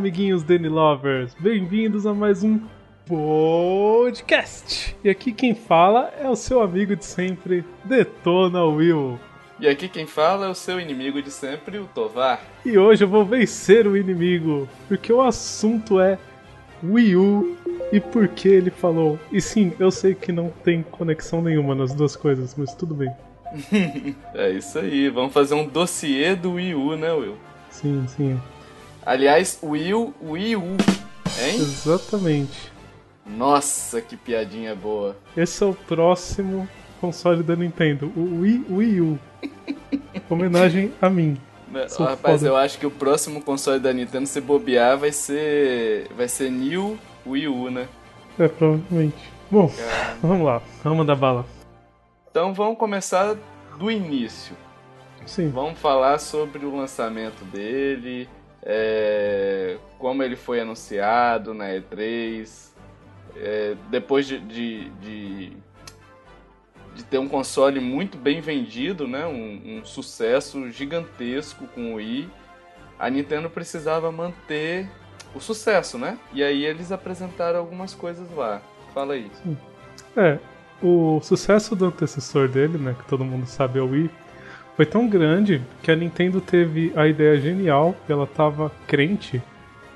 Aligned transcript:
Amiguinhos 0.00 0.42
Danny 0.42 0.66
Lovers! 0.66 1.36
Bem-vindos 1.38 2.06
a 2.06 2.14
mais 2.14 2.42
um 2.42 2.58
podcast! 3.06 4.96
E 5.04 5.10
aqui 5.10 5.30
quem 5.30 5.54
fala 5.54 6.10
é 6.18 6.26
o 6.26 6.34
seu 6.34 6.62
amigo 6.62 6.96
de 6.96 7.04
sempre, 7.04 7.62
Detona 7.84 8.64
Will. 8.64 9.20
E 9.60 9.68
aqui 9.68 9.90
quem 9.90 10.06
fala 10.06 10.46
é 10.46 10.48
o 10.48 10.54
seu 10.54 10.80
inimigo 10.80 11.20
de 11.20 11.30
sempre, 11.30 11.76
o 11.78 11.84
Tovar. 11.84 12.40
E 12.64 12.78
hoje 12.78 13.04
eu 13.04 13.08
vou 13.08 13.26
vencer 13.26 13.86
o 13.86 13.94
inimigo, 13.94 14.66
porque 14.88 15.12
o 15.12 15.20
assunto 15.20 16.00
é 16.00 16.18
Wii 16.82 17.16
U 17.16 17.58
e 17.92 18.00
por 18.00 18.26
que 18.26 18.48
ele 18.48 18.70
falou. 18.70 19.18
E 19.30 19.38
sim, 19.38 19.74
eu 19.78 19.90
sei 19.90 20.14
que 20.14 20.32
não 20.32 20.48
tem 20.64 20.82
conexão 20.82 21.42
nenhuma 21.42 21.74
nas 21.74 21.92
duas 21.92 22.16
coisas, 22.16 22.54
mas 22.56 22.74
tudo 22.74 22.94
bem. 22.94 23.12
é 24.32 24.48
isso 24.48 24.78
aí, 24.78 25.10
vamos 25.10 25.34
fazer 25.34 25.52
um 25.52 25.68
dossiê 25.68 26.34
do 26.34 26.54
Wii 26.54 26.74
U, 26.74 26.96
né, 26.96 27.12
Will? 27.12 27.36
Sim, 27.68 28.06
sim. 28.08 28.40
Aliás, 29.04 29.58
Wii 29.62 29.94
U, 29.94 30.14
Wii 30.22 30.56
U, 30.56 30.62
hein? 31.40 31.56
Exatamente. 31.56 32.70
Nossa, 33.26 34.00
que 34.00 34.16
piadinha 34.16 34.74
boa. 34.74 35.16
Esse 35.36 35.62
é 35.62 35.66
o 35.66 35.74
próximo 35.74 36.68
console 37.00 37.42
da 37.42 37.56
Nintendo, 37.56 38.12
o 38.16 38.40
Wii, 38.40 38.66
Wii 38.70 39.00
U. 39.00 39.18
Homenagem 40.28 40.92
a 41.00 41.08
mim. 41.08 41.36
Sou 41.88 42.04
Rapaz, 42.04 42.40
foda. 42.40 42.50
eu 42.50 42.56
acho 42.56 42.78
que 42.78 42.86
o 42.86 42.90
próximo 42.90 43.40
console 43.42 43.78
da 43.78 43.92
Nintendo, 43.92 44.26
se 44.26 44.40
bobear, 44.40 44.98
vai 44.98 45.12
ser. 45.12 46.08
Vai 46.16 46.28
ser 46.28 46.50
New 46.50 46.98
Wii 47.24 47.48
U, 47.48 47.70
né? 47.70 47.88
É, 48.38 48.48
provavelmente. 48.48 49.16
Bom, 49.50 49.68
Caramba. 49.68 50.18
vamos 50.22 50.46
lá, 50.46 50.62
vamos 50.82 51.06
dar 51.06 51.14
bala. 51.16 51.46
Então 52.30 52.52
vamos 52.54 52.76
começar 52.78 53.36
do 53.78 53.90
início. 53.90 54.54
Sim. 55.26 55.50
Vamos 55.50 55.78
falar 55.78 56.18
sobre 56.18 56.64
o 56.66 56.76
lançamento 56.76 57.44
dele, 57.44 58.28
é, 58.62 59.76
como 59.98 60.22
ele 60.22 60.36
foi 60.36 60.60
anunciado 60.60 61.54
na 61.54 61.66
E3, 61.68 62.70
é, 63.36 63.76
depois 63.90 64.26
de, 64.26 64.38
de, 64.40 64.90
de, 64.90 65.52
de, 66.94 67.04
ter 67.04 67.18
um 67.18 67.28
console 67.28 67.80
muito 67.80 68.18
bem 68.18 68.40
vendido, 68.40 69.06
né, 69.06 69.26
um, 69.26 69.78
um, 69.78 69.84
sucesso 69.84 70.70
gigantesco 70.70 71.66
com 71.68 71.92
o 71.92 71.94
Wii, 71.96 72.28
a 72.98 73.08
Nintendo 73.08 73.48
precisava 73.48 74.12
manter 74.12 74.88
o 75.34 75.40
sucesso, 75.40 75.96
né? 75.96 76.18
E 76.32 76.42
aí 76.42 76.66
eles 76.66 76.92
apresentaram 76.92 77.58
algumas 77.58 77.94
coisas 77.94 78.28
lá. 78.34 78.60
Fala 78.92 79.14
aí. 79.14 79.30
É, 80.16 80.38
o 80.82 81.20
sucesso 81.22 81.76
do 81.76 81.86
antecessor 81.86 82.48
dele, 82.48 82.76
né, 82.76 82.94
que 82.98 83.08
todo 83.08 83.24
mundo 83.24 83.46
sabe 83.46 83.78
é 83.78 83.82
o 83.82 83.90
Wii, 83.90 84.10
foi 84.76 84.86
tão 84.86 85.08
grande 85.08 85.62
que 85.82 85.90
a 85.90 85.96
Nintendo 85.96 86.40
teve 86.40 86.92
a 86.96 87.06
ideia 87.06 87.38
genial, 87.38 87.94
ela 88.08 88.24
estava 88.24 88.72
crente, 88.86 89.42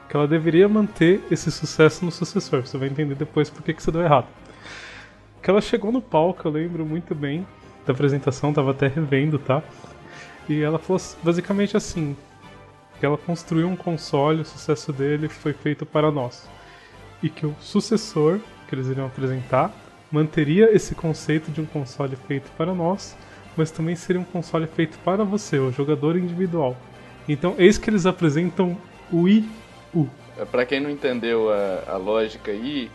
que 0.09 0.17
ela 0.17 0.29
deveria 0.29 0.69
manter 0.69 1.23
esse 1.31 1.51
sucesso 1.51 2.05
no 2.05 2.11
sucessor. 2.11 2.67
Você 2.67 2.77
vai 2.77 2.89
entender 2.89 3.15
depois 3.15 3.49
por 3.49 3.63
que, 3.63 3.73
que 3.73 3.81
isso 3.81 3.93
deu 3.93 4.03
errado. 4.03 4.27
Que 5.43 5.51
ela 5.51 5.61
chegou 5.61 5.91
no 5.91 6.03
palco, 6.03 6.47
eu 6.47 6.53
lembro 6.53 6.85
muito 6.85 7.15
bem 7.15 7.47
da 7.87 7.93
apresentação, 7.93 8.53
tava 8.53 8.71
até 8.71 8.87
revendo, 8.87 9.39
tá? 9.39 9.63
E 10.49 10.61
ela 10.61 10.79
falou 10.79 11.01
basicamente 11.23 11.77
assim: 11.77 12.17
que 12.99 13.07
ela 13.07 13.19
construiu 13.19 13.69
um 13.69 13.77
console, 13.77 14.43
o 14.43 14.45
sucesso 14.45 14.93
dele 14.93 15.29
foi 15.29 15.53
feito 15.53 15.85
para 15.85 16.11
nós. 16.11 16.49
E 17.23 17.29
que 17.29 17.47
o 17.47 17.55
sucessor 17.61 18.39
que 18.69 18.75
eles 18.75 18.87
iriam 18.89 19.07
apresentar 19.07 19.73
manteria 20.11 20.75
esse 20.75 20.95
conceito 20.95 21.51
de 21.51 21.61
um 21.61 21.67
console 21.67 22.17
feito 22.17 22.51
para 22.57 22.73
nós 22.75 23.17
mas 23.57 23.71
também 23.71 23.95
seria 23.97 24.21
um 24.21 24.25
console 24.25 24.67
feito 24.67 24.99
para 24.99 25.25
você, 25.25 25.59
o 25.59 25.71
jogador 25.71 26.17
individual. 26.17 26.77
Então, 27.29 27.55
eis 27.59 27.79
que 27.79 27.89
eles 27.89 28.07
apresentam 28.07 28.77
o 29.11 29.23
Wii 29.23 29.49
U. 29.95 30.07
É, 30.37 30.45
para 30.45 30.67
quem 30.67 30.81
não 30.81 30.91
entendeu 30.91 31.51
a, 31.53 31.93
a 31.93 31.97
lógica 31.97 32.51
aí, 32.51 32.91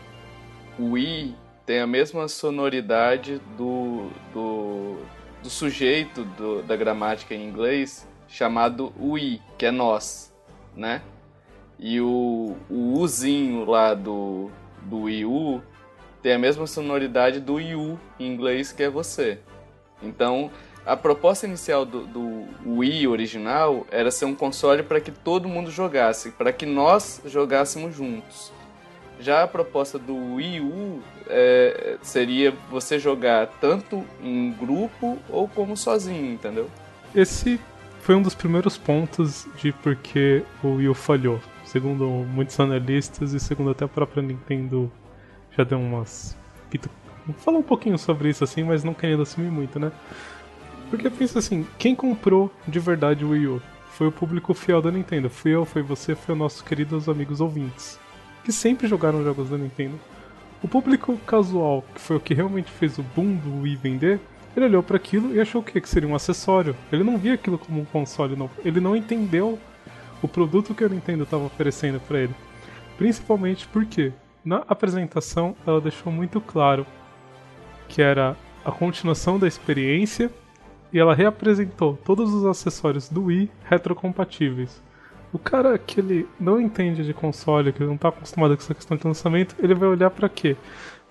o 0.78 0.92
Wii 0.92 1.36
tem 1.66 1.80
a 1.80 1.88
mesma 1.88 2.28
sonoridade 2.28 3.42
do, 3.58 4.10
do, 4.34 4.98
do 5.42 5.50
sujeito 5.50 6.24
do, 6.24 6.62
da 6.64 6.76
gramática 6.76 7.34
em 7.34 7.48
inglês 7.48 8.08
chamado 8.28 8.94
we, 9.00 9.42
que 9.58 9.66
é 9.66 9.72
nós, 9.72 10.34
né? 10.76 11.02
E 11.78 12.00
o, 12.00 12.56
o 12.70 13.00
Uzinho 13.00 13.66
lá 13.66 13.94
do, 13.94 14.52
do 14.84 15.04
Wii 15.04 15.26
U 15.26 15.62
tem 16.22 16.34
a 16.34 16.40
mesma 16.40 16.68
sonoridade 16.68 17.40
do 17.40 17.56
U 17.56 18.00
em 18.20 18.28
inglês, 18.28 18.72
que 18.72 18.84
é 18.84 18.90
você. 18.90 19.40
Então, 20.02 20.52
a 20.86 20.96
proposta 20.96 21.46
inicial 21.46 21.86
do, 21.86 22.06
do 22.06 22.46
Wii 22.66 23.08
original 23.08 23.86
era 23.92 24.10
ser 24.10 24.26
um 24.26 24.36
console 24.36 24.84
para 24.84 25.00
que 25.00 25.12
todo 25.12 25.48
mundo 25.48 25.70
jogasse, 25.70 26.32
para 26.32 26.52
que 26.52 26.66
nós 26.66 27.22
jogássemos 27.26 27.96
juntos. 27.96 28.52
Já 29.20 29.44
a 29.44 29.48
proposta 29.48 30.00
do 30.00 30.16
Wii 30.36 30.62
U 30.62 31.02
é, 31.28 31.98
seria 32.02 32.54
você 32.72 32.98
jogar 32.98 33.48
tanto 33.60 34.06
em 34.24 34.52
grupo 34.52 35.20
ou 35.30 35.48
como 35.48 35.76
sozinho, 35.76 36.34
entendeu? 36.34 36.70
Esse 37.14 37.60
foi 38.02 38.16
um 38.16 38.22
dos 38.22 38.34
primeiros 38.34 38.78
pontos 38.78 39.46
de 39.58 39.74
por 39.74 39.96
que 39.96 40.44
o 40.64 40.76
Wii 40.76 40.90
U 40.90 40.94
falhou. 40.94 41.40
Segundo 41.66 42.08
muitos 42.08 42.60
analistas 42.60 43.34
e 43.34 43.40
segundo 43.40 43.72
até 43.72 43.86
a 43.86 43.88
própria 43.88 44.24
Nintendo 44.24 44.92
já 45.56 45.64
deu 45.64 45.80
umas 45.80 46.36
Fala 47.34 47.58
um 47.58 47.64
pouquinho 47.64 47.98
sobre 47.98 48.30
isso 48.30 48.44
assim, 48.44 48.64
mas 48.64 48.84
não 48.84 48.94
querendo 48.94 49.24
assumir 49.24 49.52
muito, 49.52 49.80
né? 49.80 49.92
Porque 50.90 51.10
pensa 51.10 51.40
assim, 51.40 51.66
quem 51.78 51.96
comprou 51.96 52.52
de 52.68 52.80
verdade 52.80 53.24
o 53.24 53.30
Wii 53.30 53.48
U? 53.48 53.62
Foi 53.92 54.08
o 54.08 54.12
público 54.12 54.54
fiel 54.54 54.82
da 54.82 54.92
Nintendo. 54.92 55.30
Fui 55.30 55.52
eu, 55.52 55.66
foi 55.66 55.82
você, 55.82 56.16
foi 56.16 56.34
os 56.34 56.40
nossos 56.40 56.62
queridos 56.62 57.08
amigos 57.08 57.42
ouvintes. 57.42 58.00
Que 58.44 58.52
sempre 58.52 58.88
jogaram 58.88 59.24
jogos 59.24 59.50
da 59.50 59.58
Nintendo. 59.58 60.00
O 60.64 60.68
público 60.68 61.18
casual, 61.26 61.84
que 61.94 62.02
foi 62.02 62.16
o 62.18 62.20
que 62.20 62.34
realmente 62.34 62.72
fez 62.72 62.98
o 62.98 63.04
boom 63.04 63.36
do 63.36 63.62
Wii 63.62 63.76
vender, 63.76 64.20
ele 64.56 64.66
olhou 64.66 64.84
para 64.84 64.98
aquilo 64.98 65.34
e 65.34 65.40
achou 65.40 65.62
o 65.62 65.64
quê? 65.64 65.80
Que 65.80 65.88
seria 65.88 66.10
um 66.10 66.16
acessório. 66.16 66.76
Ele 66.92 67.04
não 67.04 67.18
via 67.18 67.36
aquilo 67.36 67.58
como 67.58 67.82
um 67.82 67.86
console 67.86 68.36
novo. 68.36 68.52
Ele 68.66 68.80
não 68.80 68.96
entendeu 68.96 69.60
o 70.22 70.28
produto 70.28 70.74
que 70.74 70.84
a 70.84 70.90
Nintendo 70.90 71.24
estava 71.24 71.46
oferecendo 71.46 72.00
para 72.00 72.20
ele. 72.20 72.36
Principalmente 72.98 73.68
porque 73.68 74.12
na 74.44 74.64
apresentação 74.68 75.56
ela 75.66 75.80
deixou 75.80 76.12
muito 76.12 76.42
claro 76.42 76.86
que 77.90 78.02
era 78.02 78.38
a 78.64 78.72
continuação 78.72 79.38
da 79.38 79.48
experiência, 79.48 80.32
e 80.94 81.00
ela 81.00 81.14
reapresentou 81.14 81.98
todos 82.06 82.34
os 82.34 82.46
acessórios 82.46 83.10
do 83.10 83.26
Wii 83.26 83.52
retrocompatíveis. 83.70 84.82
O 85.32 85.38
cara 85.38 85.78
que 85.78 86.00
ele 86.00 86.28
não 86.40 86.60
entende 86.60 87.04
de 87.04 87.14
console, 87.14 87.72
que 87.72 87.80
ele 87.80 87.88
não 87.88 87.96
está 87.96 88.10
acostumado 88.10 88.56
com 88.56 88.64
essa 88.64 88.74
questão 88.74 88.98
de 88.98 89.06
lançamento, 89.06 89.56
ele 89.60 89.76
vai 89.76 89.90
olhar 89.90 90.10
para 90.10 90.28
quê? 90.28 90.56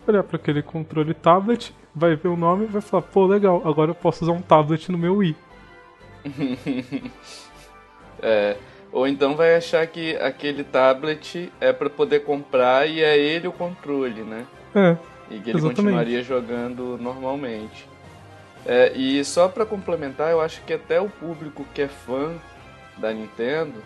Vai 0.05 0.15
olhar 0.15 0.25
para 0.25 0.37
aquele 0.37 0.63
controle 0.63 1.15
tablet, 1.15 1.73
vai 1.95 2.17
ver 2.17 2.29
o 2.29 2.37
nome 2.37 2.65
e 2.65 2.69
vai 2.69 2.81
falar: 2.81 3.03
pô, 3.03 3.27
legal, 3.27 3.63
agora 3.65 3.93
eu 3.93 3.95
posso 3.95 4.25
usar 4.25 4.33
um 4.33 4.43
tablet 4.43 4.91
no 4.91 4.99
meu 4.99 5.17
Wii. 5.17 5.37
é, 8.21 8.57
ou 8.91 9.07
então 9.07 9.37
vai 9.37 9.55
achar 9.55 9.87
que 9.87 10.17
aquele 10.17 10.65
tablet 10.65 11.53
é 11.61 11.73
para 11.73 11.89
poder 11.89 12.21
comprar 12.21 12.89
e 12.89 13.01
é 13.01 13.17
ele 13.17 13.47
o 13.47 13.53
controle, 13.53 14.23
né? 14.23 14.45
É. 14.75 14.97
E 15.31 15.39
que 15.41 15.51
ele 15.51 15.59
Exatamente. 15.59 15.77
continuaria 15.77 16.23
jogando 16.23 16.99
normalmente. 16.99 17.89
É, 18.67 18.93
e 18.97 19.25
só 19.25 19.49
para 19.49 19.65
complementar, 19.65 20.31
eu 20.31 20.41
acho 20.41 20.63
que 20.63 20.73
até 20.73 21.01
o 21.01 21.09
público 21.09 21.65
que 21.75 21.83
é 21.83 21.89
fã 21.89 22.35
da 22.97 23.13
Nintendo 23.13 23.83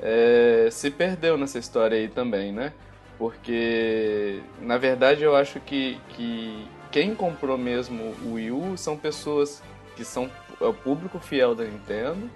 é, 0.00 0.68
se 0.70 0.90
perdeu 0.90 1.36
nessa 1.36 1.58
história 1.58 1.96
aí 1.96 2.08
também, 2.08 2.52
né? 2.52 2.72
Porque, 3.18 4.40
na 4.60 4.76
verdade, 4.76 5.22
eu 5.22 5.34
acho 5.34 5.58
que, 5.60 5.98
que 6.10 6.66
quem 6.90 7.14
comprou 7.14 7.56
mesmo 7.56 8.14
o 8.22 8.34
Wii 8.34 8.50
U 8.52 8.76
são 8.76 8.96
pessoas 8.96 9.62
que 9.96 10.04
são 10.04 10.30
é 10.60 10.64
o 10.64 10.72
público 10.72 11.18
fiel 11.18 11.54
da 11.54 11.64
Nintendo 11.64 12.30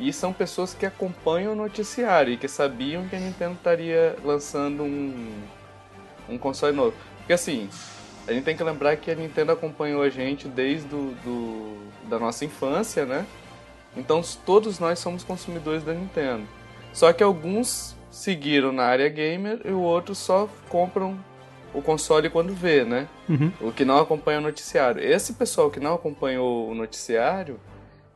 e 0.00 0.12
são 0.12 0.32
pessoas 0.32 0.74
que 0.74 0.84
acompanham 0.84 1.52
o 1.52 1.56
noticiário 1.56 2.32
e 2.32 2.36
que 2.36 2.48
sabiam 2.48 3.06
que 3.08 3.14
a 3.14 3.20
Nintendo 3.20 3.54
estaria 3.54 4.16
lançando 4.24 4.82
um, 4.82 5.32
um 6.28 6.38
console 6.38 6.74
novo. 6.74 6.96
Porque 7.22 7.32
assim, 7.32 7.68
a 8.26 8.32
gente 8.32 8.44
tem 8.44 8.56
que 8.56 8.62
lembrar 8.62 8.96
que 8.96 9.10
a 9.10 9.14
Nintendo 9.14 9.52
acompanhou 9.52 10.02
a 10.02 10.08
gente 10.08 10.48
desde 10.48 10.86
do, 10.88 11.10
do 11.24 12.08
da 12.08 12.18
nossa 12.18 12.44
infância, 12.44 13.06
né? 13.06 13.26
Então 13.96 14.22
todos 14.44 14.78
nós 14.78 14.98
somos 14.98 15.24
consumidores 15.24 15.82
da 15.82 15.92
Nintendo. 15.92 16.44
Só 16.92 17.12
que 17.12 17.22
alguns 17.22 17.96
seguiram 18.10 18.72
na 18.72 18.84
área 18.84 19.08
gamer 19.08 19.60
e 19.64 19.70
outros 19.70 20.18
só 20.18 20.48
compram 20.68 21.18
o 21.74 21.80
console 21.80 22.28
quando 22.28 22.52
vê, 22.52 22.84
né? 22.84 23.08
Uhum. 23.28 23.52
O 23.60 23.72
que 23.72 23.84
não 23.84 23.98
acompanha 23.98 24.38
o 24.38 24.42
noticiário. 24.42 25.02
Esse 25.02 25.32
pessoal 25.32 25.70
que 25.70 25.80
não 25.80 25.94
acompanhou 25.94 26.68
o 26.68 26.74
noticiário, 26.74 27.58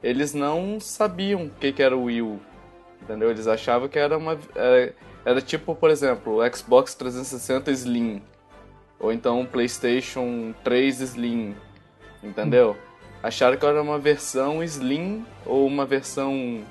eles 0.02 0.34
não 0.34 0.78
sabiam 0.78 1.46
o 1.46 1.50
que, 1.50 1.72
que 1.72 1.82
era 1.82 1.96
o 1.96 2.04
Wii 2.04 2.22
U. 2.22 2.40
Entendeu? 3.02 3.30
Eles 3.30 3.46
achavam 3.46 3.88
que 3.88 3.98
era 3.98 4.18
uma. 4.18 4.38
Era, 4.54 4.94
era 5.24 5.40
tipo, 5.40 5.74
por 5.74 5.90
exemplo, 5.90 6.38
o 6.38 6.54
Xbox 6.56 6.94
360 6.94 7.70
Slim. 7.70 8.22
Ou 8.98 9.12
então 9.12 9.42
o 9.42 9.46
PlayStation 9.46 10.54
3 10.64 11.00
Slim. 11.00 11.54
Entendeu? 12.22 12.76
Acharam 13.22 13.56
que 13.56 13.66
era 13.66 13.82
uma 13.82 13.98
versão 13.98 14.62
Slim 14.62 15.24
ou 15.44 15.66
uma 15.66 15.84
versão 15.84 16.64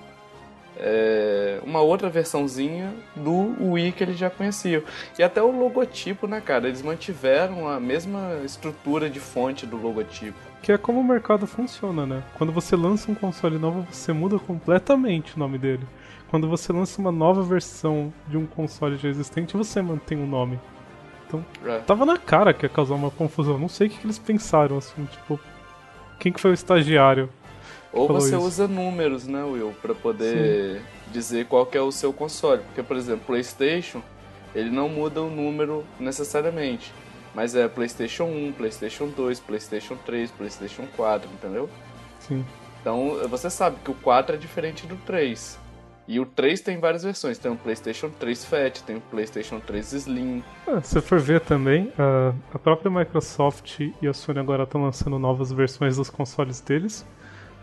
é, 0.77 1.59
uma 1.63 1.81
outra 1.81 2.09
versãozinha 2.09 2.93
do 3.15 3.55
Wii 3.71 3.91
que 3.93 4.03
eles 4.03 4.17
já 4.17 4.29
conheciam. 4.29 4.83
E 5.17 5.23
até 5.23 5.41
o 5.41 5.51
logotipo, 5.51 6.27
né, 6.27 6.41
cara? 6.41 6.67
Eles 6.67 6.81
mantiveram 6.81 7.67
a 7.67 7.79
mesma 7.79 8.39
estrutura 8.43 9.09
de 9.09 9.19
fonte 9.19 9.65
do 9.65 9.77
logotipo. 9.77 10.37
Que 10.61 10.71
é 10.71 10.77
como 10.77 10.99
o 10.99 11.03
mercado 11.03 11.45
funciona, 11.47 12.05
né? 12.05 12.23
Quando 12.37 12.51
você 12.51 12.75
lança 12.75 13.11
um 13.11 13.15
console 13.15 13.57
novo, 13.57 13.87
você 13.89 14.11
muda 14.11 14.39
completamente 14.39 15.35
o 15.35 15.39
nome 15.39 15.57
dele. 15.57 15.85
Quando 16.29 16.49
você 16.49 16.73
lança 16.73 16.99
uma 16.99 17.11
nova 17.11 17.43
versão 17.43 18.11
de 18.27 18.35
um 18.35 18.45
console 18.45 18.97
já 18.97 19.07
existente, 19.07 19.55
você 19.55 19.81
mantém 19.81 20.21
o 20.21 20.25
nome. 20.25 20.59
Então, 21.27 21.45
é. 21.65 21.79
tava 21.79 22.05
na 22.05 22.17
cara 22.17 22.53
que 22.53 22.65
ia 22.65 22.69
causar 22.69 22.95
uma 22.95 23.11
confusão. 23.11 23.57
Não 23.57 23.69
sei 23.69 23.87
o 23.87 23.89
que, 23.89 23.97
que 23.97 24.05
eles 24.05 24.19
pensaram, 24.19 24.77
assim, 24.77 25.05
tipo. 25.05 25.39
Quem 26.19 26.31
que 26.31 26.39
foi 26.39 26.51
o 26.51 26.53
estagiário 26.53 27.29
ou 27.95 28.09
você 28.09 28.35
isso. 28.35 28.39
usa 28.39 28.67
números, 28.67 29.25
né, 29.25 29.41
Will, 29.45 29.73
para 29.81 29.95
poder 29.95 30.81
Sim. 30.81 31.11
dizer 31.13 31.45
qual 31.45 31.67
é 31.71 31.79
o 31.79 31.93
seu 31.93 32.11
console. 32.11 32.61
Porque, 32.63 32.83
por 32.83 32.97
exemplo, 32.97 33.25
PlayStation, 33.25 34.01
ele 34.53 34.69
não 34.69 34.89
muda 34.89 35.21
o 35.21 35.29
número 35.29 35.85
necessariamente. 35.97 36.93
Mas 37.33 37.55
é 37.55 37.69
PlayStation 37.69 38.25
1, 38.25 38.51
PlayStation 38.51 39.07
2, 39.07 39.39
PlayStation 39.39 39.95
3, 40.05 40.29
PlayStation 40.31 40.83
4, 40.95 41.29
entendeu? 41.31 41.69
Sim. 42.19 42.45
Então 42.81 43.17
você 43.29 43.49
sabe 43.49 43.77
que 43.83 43.89
o 43.89 43.95
4 43.95 44.35
é 44.35 44.37
diferente 44.37 44.85
do 44.85 44.97
3. 44.97 45.57
E 46.07 46.19
o 46.19 46.25
3 46.25 46.61
tem 46.61 46.79
várias 46.79 47.03
versões. 47.03 47.37
Tem 47.37 47.51
o 47.51 47.55
PlayStation 47.55 48.09
3 48.09 48.45
Fat, 48.45 48.81
tem 48.83 48.97
o 48.97 49.01
PlayStation 49.01 49.59
3 49.59 49.93
Slim. 49.93 50.43
Ah, 50.67 50.79
se 50.81 51.01
for 51.01 51.19
ver 51.19 51.41
também, 51.41 51.91
a 52.53 52.59
própria 52.59 52.91
Microsoft 52.91 53.79
e 53.79 54.07
a 54.07 54.13
Sony 54.13 54.39
agora 54.39 54.63
estão 54.63 54.83
lançando 54.83 55.17
novas 55.17 55.51
versões 55.51 55.97
dos 55.97 56.09
consoles 56.09 56.61
deles. 56.61 57.05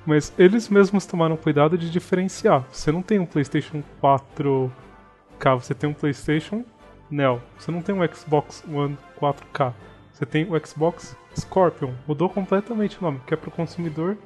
Mas 0.05 0.33
eles 0.37 0.69
mesmos 0.69 1.07
tomaram 1.07 1.37
cuidado 1.37 1.79
de 1.79 1.89
diferenciar. 1.89 2.65
Você 2.73 2.91
não 2.91 3.03
tem 3.03 3.21
um 3.21 3.27
PlayStation 3.27 3.85
4K, 4.03 5.55
você 5.61 5.75
tem 5.75 5.89
um 5.89 5.95
PlayStation 5.95 6.65
Neo. 7.09 7.41
Você 7.57 7.71
não 7.71 7.81
tem 7.81 7.95
um 7.95 8.05
Xbox 8.13 8.65
One 8.69 8.99
4K. 9.21 9.73
Você 10.13 10.27
tem 10.27 10.45
o 10.51 10.67
Xbox 10.67 11.17
Scorpion. 11.39 11.93
Mudou 12.09 12.29
completamente 12.29 12.99
o 12.99 13.03
nome, 13.03 13.21
que 13.25 13.35
é 13.35 13.37
para 13.37 13.49
o 13.49 13.53
consumidor 13.53 14.17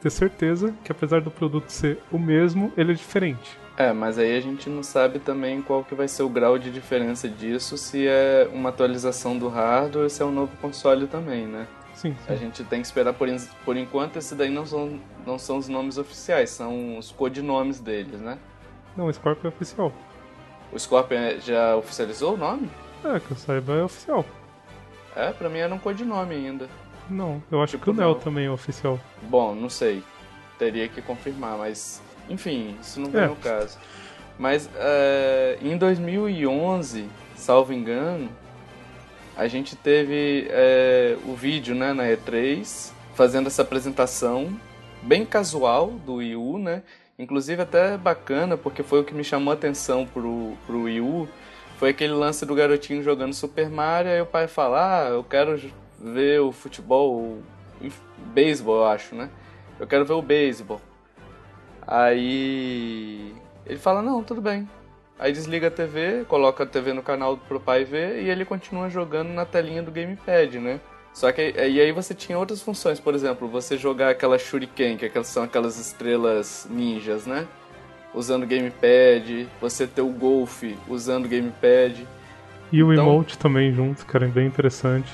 ter 0.00 0.10
certeza 0.10 0.74
que 0.84 0.92
apesar 0.92 1.20
do 1.20 1.30
produto 1.30 1.70
ser 1.70 1.98
o 2.10 2.18
mesmo, 2.18 2.72
ele 2.76 2.92
é 2.92 2.94
diferente. 2.94 3.58
É, 3.76 3.92
mas 3.92 4.18
aí 4.18 4.36
a 4.36 4.40
gente 4.40 4.70
não 4.70 4.82
sabe 4.82 5.18
também 5.18 5.60
qual 5.60 5.84
que 5.84 5.94
vai 5.94 6.08
ser 6.08 6.22
o 6.22 6.28
grau 6.28 6.58
de 6.58 6.70
diferença 6.70 7.28
disso, 7.28 7.76
se 7.76 8.06
é 8.06 8.48
uma 8.50 8.70
atualização 8.70 9.38
do 9.38 9.48
hardware 9.48 10.04
ou 10.04 10.08
se 10.08 10.22
é 10.22 10.24
um 10.24 10.32
novo 10.32 10.56
console 10.62 11.06
também, 11.06 11.46
né? 11.46 11.66
Sim, 11.94 12.14
sim. 12.14 12.32
A 12.32 12.36
gente 12.36 12.64
tem 12.64 12.80
que 12.80 12.86
esperar 12.86 13.12
por, 13.12 13.28
por 13.64 13.76
enquanto, 13.76 14.16
esse 14.16 14.34
daí 14.34 14.50
não 14.50 14.64
são, 14.64 14.98
não 15.26 15.38
são 15.38 15.58
os 15.58 15.68
nomes 15.68 15.98
oficiais, 15.98 16.50
são 16.50 16.96
os 16.96 17.10
codinomes 17.10 17.78
deles, 17.78 18.20
né? 18.20 18.38
Não, 18.96 19.06
o 19.06 19.12
Scorpion 19.12 19.50
é 19.50 19.52
oficial. 19.52 19.92
O 20.72 20.78
Scorpion 20.78 21.18
é, 21.18 21.38
já 21.38 21.76
oficializou 21.76 22.34
o 22.34 22.36
nome? 22.36 22.70
É, 23.04 23.20
que 23.20 23.30
eu 23.30 23.36
saiba 23.36 23.74
é 23.74 23.82
oficial. 23.82 24.24
É, 25.14 25.32
pra 25.32 25.48
mim 25.48 25.58
era 25.58 25.74
um 25.74 25.78
codinome 25.78 26.34
ainda. 26.34 26.68
Não, 27.08 27.42
eu 27.50 27.62
acho 27.62 27.72
tipo, 27.72 27.84
que 27.84 27.90
o 27.90 27.94
Neo 27.94 28.14
também 28.16 28.46
é 28.46 28.50
oficial. 28.50 28.98
Bom, 29.22 29.54
não 29.54 29.68
sei. 29.68 30.02
Teria 30.58 30.88
que 30.88 31.02
confirmar, 31.02 31.58
mas 31.58 32.02
enfim, 32.28 32.76
isso 32.80 33.00
não 33.00 33.10
vem 33.10 33.22
é. 33.22 33.26
no 33.28 33.36
caso. 33.36 33.78
Mas 34.38 34.66
uh, 34.66 35.66
em 35.66 35.76
2011, 35.76 37.08
salvo 37.36 37.72
engano, 37.72 38.28
a 39.36 39.46
gente 39.46 39.76
teve 39.76 40.46
é, 40.50 41.16
o 41.26 41.34
vídeo 41.34 41.74
né, 41.74 41.92
na 41.92 42.04
E3 42.04 42.90
fazendo 43.14 43.46
essa 43.46 43.62
apresentação 43.62 44.58
bem 45.02 45.24
casual 45.24 45.90
do 45.90 46.14
Wii 46.14 46.36
U, 46.36 46.58
né? 46.58 46.82
Inclusive 47.18 47.62
até 47.62 47.96
bacana, 47.96 48.56
porque 48.56 48.82
foi 48.82 49.00
o 49.00 49.04
que 49.04 49.14
me 49.14 49.24
chamou 49.24 49.52
a 49.52 49.54
atenção 49.54 50.06
pro, 50.06 50.54
pro 50.66 50.82
Wii 50.82 51.00
U. 51.00 51.28
Foi 51.78 51.90
aquele 51.90 52.12
lance 52.12 52.44
do 52.44 52.54
garotinho 52.54 53.02
jogando 53.02 53.34
Super 53.34 53.70
Mario, 53.70 54.10
e 54.10 54.20
o 54.20 54.26
pai 54.26 54.48
fala, 54.48 55.06
ah, 55.06 55.08
eu 55.10 55.24
quero 55.24 55.58
ver 56.00 56.40
o 56.40 56.52
futebol, 56.52 57.40
o 57.80 57.90
beisebol, 58.34 58.76
eu 58.78 58.86
acho, 58.86 59.14
né? 59.14 59.28
Eu 59.78 59.86
quero 59.86 60.04
ver 60.04 60.14
o 60.14 60.22
beisebol. 60.22 60.80
Aí 61.86 63.34
ele 63.64 63.78
fala, 63.78 64.02
não, 64.02 64.22
tudo 64.22 64.40
bem. 64.40 64.68
Aí 65.18 65.32
desliga 65.32 65.68
a 65.68 65.70
TV, 65.70 66.24
coloca 66.28 66.64
a 66.64 66.66
TV 66.66 66.92
no 66.92 67.02
canal 67.02 67.36
pro 67.36 67.60
pai 67.60 67.84
ver 67.84 68.22
e 68.22 68.28
ele 68.28 68.44
continua 68.44 68.90
jogando 68.90 69.28
na 69.28 69.46
telinha 69.46 69.82
do 69.82 69.90
gamepad, 69.90 70.58
né? 70.58 70.80
Só 71.14 71.32
que 71.32 71.52
e 71.52 71.80
aí 71.80 71.92
você 71.92 72.14
tinha 72.14 72.38
outras 72.38 72.60
funções, 72.60 73.00
por 73.00 73.14
exemplo, 73.14 73.48
você 73.48 73.78
jogar 73.78 74.10
aquela 74.10 74.38
shuriken, 74.38 74.98
que 74.98 75.24
são 75.24 75.44
aquelas 75.44 75.78
estrelas 75.78 76.66
ninjas, 76.68 77.24
né? 77.24 77.46
Usando 78.12 78.46
gamepad, 78.46 79.48
você 79.58 79.86
ter 79.86 80.02
o 80.02 80.10
golfe 80.10 80.76
usando 80.86 81.28
gamepad. 81.28 82.06
E 82.70 82.82
o 82.82 82.92
então, 82.92 83.06
emote 83.06 83.38
também 83.38 83.72
junto, 83.72 84.04
que 84.04 84.16
era 84.16 84.26
bem 84.26 84.46
interessante 84.46 85.10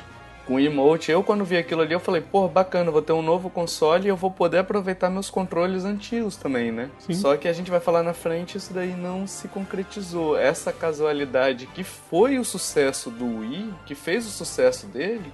com 0.52 0.60
emote. 0.60 1.10
Eu, 1.10 1.22
quando 1.22 1.46
vi 1.46 1.56
aquilo 1.56 1.80
ali, 1.80 1.94
eu 1.94 2.00
falei, 2.00 2.20
pô, 2.20 2.46
bacana, 2.46 2.90
vou 2.90 3.00
ter 3.00 3.14
um 3.14 3.22
novo 3.22 3.48
console 3.48 4.04
e 4.04 4.08
eu 4.08 4.16
vou 4.16 4.30
poder 4.30 4.58
aproveitar 4.58 5.08
meus 5.08 5.30
controles 5.30 5.84
antigos 5.86 6.36
também, 6.36 6.70
né? 6.70 6.90
Sim. 6.98 7.14
Só 7.14 7.36
que 7.38 7.48
a 7.48 7.52
gente 7.54 7.70
vai 7.70 7.80
falar 7.80 8.02
na 8.02 8.12
frente, 8.12 8.58
isso 8.58 8.74
daí 8.74 8.94
não 8.94 9.26
se 9.26 9.48
concretizou. 9.48 10.36
Essa 10.36 10.70
casualidade 10.70 11.66
que 11.66 11.82
foi 11.82 12.38
o 12.38 12.44
sucesso 12.44 13.10
do 13.10 13.38
Wii, 13.38 13.72
que 13.86 13.94
fez 13.94 14.26
o 14.26 14.30
sucesso 14.30 14.86
dele, 14.86 15.32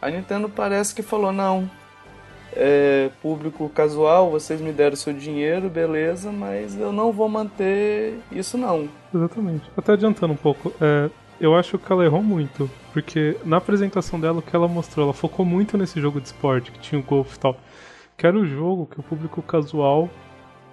a 0.00 0.08
Nintendo 0.08 0.48
parece 0.48 0.94
que 0.94 1.02
falou, 1.02 1.32
não. 1.32 1.70
É, 2.52 3.10
público 3.22 3.68
casual, 3.68 4.30
vocês 4.30 4.60
me 4.60 4.72
deram 4.72 4.96
seu 4.96 5.12
dinheiro, 5.12 5.68
beleza, 5.68 6.32
mas 6.32 6.76
eu 6.76 6.90
não 6.90 7.12
vou 7.12 7.28
manter 7.28 8.18
isso 8.32 8.58
não. 8.58 8.88
Exatamente. 9.14 9.70
Até 9.76 9.92
adiantando 9.92 10.32
um 10.32 10.36
pouco, 10.36 10.72
é, 10.80 11.10
eu 11.40 11.56
acho 11.56 11.78
que 11.78 11.90
ela 11.90 12.04
errou 12.04 12.22
muito. 12.22 12.70
Porque 12.92 13.36
na 13.44 13.56
apresentação 13.56 14.20
dela, 14.20 14.38
o 14.38 14.42
que 14.42 14.54
ela 14.54 14.68
mostrou, 14.68 15.06
ela 15.06 15.14
focou 15.14 15.44
muito 15.44 15.78
nesse 15.78 16.00
jogo 16.00 16.20
de 16.20 16.26
esporte, 16.26 16.70
que 16.70 16.78
tinha 16.78 17.00
o 17.00 17.04
golfe 17.04 17.36
e 17.36 17.40
tal. 17.40 17.56
Que 18.16 18.26
era 18.26 18.36
o 18.36 18.46
jogo 18.46 18.86
que 18.86 19.00
o 19.00 19.02
público 19.02 19.40
casual 19.40 20.10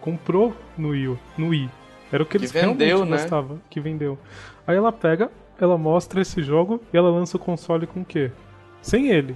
comprou 0.01 0.53
no 0.77 0.89
Wii. 0.89 1.17
No 1.37 1.49
Wii. 1.49 1.69
Era 2.11 2.23
o 2.23 2.25
que 2.25 2.37
eles 2.37 2.51
que 2.51 2.59
vendeu, 2.59 3.05
né? 3.05 3.17
que 3.69 3.79
vendeu. 3.79 4.17
Aí 4.65 4.75
ela 4.75 4.91
pega, 4.91 5.31
ela 5.59 5.77
mostra 5.77 6.21
esse 6.21 6.41
jogo 6.41 6.81
e 6.93 6.97
ela 6.97 7.09
lança 7.09 7.37
o 7.37 7.39
console 7.39 7.87
com 7.87 8.01
o 8.01 8.05
quê? 8.05 8.31
Sem 8.81 9.09
ele. 9.09 9.35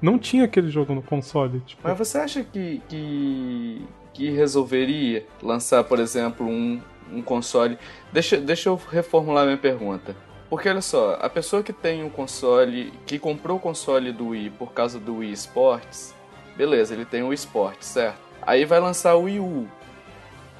Não 0.00 0.18
tinha 0.18 0.44
aquele 0.44 0.68
jogo 0.68 0.94
no 0.94 1.02
console. 1.02 1.60
Tipo... 1.60 1.82
Mas 1.82 1.96
você 1.96 2.18
acha 2.18 2.44
que, 2.44 2.82
que, 2.88 3.82
que 4.12 4.30
resolveria 4.30 5.26
lançar, 5.42 5.84
por 5.84 5.98
exemplo, 5.98 6.46
um, 6.46 6.80
um 7.10 7.22
console. 7.22 7.78
Deixa, 8.12 8.36
deixa 8.36 8.68
eu 8.68 8.80
reformular 8.90 9.44
minha 9.44 9.56
pergunta. 9.56 10.14
Porque 10.48 10.68
olha 10.68 10.82
só, 10.82 11.18
a 11.20 11.28
pessoa 11.28 11.62
que 11.62 11.72
tem 11.72 12.04
um 12.04 12.10
console, 12.10 12.92
que 13.06 13.18
comprou 13.18 13.56
o 13.56 13.60
console 13.60 14.12
do 14.12 14.28
Wii 14.28 14.50
por 14.50 14.72
causa 14.72 15.00
do 15.00 15.16
Wii 15.16 15.32
Sports, 15.32 16.14
beleza, 16.56 16.94
ele 16.94 17.04
tem 17.04 17.22
o 17.22 17.28
Wii 17.28 17.34
Sports, 17.34 17.86
certo? 17.86 18.18
Aí 18.42 18.64
vai 18.64 18.78
lançar 18.78 19.14
o 19.14 19.22
Wii 19.22 19.40
U 19.40 19.68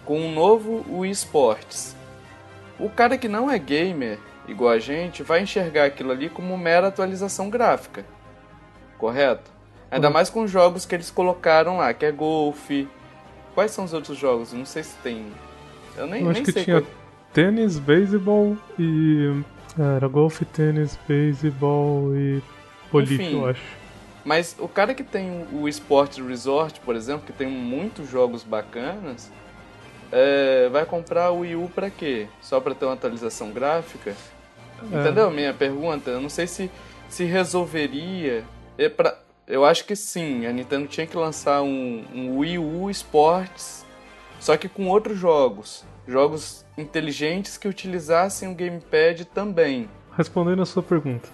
com 0.05 0.19
um 0.21 0.33
novo 0.33 0.85
Wii 0.89 1.13
Sports. 1.13 1.95
O 2.79 2.89
cara 2.89 3.17
que 3.17 3.29
não 3.29 3.51
é 3.51 3.59
gamer, 3.59 4.19
igual 4.49 4.71
a 4.71 4.79
gente, 4.79 5.23
vai 5.23 5.43
enxergar 5.43 5.85
aquilo 5.85 6.11
ali 6.11 6.29
como 6.29 6.57
mera 6.59 6.89
atualização 6.89 7.49
gráfica. 7.49 8.05
Correto? 8.99 9.53
Ainda 9.91 10.11
mais 10.11 10.29
com 10.29 10.47
jogos 10.47 10.85
que 10.85 10.95
eles 10.95 11.11
colocaram 11.11 11.77
lá, 11.77 11.95
que 11.95 12.05
é 12.05 12.11
Golf. 12.11 12.69
Quais 13.55 13.71
são 13.71 13.85
os 13.85 13.93
outros 13.93 14.19
jogos? 14.19 14.53
Não 14.53 14.67
sei 14.67 14.83
se 14.83 14.97
tem. 14.97 15.27
Eu 15.97 16.07
nem, 16.09 16.23
eu 16.23 16.31
acho 16.31 16.35
nem 16.35 16.43
que 16.43 16.53
sei 16.53 16.65
tinha 16.65 16.81
qual... 16.81 16.91
tênis, 17.33 17.79
beisebol 17.79 18.57
e 18.77 19.45
era 19.79 20.09
golfe, 20.09 20.45
tênis, 20.45 20.99
beisebol 21.07 22.15
e 22.17 22.43
político, 22.91 23.23
eu 23.23 23.47
acho. 23.47 23.63
Mas 24.25 24.57
o 24.59 24.69
cara 24.69 24.95
que 24.95 25.05
tem 25.05 25.47
o 25.53 25.69
Sport 25.69 26.19
Resort, 26.19 26.81
por 26.81 26.97
exemplo, 26.97 27.27
que 27.27 27.33
tem 27.33 27.47
muitos 27.47 28.09
jogos 28.09 28.43
bacanas, 28.43 29.31
é, 30.11 30.69
vai 30.71 30.87
comprar 30.87 31.31
o 31.31 31.41
Wii 31.41 31.57
U 31.57 31.71
pra 31.75 31.91
quê? 31.91 32.27
Só 32.41 32.61
pra 32.61 32.75
ter 32.75 32.87
uma 32.87 32.95
atualização 32.95 33.51
gráfica? 33.51 34.17
É. 34.93 35.01
Entendeu 35.01 35.29
a 35.29 35.31
minha 35.31 35.53
pergunta? 35.53 36.11
Eu 36.11 36.21
não 36.21 36.31
sei 36.31 36.47
se, 36.47 36.71
se 37.09 37.25
resolveria. 37.25 38.45
É 38.79 38.89
pra, 38.89 39.19
eu 39.47 39.65
acho 39.65 39.85
que 39.85 39.95
sim, 39.95 40.47
a 40.47 40.53
Nintendo 40.53 40.87
tinha 40.87 41.07
que 41.07 41.17
lançar 41.17 41.63
um, 41.63 42.05
um 42.15 42.39
Wii 42.39 42.59
U 42.59 42.91
Sports 42.91 43.85
só 44.45 44.59
que 44.59 44.69
com 44.69 44.89
outros 44.89 45.19
jogos. 45.19 45.85
Jogos 46.07 46.64
inteligentes 46.77 47.57
que 47.57 47.69
utilizassem 47.69 48.51
o 48.51 48.55
gamepad 48.55 49.25
também. 49.27 49.89
Respondendo 50.17 50.63
a 50.63 50.67
sua 50.67 50.83
pergunta, 50.83 51.29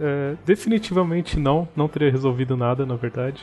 é, 0.00 0.36
definitivamente 0.44 1.38
não, 1.38 1.68
não 1.74 1.88
teria 1.88 2.10
resolvido 2.10 2.56
nada, 2.56 2.86
na 2.86 2.96
verdade. 2.96 3.42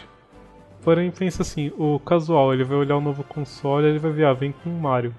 Porém, 0.84 1.10
pensa 1.10 1.42
assim, 1.42 1.72
o 1.78 2.00
casual, 2.00 2.54
ele 2.54 2.64
vai 2.64 2.78
olhar 2.78 2.98
o 2.98 3.02
novo 3.02 3.24
console, 3.24 3.88
ele 3.88 4.00
vai 4.00 4.12
ver, 4.12 4.26
ah, 4.26 4.34
vem 4.34 4.52
com 4.52 4.70
o 4.70 4.80
Mario. 4.80 5.14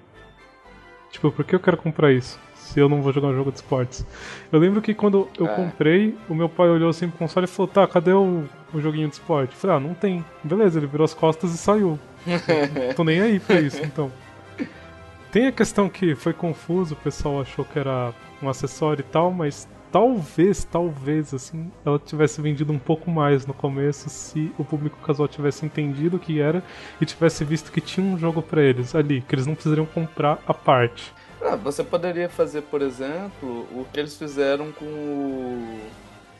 Tipo, 1.11 1.31
por 1.31 1.43
que 1.45 1.55
eu 1.55 1.59
quero 1.59 1.77
comprar 1.77 2.11
isso? 2.11 2.39
Se 2.53 2.79
eu 2.79 2.89
não 2.89 3.01
vou 3.01 3.13
jogar 3.13 3.27
um 3.29 3.35
jogo 3.35 3.51
de 3.51 3.57
esportes. 3.57 4.05
Eu 4.51 4.59
lembro 4.59 4.81
que 4.81 4.93
quando 4.93 5.27
eu 5.37 5.45
é. 5.45 5.55
comprei, 5.55 6.17
o 6.29 6.35
meu 6.35 6.49
pai 6.49 6.69
olhou 6.69 6.89
assim 6.89 7.09
pro 7.09 7.19
console 7.19 7.45
e 7.45 7.47
falou, 7.47 7.67
tá, 7.67 7.87
cadê 7.87 8.11
o, 8.11 8.43
o 8.73 8.81
joguinho 8.81 9.07
de 9.07 9.15
esporte? 9.15 9.53
Eu 9.53 9.57
falei, 9.57 9.77
ah, 9.77 9.79
não 9.79 9.93
tem. 9.93 10.23
Beleza, 10.43 10.79
ele 10.79 10.87
virou 10.87 11.05
as 11.05 11.13
costas 11.13 11.53
e 11.53 11.57
saiu. 11.57 11.97
tô 12.95 13.03
nem 13.03 13.21
aí 13.21 13.39
pra 13.39 13.59
isso, 13.59 13.81
então. 13.83 14.11
Tem 15.37 15.45
a 15.45 15.51
questão 15.51 15.87
que 15.87 16.15
foi 16.15 16.33
confuso, 16.33 16.95
o 16.95 16.97
pessoal 16.97 17.41
achou 17.41 17.63
que 17.63 17.77
era 17.77 18.11
um 18.41 18.49
acessório 18.49 19.01
e 19.01 19.11
tal, 19.11 19.31
mas 19.31 19.69
talvez, 19.91 20.63
talvez, 20.63 21.31
assim, 21.31 21.71
ela 21.85 21.99
tivesse 21.99 22.41
vendido 22.41 22.73
um 22.73 22.79
pouco 22.79 23.11
mais 23.11 23.45
no 23.45 23.53
começo 23.53 24.09
se 24.09 24.51
o 24.57 24.65
público 24.65 24.97
casual 25.05 25.27
tivesse 25.27 25.63
entendido 25.63 26.17
o 26.17 26.19
que 26.19 26.41
era 26.41 26.63
e 26.99 27.05
tivesse 27.05 27.45
visto 27.45 27.71
que 27.71 27.79
tinha 27.79 28.03
um 28.03 28.17
jogo 28.17 28.41
para 28.41 28.63
eles 28.63 28.95
ali, 28.95 29.21
que 29.21 29.35
eles 29.35 29.45
não 29.45 29.53
precisariam 29.53 29.85
comprar 29.85 30.39
a 30.47 30.55
parte. 30.55 31.13
Ah, 31.39 31.55
você 31.55 31.83
poderia 31.83 32.29
fazer, 32.29 32.63
por 32.63 32.81
exemplo, 32.81 33.67
o 33.71 33.85
que 33.93 33.99
eles 33.99 34.17
fizeram 34.17 34.71
com 34.71 34.85
o... 34.85 35.79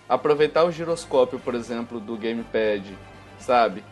aproveitar 0.09 0.63
o 0.63 0.71
giroscópio, 0.71 1.37
por 1.37 1.53
exemplo, 1.53 1.99
do 1.99 2.17
gamepad, 2.17 2.97
sabe? 3.37 3.83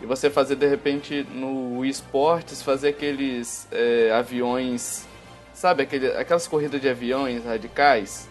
E 0.00 0.06
você 0.06 0.28
fazer 0.28 0.56
de 0.56 0.66
repente 0.66 1.26
no 1.32 1.84
esportes 1.84 2.62
fazer 2.62 2.88
aqueles 2.88 3.66
é, 3.72 4.10
aviões, 4.12 5.06
sabe, 5.54 5.82
aquele, 5.82 6.08
aquelas 6.08 6.46
corridas 6.46 6.80
de 6.80 6.88
aviões 6.88 7.44
radicais 7.44 8.28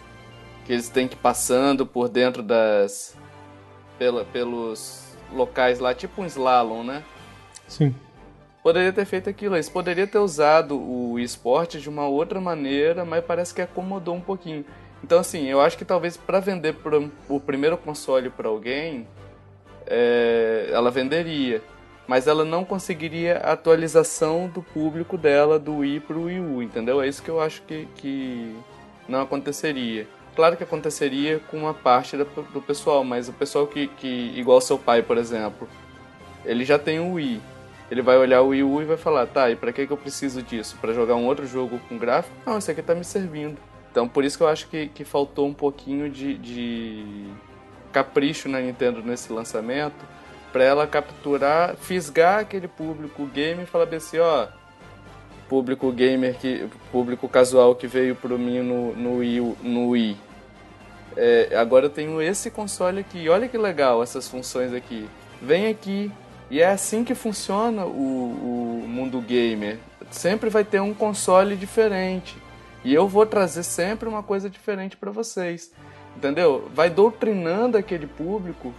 que 0.66 0.72
eles 0.72 0.88
têm 0.88 1.06
que 1.06 1.14
ir 1.14 1.18
passando 1.18 1.86
por 1.86 2.08
dentro 2.08 2.42
das. 2.42 3.16
Pela, 3.98 4.24
pelos 4.24 5.16
locais 5.32 5.78
lá, 5.78 5.94
tipo 5.94 6.20
um 6.20 6.26
slalom, 6.26 6.82
né? 6.82 7.02
Sim. 7.66 7.94
Poderia 8.62 8.92
ter 8.92 9.04
feito 9.04 9.30
aquilo, 9.30 9.54
eles 9.54 9.68
poderiam 9.68 10.06
ter 10.06 10.18
usado 10.18 10.76
o 10.76 11.18
esporte 11.18 11.80
de 11.80 11.88
uma 11.88 12.06
outra 12.06 12.40
maneira, 12.40 13.04
mas 13.04 13.24
parece 13.24 13.54
que 13.54 13.62
acomodou 13.62 14.14
um 14.14 14.20
pouquinho. 14.20 14.64
Então, 15.02 15.20
assim, 15.20 15.46
eu 15.46 15.60
acho 15.60 15.78
que 15.78 15.84
talvez 15.84 16.16
para 16.16 16.40
vender 16.40 16.74
o 17.28 17.38
primeiro 17.38 17.78
console 17.78 18.28
para 18.28 18.48
alguém, 18.48 19.06
é, 19.86 20.68
ela 20.72 20.90
venderia. 20.90 21.62
Mas 22.06 22.26
ela 22.28 22.44
não 22.44 22.64
conseguiria 22.64 23.38
a 23.38 23.52
atualização 23.52 24.48
do 24.48 24.62
público 24.62 25.18
dela 25.18 25.58
do 25.58 25.78
Wii 25.78 26.00
pro 26.00 26.24
Wii 26.24 26.40
U, 26.40 26.62
entendeu? 26.62 27.02
É 27.02 27.08
isso 27.08 27.22
que 27.22 27.28
eu 27.28 27.40
acho 27.40 27.62
que, 27.62 27.88
que 27.96 28.54
não 29.08 29.22
aconteceria. 29.22 30.06
Claro 30.36 30.56
que 30.56 30.62
aconteceria 30.62 31.40
com 31.50 31.56
uma 31.56 31.74
parte 31.74 32.16
do 32.16 32.62
pessoal, 32.62 33.02
mas 33.02 33.28
o 33.28 33.32
pessoal 33.32 33.66
que, 33.66 33.88
que, 33.88 34.32
igual 34.36 34.60
seu 34.60 34.78
pai, 34.78 35.02
por 35.02 35.18
exemplo, 35.18 35.66
ele 36.44 36.64
já 36.64 36.78
tem 36.78 37.00
um 37.00 37.14
Wii. 37.14 37.40
Ele 37.90 38.02
vai 38.02 38.18
olhar 38.18 38.42
o 38.42 38.48
Wii 38.48 38.62
U 38.62 38.82
e 38.82 38.84
vai 38.84 38.96
falar, 38.96 39.26
tá, 39.26 39.50
e 39.50 39.56
pra 39.56 39.72
que, 39.72 39.86
que 39.86 39.92
eu 39.92 39.96
preciso 39.96 40.42
disso? 40.42 40.76
Para 40.80 40.92
jogar 40.92 41.16
um 41.16 41.24
outro 41.26 41.46
jogo 41.46 41.80
com 41.88 41.96
gráfico? 41.98 42.36
Não, 42.44 42.58
isso 42.58 42.70
aqui 42.70 42.82
tá 42.82 42.94
me 42.94 43.04
servindo. 43.04 43.56
Então 43.90 44.06
por 44.06 44.24
isso 44.24 44.36
que 44.36 44.44
eu 44.44 44.48
acho 44.48 44.68
que, 44.68 44.88
que 44.88 45.04
faltou 45.04 45.46
um 45.46 45.54
pouquinho 45.54 46.10
de, 46.10 46.36
de 46.36 47.30
capricho 47.96 48.46
na 48.46 48.60
Nintendo 48.60 49.00
nesse 49.02 49.32
lançamento, 49.32 50.04
para 50.52 50.62
ela 50.62 50.86
capturar, 50.86 51.74
fisgar 51.76 52.40
aquele 52.40 52.68
público 52.68 53.24
game 53.24 53.62
e 53.62 53.66
falar 53.66 53.88
assim, 53.94 54.18
ó, 54.18 54.48
público 55.48 55.90
gamer 55.90 56.34
que 56.34 56.68
público 56.92 57.26
casual 57.26 57.74
que 57.74 57.86
veio 57.86 58.14
pro 58.14 58.38
mim 58.38 58.60
no, 58.60 58.94
no 58.94 59.16
Wii, 59.16 59.56
no 59.62 59.88
Wii 59.88 60.18
é, 61.16 61.56
agora 61.56 61.86
eu 61.86 61.90
tenho 61.90 62.20
esse 62.20 62.50
console 62.50 63.00
aqui. 63.00 63.26
Olha 63.30 63.48
que 63.48 63.56
legal 63.56 64.02
essas 64.02 64.28
funções 64.28 64.74
aqui. 64.74 65.08
Vem 65.40 65.68
aqui. 65.68 66.12
E 66.50 66.60
é 66.60 66.66
assim 66.66 67.02
que 67.02 67.14
funciona 67.14 67.86
o, 67.86 68.82
o 68.82 68.86
mundo 68.86 69.22
gamer. 69.22 69.78
Sempre 70.10 70.50
vai 70.50 70.64
ter 70.64 70.80
um 70.80 70.92
console 70.92 71.56
diferente. 71.56 72.36
E 72.84 72.92
eu 72.92 73.08
vou 73.08 73.24
trazer 73.24 73.62
sempre 73.62 74.06
uma 74.06 74.22
coisa 74.22 74.50
diferente 74.50 74.98
para 74.98 75.10
vocês. 75.10 75.72
Entendeu? 76.16 76.70
Vai 76.74 76.88
doutrinando 76.88 77.76
aquele 77.76 78.06
público 78.06 78.72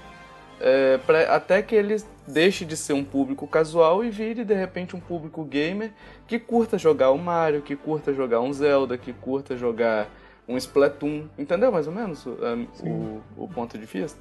é, 0.59 0.97
pra, 0.97 1.35
até 1.35 1.61
que 1.61 1.75
ele 1.75 1.95
deixe 2.27 2.65
de 2.65 2.75
ser 2.75 2.93
um 2.93 3.03
público 3.03 3.47
casual 3.47 4.03
e 4.03 4.09
vire 4.09 4.43
de 4.43 4.55
repente 4.55 4.95
um 4.95 4.99
público 4.99 5.43
gamer 5.43 5.91
que 6.25 6.39
curta 6.39 6.77
jogar 6.77 7.11
o 7.11 7.17
Mario, 7.17 7.61
que 7.61 7.75
curta 7.75 8.13
jogar 8.13 8.41
um 8.41 8.51
Zelda, 8.51 8.97
que 8.97 9.13
curta 9.13 9.55
jogar 9.55 10.09
um 10.47 10.57
Splatoon. 10.57 11.25
Entendeu 11.37 11.71
mais 11.71 11.87
ou 11.87 11.93
menos 11.93 12.25
é, 12.25 12.87
o, 12.87 13.21
o 13.37 13.47
ponto 13.47 13.77
de 13.77 13.85
vista? 13.85 14.19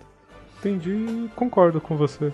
Entendi 0.58 0.90
e 0.90 1.30
concordo 1.34 1.80
com 1.80 1.96
você. 1.96 2.32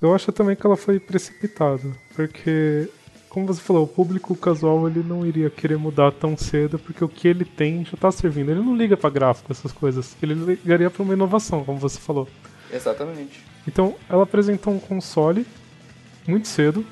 Eu 0.00 0.14
acho 0.14 0.32
também 0.32 0.56
que 0.56 0.66
ela 0.66 0.76
foi 0.76 0.98
precipitada, 0.98 1.88
porque, 2.16 2.88
como 3.32 3.46
você 3.46 3.62
falou, 3.62 3.84
o 3.84 3.88
público 3.88 4.36
casual 4.36 4.86
ele 4.86 5.02
não 5.02 5.24
iria 5.24 5.48
querer 5.48 5.78
mudar 5.78 6.12
tão 6.12 6.36
cedo, 6.36 6.78
porque 6.78 7.02
o 7.02 7.08
que 7.08 7.26
ele 7.26 7.46
tem 7.46 7.82
já 7.82 7.94
está 7.94 8.12
servindo. 8.12 8.50
Ele 8.50 8.60
não 8.60 8.76
liga 8.76 8.94
para 8.94 9.08
gráfico, 9.08 9.50
essas 9.50 9.72
coisas. 9.72 10.14
Ele 10.22 10.34
ligaria 10.34 10.90
para 10.90 11.02
uma 11.02 11.14
inovação, 11.14 11.64
como 11.64 11.78
você 11.78 11.98
falou. 11.98 12.28
Exatamente. 12.70 13.42
Então, 13.66 13.94
ela 14.06 14.24
apresentou 14.24 14.74
um 14.74 14.78
console 14.78 15.46
muito 16.28 16.46
cedo, 16.46 16.84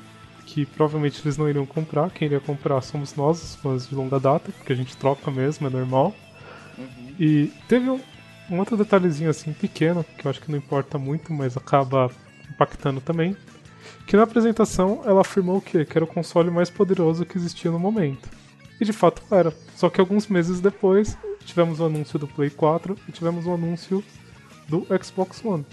que 0.47 0.65
provavelmente 0.65 1.21
eles 1.23 1.37
não 1.37 1.47
iriam 1.47 1.63
comprar. 1.63 2.09
Quem 2.09 2.25
iria 2.25 2.39
comprar 2.39 2.81
somos 2.81 3.15
nós, 3.15 3.43
os 3.43 3.55
fãs 3.57 3.87
de 3.87 3.93
longa 3.93 4.19
data, 4.19 4.51
porque 4.51 4.73
a 4.73 4.75
gente 4.75 4.97
troca 4.97 5.29
mesmo, 5.29 5.67
é 5.67 5.69
normal. 5.69 6.11
Uhum. 6.75 7.15
E 7.19 7.53
teve 7.67 7.87
um, 7.87 7.99
um, 8.49 8.57
outro 8.57 8.75
detalhezinho 8.75 9.29
assim 9.29 9.53
pequeno, 9.53 10.03
que 10.17 10.25
eu 10.25 10.31
acho 10.31 10.41
que 10.41 10.49
não 10.49 10.57
importa 10.57 10.97
muito, 10.97 11.31
mas 11.31 11.55
acaba 11.55 12.09
impactando 12.49 12.99
também. 12.99 13.37
Que 14.05 14.15
na 14.15 14.23
apresentação 14.23 15.01
ela 15.05 15.21
afirmou 15.21 15.57
o 15.57 15.61
quê? 15.61 15.85
Que 15.85 15.97
era 15.97 16.05
o 16.05 16.07
console 16.07 16.49
mais 16.51 16.69
poderoso 16.69 17.25
que 17.25 17.37
existia 17.37 17.71
no 17.71 17.79
momento. 17.79 18.29
E 18.79 18.85
de 18.85 18.93
fato 18.93 19.21
era. 19.31 19.53
Só 19.75 19.89
que 19.89 20.01
alguns 20.01 20.27
meses 20.27 20.59
depois 20.59 21.17
tivemos 21.45 21.79
o 21.79 21.85
anúncio 21.85 22.17
do 22.17 22.27
Play 22.27 22.49
4 22.49 22.97
e 23.07 23.11
tivemos 23.11 23.45
o 23.45 23.53
anúncio 23.53 24.03
do 24.67 24.85
Xbox 25.03 25.43
One. 25.43 25.65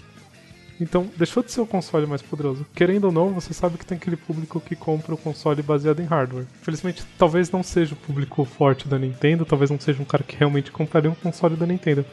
Então, 0.81 1.09
deixou 1.17 1.43
de 1.43 1.51
ser 1.51 1.59
o 1.59 1.67
console 1.67 2.07
mais 2.07 2.21
poderoso. 2.21 2.65
Querendo 2.73 3.05
ou 3.05 3.11
não, 3.11 3.33
você 3.33 3.53
sabe 3.53 3.77
que 3.77 3.85
tem 3.85 3.97
aquele 3.97 4.15
público 4.15 4.61
que 4.61 4.75
compra 4.75 5.13
o 5.13 5.17
console 5.17 5.61
baseado 5.61 5.99
em 5.99 6.05
hardware. 6.05 6.45
Felizmente, 6.61 7.03
talvez 7.17 7.51
não 7.51 7.61
seja 7.61 7.93
o 7.93 7.97
público 7.97 8.45
forte 8.45 8.87
da 8.87 8.97
Nintendo, 8.97 9.45
talvez 9.45 9.69
não 9.69 9.79
seja 9.79 10.01
um 10.01 10.05
cara 10.05 10.23
que 10.23 10.37
realmente 10.37 10.71
compraria 10.71 11.11
um 11.11 11.15
console 11.15 11.57
da 11.57 11.65
Nintendo. 11.65 12.05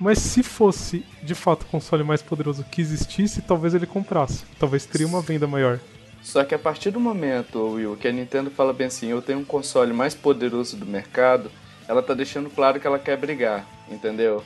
Mas 0.00 0.18
se 0.18 0.42
fosse 0.42 1.04
de 1.22 1.34
fato 1.34 1.62
o 1.62 1.66
console 1.66 2.02
mais 2.02 2.22
poderoso 2.22 2.64
que 2.64 2.80
existisse, 2.80 3.42
talvez 3.42 3.74
ele 3.74 3.86
comprasse. 3.86 4.44
Talvez 4.58 4.86
teria 4.86 5.06
uma 5.06 5.20
venda 5.20 5.46
maior. 5.46 5.78
Só 6.22 6.42
que 6.42 6.54
a 6.54 6.58
partir 6.58 6.90
do 6.90 6.98
momento, 6.98 7.74
Will, 7.74 7.96
que 7.96 8.08
a 8.08 8.12
Nintendo 8.12 8.50
fala 8.50 8.72
bem 8.72 8.86
assim, 8.86 9.08
eu 9.08 9.20
tenho 9.20 9.40
um 9.40 9.44
console 9.44 9.92
mais 9.92 10.14
poderoso 10.14 10.76
do 10.76 10.86
mercado, 10.86 11.50
ela 11.86 12.02
tá 12.02 12.14
deixando 12.14 12.48
claro 12.48 12.80
que 12.80 12.86
ela 12.86 12.98
quer 12.98 13.16
brigar, 13.18 13.66
entendeu? 13.90 14.42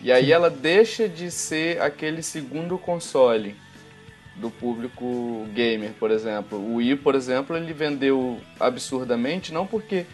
E 0.00 0.10
aí 0.10 0.32
ela 0.32 0.48
deixa 0.48 1.08
de 1.08 1.30
ser 1.30 1.80
aquele 1.82 2.22
segundo 2.22 2.78
console 2.78 3.56
do 4.36 4.50
público 4.50 5.46
gamer, 5.54 5.92
por 5.98 6.10
exemplo. 6.10 6.58
O 6.58 6.76
Wii, 6.76 6.96
por 6.96 7.14
exemplo, 7.14 7.56
ele 7.56 7.72
vendeu 7.72 8.40
absurdamente, 8.58 9.52
não 9.52 9.66
porque 9.66 10.06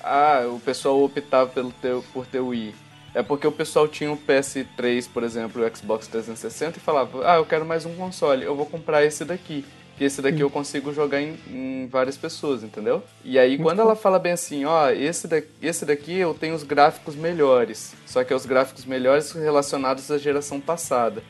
ah, 0.00 0.44
o 0.48 0.60
pessoal 0.60 1.02
optava 1.02 1.50
pelo 1.50 1.72
ter, 1.72 2.00
por 2.12 2.26
ter 2.26 2.40
o 2.40 2.48
Wii. 2.48 2.74
É 3.18 3.22
porque 3.24 3.48
o 3.48 3.50
pessoal 3.50 3.88
tinha 3.88 4.12
o 4.12 4.16
PS3, 4.16 5.08
por 5.12 5.24
exemplo, 5.24 5.60
o 5.60 5.76
Xbox 5.76 6.06
360 6.06 6.78
e 6.78 6.80
falava: 6.80 7.28
Ah, 7.28 7.38
eu 7.38 7.44
quero 7.44 7.66
mais 7.66 7.84
um 7.84 7.92
console, 7.96 8.44
eu 8.44 8.54
vou 8.54 8.64
comprar 8.64 9.04
esse 9.04 9.24
daqui. 9.24 9.64
Que 9.96 10.04
esse 10.04 10.22
daqui 10.22 10.38
eu 10.38 10.48
consigo 10.48 10.94
jogar 10.94 11.20
em, 11.20 11.36
em, 11.50 11.88
várias 11.88 12.16
pessoas, 12.16 12.62
entendeu? 12.62 13.02
E 13.24 13.36
aí 13.36 13.58
quando 13.58 13.80
ela 13.80 13.96
fala 13.96 14.20
bem 14.20 14.30
assim, 14.30 14.64
ó, 14.64 14.90
esse 14.90 15.26
daqui, 15.26 15.48
esse 15.60 15.84
daqui 15.84 16.16
eu 16.16 16.32
tenho 16.32 16.54
os 16.54 16.62
gráficos 16.62 17.16
melhores. 17.16 17.92
Só 18.06 18.22
que 18.22 18.32
é 18.32 18.36
os 18.36 18.46
gráficos 18.46 18.84
melhores 18.84 19.32
relacionados 19.32 20.08
à 20.12 20.16
geração 20.16 20.60
passada. 20.60 21.20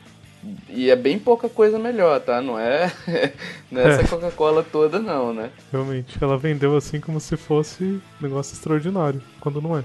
E 0.69 0.91
é 0.91 0.95
bem 0.95 1.17
pouca 1.17 1.49
coisa 1.49 1.79
melhor, 1.79 2.21
tá? 2.21 2.39
Não 2.39 2.59
é, 2.59 2.93
não 3.71 3.81
é, 3.81 3.85
é. 3.85 3.87
essa 3.93 4.07
Coca-Cola 4.07 4.63
toda, 4.63 4.99
não, 4.99 5.33
né? 5.33 5.49
Realmente, 5.71 6.19
ela 6.21 6.37
vendeu 6.37 6.77
assim 6.77 6.99
como 6.99 7.19
se 7.19 7.35
fosse 7.35 7.83
um 7.83 8.01
negócio 8.21 8.53
extraordinário, 8.53 9.23
quando 9.39 9.59
não 9.59 9.75
é. 9.75 9.83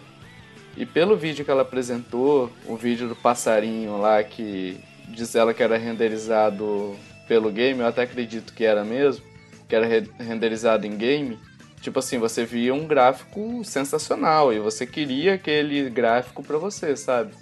E 0.77 0.85
pelo 0.85 1.17
vídeo 1.17 1.45
que 1.45 1.51
ela 1.51 1.63
apresentou, 1.63 2.51
o 2.67 2.77
vídeo 2.77 3.09
do 3.09 3.17
passarinho 3.17 3.99
lá 3.99 4.23
que 4.25 4.79
diz 5.09 5.35
ela 5.35 5.55
que 5.55 5.63
era 5.63 5.77
renderizado 5.77 6.97
pelo 7.29 7.51
game, 7.51 7.81
eu 7.81 7.87
até 7.87 8.03
acredito 8.03 8.53
que 8.53 8.65
era 8.65 8.85
mesmo, 8.85 9.25
que 9.69 9.75
era 9.75 9.87
renderizado 10.19 10.87
em 10.87 10.97
game, 10.97 11.39
tipo 11.81 11.99
assim, 11.99 12.19
você 12.19 12.45
via 12.45 12.75
um 12.75 12.87
gráfico 12.87 13.63
sensacional 13.65 14.53
e 14.53 14.59
você 14.59 14.87
queria 14.87 15.35
aquele 15.35 15.89
gráfico 15.91 16.43
para 16.43 16.59
você, 16.59 16.97
sabe? 16.97 17.33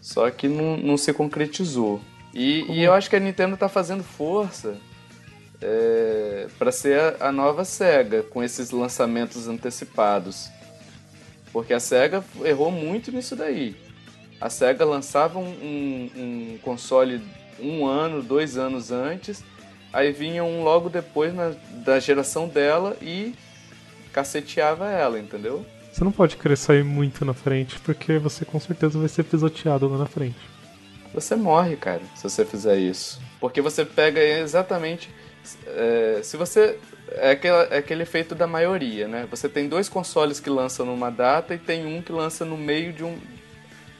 Só 0.00 0.28
que 0.30 0.48
não, 0.48 0.76
não 0.76 0.96
se 0.96 1.12
concretizou. 1.12 2.00
E, 2.34 2.64
e, 2.72 2.82
eu 2.82 2.92
acho 2.92 3.08
que 3.08 3.16
a 3.16 3.20
Nintendo 3.20 3.56
tá 3.56 3.68
fazendo 3.68 4.02
força 4.02 4.76
é, 5.60 6.48
para 6.58 6.72
ser 6.72 6.98
a, 6.98 7.28
a, 7.28 7.32
nova 7.32 7.64
SEGA 7.64 8.22
com 8.22 8.42
esses 8.42 8.70
lançamentos 8.70 9.46
antecipados. 9.46 10.50
Porque 11.52 11.74
a 11.74 11.80
SEGA 11.80 12.24
errou 12.44 12.70
muito 12.70 13.12
nisso 13.12 13.36
daí. 13.36 13.76
A 14.40 14.48
SEGA 14.48 14.84
lançava 14.84 15.38
um, 15.38 15.44
um, 15.44 16.10
um 16.16 16.58
console 16.62 17.20
um 17.60 17.86
ano, 17.86 18.22
dois 18.22 18.56
anos 18.56 18.90
antes, 18.90 19.44
aí 19.92 20.10
vinha 20.10 20.42
um 20.42 20.64
logo 20.64 20.88
depois 20.88 21.32
na, 21.34 21.52
da 21.84 22.00
geração 22.00 22.48
dela 22.48 22.96
e 23.00 23.34
caceteava 24.12 24.88
ela, 24.88 25.18
entendeu? 25.18 25.64
Você 25.92 26.02
não 26.02 26.10
pode 26.10 26.36
querer 26.36 26.56
sair 26.56 26.82
muito 26.82 27.24
na 27.24 27.34
frente, 27.34 27.78
porque 27.80 28.18
você 28.18 28.44
com 28.44 28.58
certeza 28.58 28.98
vai 28.98 29.08
ser 29.08 29.24
pisoteado 29.24 29.86
lá 29.88 29.98
na 29.98 30.06
frente. 30.06 30.38
Você 31.12 31.36
morre, 31.36 31.76
cara, 31.76 32.00
se 32.16 32.22
você 32.22 32.44
fizer 32.44 32.78
isso. 32.78 33.20
Porque 33.38 33.60
você 33.60 33.84
pega 33.84 34.20
exatamente 34.22 35.10
é, 35.66 36.20
se 36.22 36.36
você. 36.36 36.78
É 37.14 37.32
aquele, 37.32 37.56
é 37.70 37.76
aquele 37.76 38.02
efeito 38.04 38.34
da 38.34 38.46
maioria, 38.46 39.06
né? 39.06 39.26
Você 39.30 39.46
tem 39.46 39.68
dois 39.68 39.86
consoles 39.88 40.40
que 40.40 40.48
lançam 40.48 40.86
numa 40.86 41.10
data 41.10 41.54
e 41.54 41.58
tem 41.58 41.84
um 41.84 42.00
que 42.00 42.10
lança 42.10 42.44
no 42.44 42.56
meio 42.56 42.92
de 42.92 43.04
um. 43.04 43.18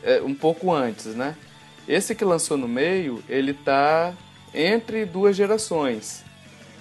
É, 0.03 0.21
um 0.23 0.35
pouco 0.35 0.73
antes, 0.73 1.07
né? 1.15 1.37
Esse 1.87 2.15
que 2.15 2.25
lançou 2.25 2.57
no 2.57 2.69
meio, 2.69 3.23
ele 3.29 3.53
tá 3.53 4.15
entre 4.55 5.05
duas 5.05 5.37
gerações. 5.37 6.25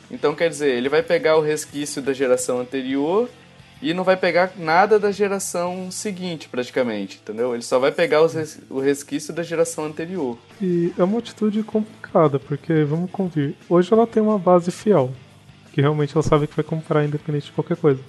Então 0.10 0.36
quer 0.36 0.50
dizer, 0.50 0.76
ele 0.76 0.90
vai 0.90 1.02
pegar 1.02 1.38
o 1.38 1.42
resquício 1.42 2.02
da 2.02 2.14
geração 2.14 2.60
anterior 2.60 3.30
e 3.82 3.94
não 3.94 4.04
vai 4.04 4.16
pegar 4.16 4.52
nada 4.58 5.00
da 5.00 5.12
geração 5.12 5.90
seguinte, 5.90 6.48
praticamente, 6.48 7.20
entendeu? 7.22 7.54
Ele 7.54 7.64
só 7.64 7.80
vai 7.80 7.92
pegar 7.92 8.26
res... 8.28 8.60
o 8.70 8.80
resquício 8.80 9.34
da 9.34 9.44
geração 9.44 9.86
anterior. 9.86 10.38
E 10.62 10.94
é 10.98 11.04
uma 11.04 11.20
atitude 11.20 11.64
complicada, 11.64 12.40
porque, 12.40 12.84
vamos 12.84 13.10
convir, 13.10 13.56
hoje 13.68 13.92
ela 13.92 14.06
tem 14.06 14.22
uma 14.22 14.38
base 14.38 14.72
fiel, 14.72 15.12
que 15.74 15.82
realmente 15.82 16.16
ela 16.16 16.24
sabe 16.24 16.48
que 16.48 16.56
vai 16.56 16.66
comprar 16.66 17.04
independente 17.04 17.48
de 17.48 17.52
qualquer 17.52 17.78
coisa. 17.78 18.02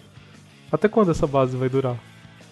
Até 0.71 0.89
quando 0.89 1.11
essa 1.11 1.27
base 1.27 1.57
vai 1.57 1.69
durar? 1.69 1.97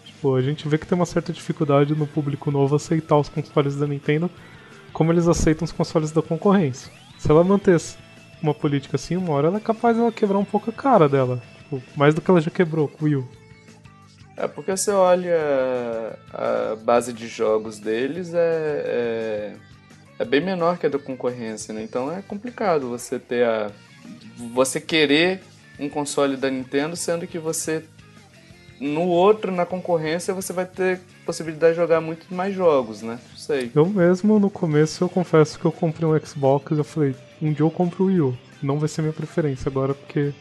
Tipo, 0.05 0.35
a 0.35 0.43
gente 0.43 0.69
vê 0.69 0.77
que 0.77 0.87
tem 0.87 0.97
uma 0.97 1.07
certa 1.07 1.33
dificuldade 1.33 1.95
no 1.95 2.07
público 2.07 2.51
novo 2.51 2.77
aceitar 2.77 3.17
os 3.17 3.29
consoles 3.29 3.77
da 3.77 3.87
Nintendo 3.87 4.31
como 4.93 5.13
eles 5.13 5.29
aceitam 5.29 5.65
os 5.65 5.73
consoles 5.73 6.11
da 6.11 6.21
concorrência. 6.21 6.93
Se 7.19 7.31
ela 7.31 7.45
mantesse 7.45 7.97
uma 8.43 8.55
política 8.55 8.97
assim, 8.97 9.17
uma 9.17 9.33
hora 9.33 9.49
ela 9.49 9.59
é 9.59 9.61
capaz 9.61 9.97
de 9.97 10.03
ela 10.03 10.13
quebrar 10.13 10.39
um 10.39 10.45
pouco 10.45 10.71
a 10.71 10.73
cara 10.73 11.09
dela. 11.09 11.41
Tipo, 11.71 11.83
mais 11.97 12.15
do 12.15 12.21
que 12.21 12.29
ela 12.29 12.41
já 12.41 12.51
quebrou 12.51 12.89
com 12.89 13.05
o 13.05 13.09
Wii 13.09 13.17
U. 13.17 13.29
É, 14.37 14.49
porque 14.49 14.77
você 14.77 14.91
olha 14.91 15.37
a 16.33 16.77
base 16.83 17.13
de 17.13 17.29
jogos 17.29 17.79
deles 17.79 18.33
é, 18.35 18.39
é, 18.39 19.53
é, 20.19 20.25
bem 20.25 20.41
menor 20.41 20.79
que 20.79 20.87
a 20.87 20.89
da 20.89 20.99
concorrência, 20.99 21.73
né? 21.73 21.83
Então 21.83 22.11
é 22.11 22.23
complicado 22.23 22.89
você 22.89 23.19
ter 23.19 23.45
a. 23.45 23.71
Você 24.55 24.81
querer 24.81 25.43
um 25.79 25.89
console 25.89 26.37
da 26.37 26.51
Nintendo, 26.51 26.97
sendo 26.97 27.27
que 27.27 27.39
você. 27.39 27.85
No 28.81 29.03
outro, 29.03 29.53
na 29.53 29.67
concorrência, 29.67 30.33
você 30.33 30.55
vai 30.55 30.65
ter 30.65 31.01
possibilidade 31.27 31.75
de 31.75 31.81
jogar 31.81 32.01
muito 32.01 32.35
mais 32.35 32.55
jogos, 32.55 33.03
né? 33.03 33.19
Não 33.31 33.37
sei. 33.37 33.71
Eu 33.75 33.85
mesmo, 33.85 34.41
no 34.41 34.49
começo, 34.49 35.05
eu 35.05 35.09
confesso 35.09 35.59
que 35.59 35.67
eu 35.67 35.73
comprei 35.73 36.09
um 36.09 36.19
Xbox 36.19 36.73
e 36.73 36.81
eu 36.81 36.85
falei, 36.85 37.15
um 37.43 37.53
dia 37.53 37.65
eu 37.65 37.71
compro 37.71 38.05
o 38.05 38.07
Wii 38.07 38.21
U. 38.23 38.39
Não 38.63 38.79
vai 38.79 38.89
ser 38.89 39.03
minha 39.03 39.13
preferência 39.13 39.69
agora, 39.69 39.93
porque 39.93 40.33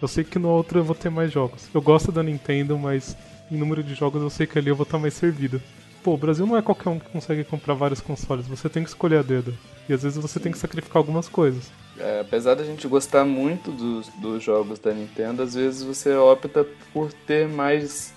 eu 0.00 0.08
sei 0.08 0.24
que 0.24 0.38
no 0.38 0.48
outro 0.48 0.78
eu 0.78 0.84
vou 0.84 0.94
ter 0.94 1.10
mais 1.10 1.32
jogos. 1.32 1.68
Eu 1.74 1.82
gosto 1.82 2.12
da 2.12 2.22
Nintendo, 2.22 2.78
mas 2.78 3.16
em 3.50 3.56
número 3.56 3.82
de 3.82 3.94
jogos 3.94 4.22
eu 4.22 4.30
sei 4.30 4.46
que 4.46 4.58
ali 4.58 4.68
eu 4.68 4.76
vou 4.76 4.84
estar 4.84 4.98
mais 4.98 5.14
servido. 5.14 5.60
Pô, 6.02 6.14
o 6.14 6.16
Brasil 6.16 6.46
não 6.46 6.56
é 6.56 6.62
qualquer 6.62 6.90
um 6.90 6.98
que 6.98 7.08
consegue 7.10 7.42
comprar 7.44 7.74
vários 7.74 8.00
consoles, 8.00 8.46
você 8.46 8.68
tem 8.68 8.82
que 8.82 8.88
escolher 8.88 9.18
a 9.18 9.22
dedo. 9.22 9.56
E 9.88 9.92
às 9.92 10.02
vezes 10.02 10.18
você 10.18 10.38
tem 10.38 10.52
que 10.52 10.58
sacrificar 10.58 10.98
algumas 10.98 11.28
coisas. 11.28 11.70
É, 11.98 12.20
apesar 12.20 12.54
da 12.54 12.62
gente 12.62 12.86
gostar 12.86 13.24
muito 13.24 13.72
dos, 13.72 14.08
dos 14.20 14.42
jogos 14.42 14.78
da 14.78 14.92
Nintendo, 14.92 15.42
às 15.42 15.54
vezes 15.54 15.82
você 15.82 16.14
opta 16.14 16.64
por 16.92 17.12
ter 17.12 17.48
mais. 17.48 18.14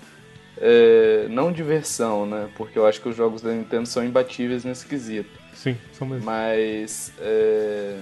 É, 0.58 1.26
não 1.30 1.50
diversão, 1.50 2.26
né? 2.26 2.48
Porque 2.56 2.78
eu 2.78 2.86
acho 2.86 3.00
que 3.00 3.08
os 3.08 3.16
jogos 3.16 3.42
da 3.42 3.52
Nintendo 3.52 3.88
são 3.88 4.04
imbatíveis 4.04 4.64
nesse 4.64 4.86
quesito. 4.86 5.40
Sim, 5.54 5.76
são 5.92 6.06
mesmo. 6.06 6.24
Mas. 6.24 7.12
É, 7.18 7.98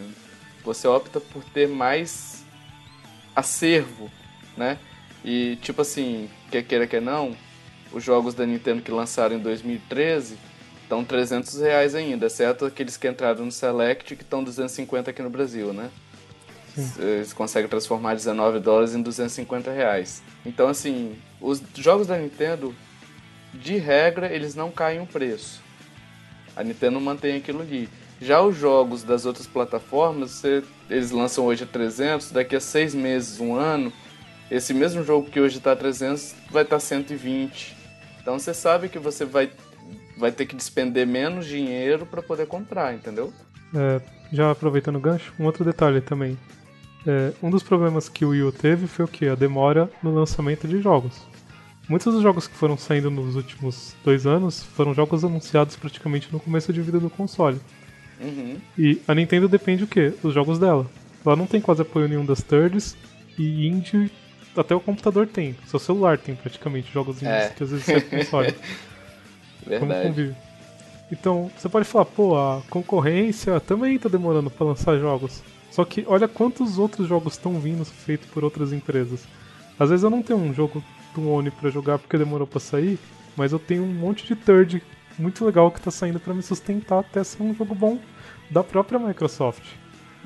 você 0.63 0.87
opta 0.87 1.21
por 1.21 1.43
ter 1.45 1.67
mais 1.69 2.40
acervo, 3.35 4.11
né? 4.57 4.79
E 5.25 5.57
tipo 5.63 5.83
assim, 5.83 6.29
quer 6.51 6.63
queira 6.63 6.87
que 6.87 7.01
não, 7.01 7.37
os 7.93 8.03
jogos 8.03 8.35
da 8.35 8.47
Nintendo 8.47 8.83
que 8.83 8.91
lançaram 8.91 9.37
em 9.37 9.41
2013 9.41 10.37
estão 10.83 11.05
300 11.05 11.61
reais 11.61 11.95
ainda, 11.95 12.27
exceto 12.27 12.65
aqueles 12.65 12.97
que 12.97 13.09
entraram 13.09 13.45
no 13.45 13.53
Select 13.53 14.17
que 14.17 14.23
estão 14.23 14.43
250 14.43 15.11
aqui 15.11 15.23
no 15.23 15.31
Brasil, 15.31 15.73
né? 15.73 15.91
Sim. 16.75 16.93
Eles 16.99 17.33
conseguem 17.33 17.69
transformar 17.69 18.15
19 18.15 18.61
dólares 18.61 18.95
em 18.95 19.03
250 19.03 19.71
reais. 19.71 20.23
Então 20.45 20.69
assim, 20.69 21.17
os 21.41 21.63
jogos 21.77 22.07
da 22.07 22.17
Nintendo, 22.17 22.75
de 23.53 23.77
regra, 23.77 24.33
eles 24.33 24.55
não 24.55 24.71
caem 24.71 25.01
o 25.01 25.07
preço. 25.07 25.61
A 26.57 26.63
Nintendo 26.63 27.01
mantém 27.01 27.37
aquilo 27.37 27.61
ali. 27.61 27.89
Já 28.21 28.43
os 28.43 28.57
jogos 28.57 29.03
das 29.03 29.25
outras 29.25 29.47
plataformas, 29.47 30.33
você, 30.33 30.63
eles 30.91 31.11
lançam 31.11 31.45
hoje 31.47 31.65
a 31.65 31.67
300, 31.67 32.31
daqui 32.33 32.55
a 32.55 32.61
seis 32.61 32.95
meses, 32.95 33.41
um 33.41 33.55
ano, 33.55 33.91
esse 34.51 34.75
mesmo 34.75 35.03
jogo 35.03 35.31
que 35.31 35.41
hoje 35.41 35.59
está 35.59 35.73
a 35.73 35.77
300 35.77 36.35
vai 36.51 36.65
estar 36.65 36.77
tá 36.77 36.81
120. 36.81 37.77
Então 38.21 38.39
você 38.39 38.53
sabe 38.53 38.89
que 38.89 38.99
você 38.99 39.25
vai, 39.25 39.51
vai 40.19 40.31
ter 40.31 40.45
que 40.45 40.55
despender 40.55 41.07
menos 41.07 41.47
dinheiro 41.47 42.05
para 42.05 42.21
poder 42.21 42.47
comprar, 42.47 42.93
entendeu? 42.93 43.33
É, 43.75 44.01
já 44.31 44.51
aproveitando 44.51 44.97
o 44.97 45.01
gancho, 45.01 45.33
um 45.39 45.47
outro 45.47 45.65
detalhe 45.65 46.01
também. 46.01 46.37
É, 47.07 47.33
um 47.43 47.49
dos 47.49 47.63
problemas 47.63 48.09
que 48.09 48.25
o 48.25 48.31
Wii 48.31 48.43
U 48.43 48.53
teve 48.53 48.87
foi 48.87 49.05
o 49.07 49.09
que? 49.09 49.29
A 49.29 49.35
demora 49.35 49.91
no 50.03 50.15
lançamento 50.15 50.69
de 50.69 50.83
jogos. 50.83 51.23
Muitos 51.89 52.13
dos 52.13 52.23
jogos 52.23 52.47
que 52.47 52.55
foram 52.55 52.77
saindo 52.77 53.11
nos 53.11 53.35
últimos 53.35 53.97
dois 54.05 54.27
anos 54.27 54.63
foram 54.63 54.93
jogos 54.93 55.25
anunciados 55.25 55.75
praticamente 55.77 56.29
no 56.31 56.39
começo 56.39 56.73
de 56.73 56.83
vida 56.83 57.01
do 57.01 57.09
console. 57.09 57.59
Uhum. 58.21 58.57
E 58.77 59.01
a 59.09 59.15
Nintendo 59.15 59.49
depende 59.49 59.85
o 59.85 59.87
quê? 59.87 60.13
Dos 60.23 60.35
jogos 60.35 60.59
dela. 60.59 60.87
Ela 61.25 61.37
não 61.37 61.47
tem 61.47 61.61
quase 61.61 61.83
apoio 61.83 62.09
nenhum 62.09 62.25
das 62.25 62.43
thirds 62.43 62.97
e 63.39 63.67
indie 63.67 64.11
até 64.57 64.75
o 64.75 64.81
computador 64.81 65.27
tem. 65.27 65.57
Seu 65.67 65.79
celular 65.79 66.19
tem 66.19 66.35
praticamente 66.35 66.93
jogos 66.93 67.23
indies 67.23 67.45
é. 67.45 67.49
que 67.51 67.63
às 67.63 67.71
vezes 67.71 67.87
você 67.87 68.01
console. 68.03 68.55
Verdade. 69.67 70.37
Então, 71.11 71.51
você 71.57 71.69
pode 71.69 71.87
falar, 71.87 72.05
pô, 72.05 72.37
a 72.37 72.63
concorrência 72.71 73.59
também 73.61 73.99
tá 73.99 74.09
demorando 74.09 74.51
para 74.51 74.67
lançar 74.67 74.99
jogos. 74.99 75.43
Só 75.71 75.85
que 75.85 76.05
olha 76.07 76.29
quantos 76.29 76.79
outros 76.79 77.09
jogos 77.09 77.35
estão 77.35 77.59
vindo 77.59 77.85
feitos 77.85 78.29
por 78.31 78.45
outras 78.45 78.73
empresas. 78.73 79.27
Às 79.79 79.91
vezes 79.91 80.05
eu 80.05 80.11
não 80.11 80.23
tenho 80.23 80.39
um 80.39 80.53
jogo 80.53 80.83
do 81.15 81.29
Oni 81.31 81.51
para 81.51 81.71
jogar 81.71 81.99
porque 81.99 82.19
demorou 82.19 82.47
para 82.47 82.61
sair, 82.61 82.99
mas 83.37 83.53
eu 83.53 83.59
tenho 83.59 83.83
um 83.83 83.93
monte 83.93 84.27
de 84.27 84.37
third 84.37 84.83
muito 85.19 85.45
legal 85.45 85.71
que 85.71 85.81
tá 85.81 85.91
saindo 85.91 86.21
para 86.21 86.35
me 86.35 86.43
sustentar 86.43 87.01
até 87.01 87.23
ser 87.23 87.43
um 87.43 87.55
jogo 87.55 87.75
bom 87.75 87.99
da 88.51 88.63
própria 88.65 88.99
Microsoft. 88.99 89.65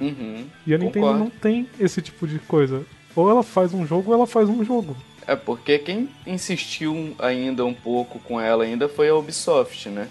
Uhum, 0.00 0.46
e 0.66 0.74
a 0.74 0.78
Nintendo 0.78 1.06
concordo. 1.06 1.18
não 1.18 1.30
tem 1.30 1.68
esse 1.78 2.02
tipo 2.02 2.26
de 2.26 2.38
coisa. 2.40 2.84
Ou 3.14 3.30
ela 3.30 3.42
faz 3.42 3.72
um 3.72 3.86
jogo 3.86 4.10
ou 4.10 4.16
ela 4.16 4.26
faz 4.26 4.48
um 4.48 4.64
jogo. 4.64 4.96
É, 5.26 5.36
porque 5.36 5.78
quem 5.78 6.08
insistiu 6.26 7.14
ainda 7.18 7.64
um 7.64 7.72
pouco 7.72 8.18
com 8.18 8.40
ela 8.40 8.64
ainda 8.64 8.88
foi 8.88 9.08
a 9.08 9.14
Ubisoft, 9.14 9.88
né? 9.88 10.08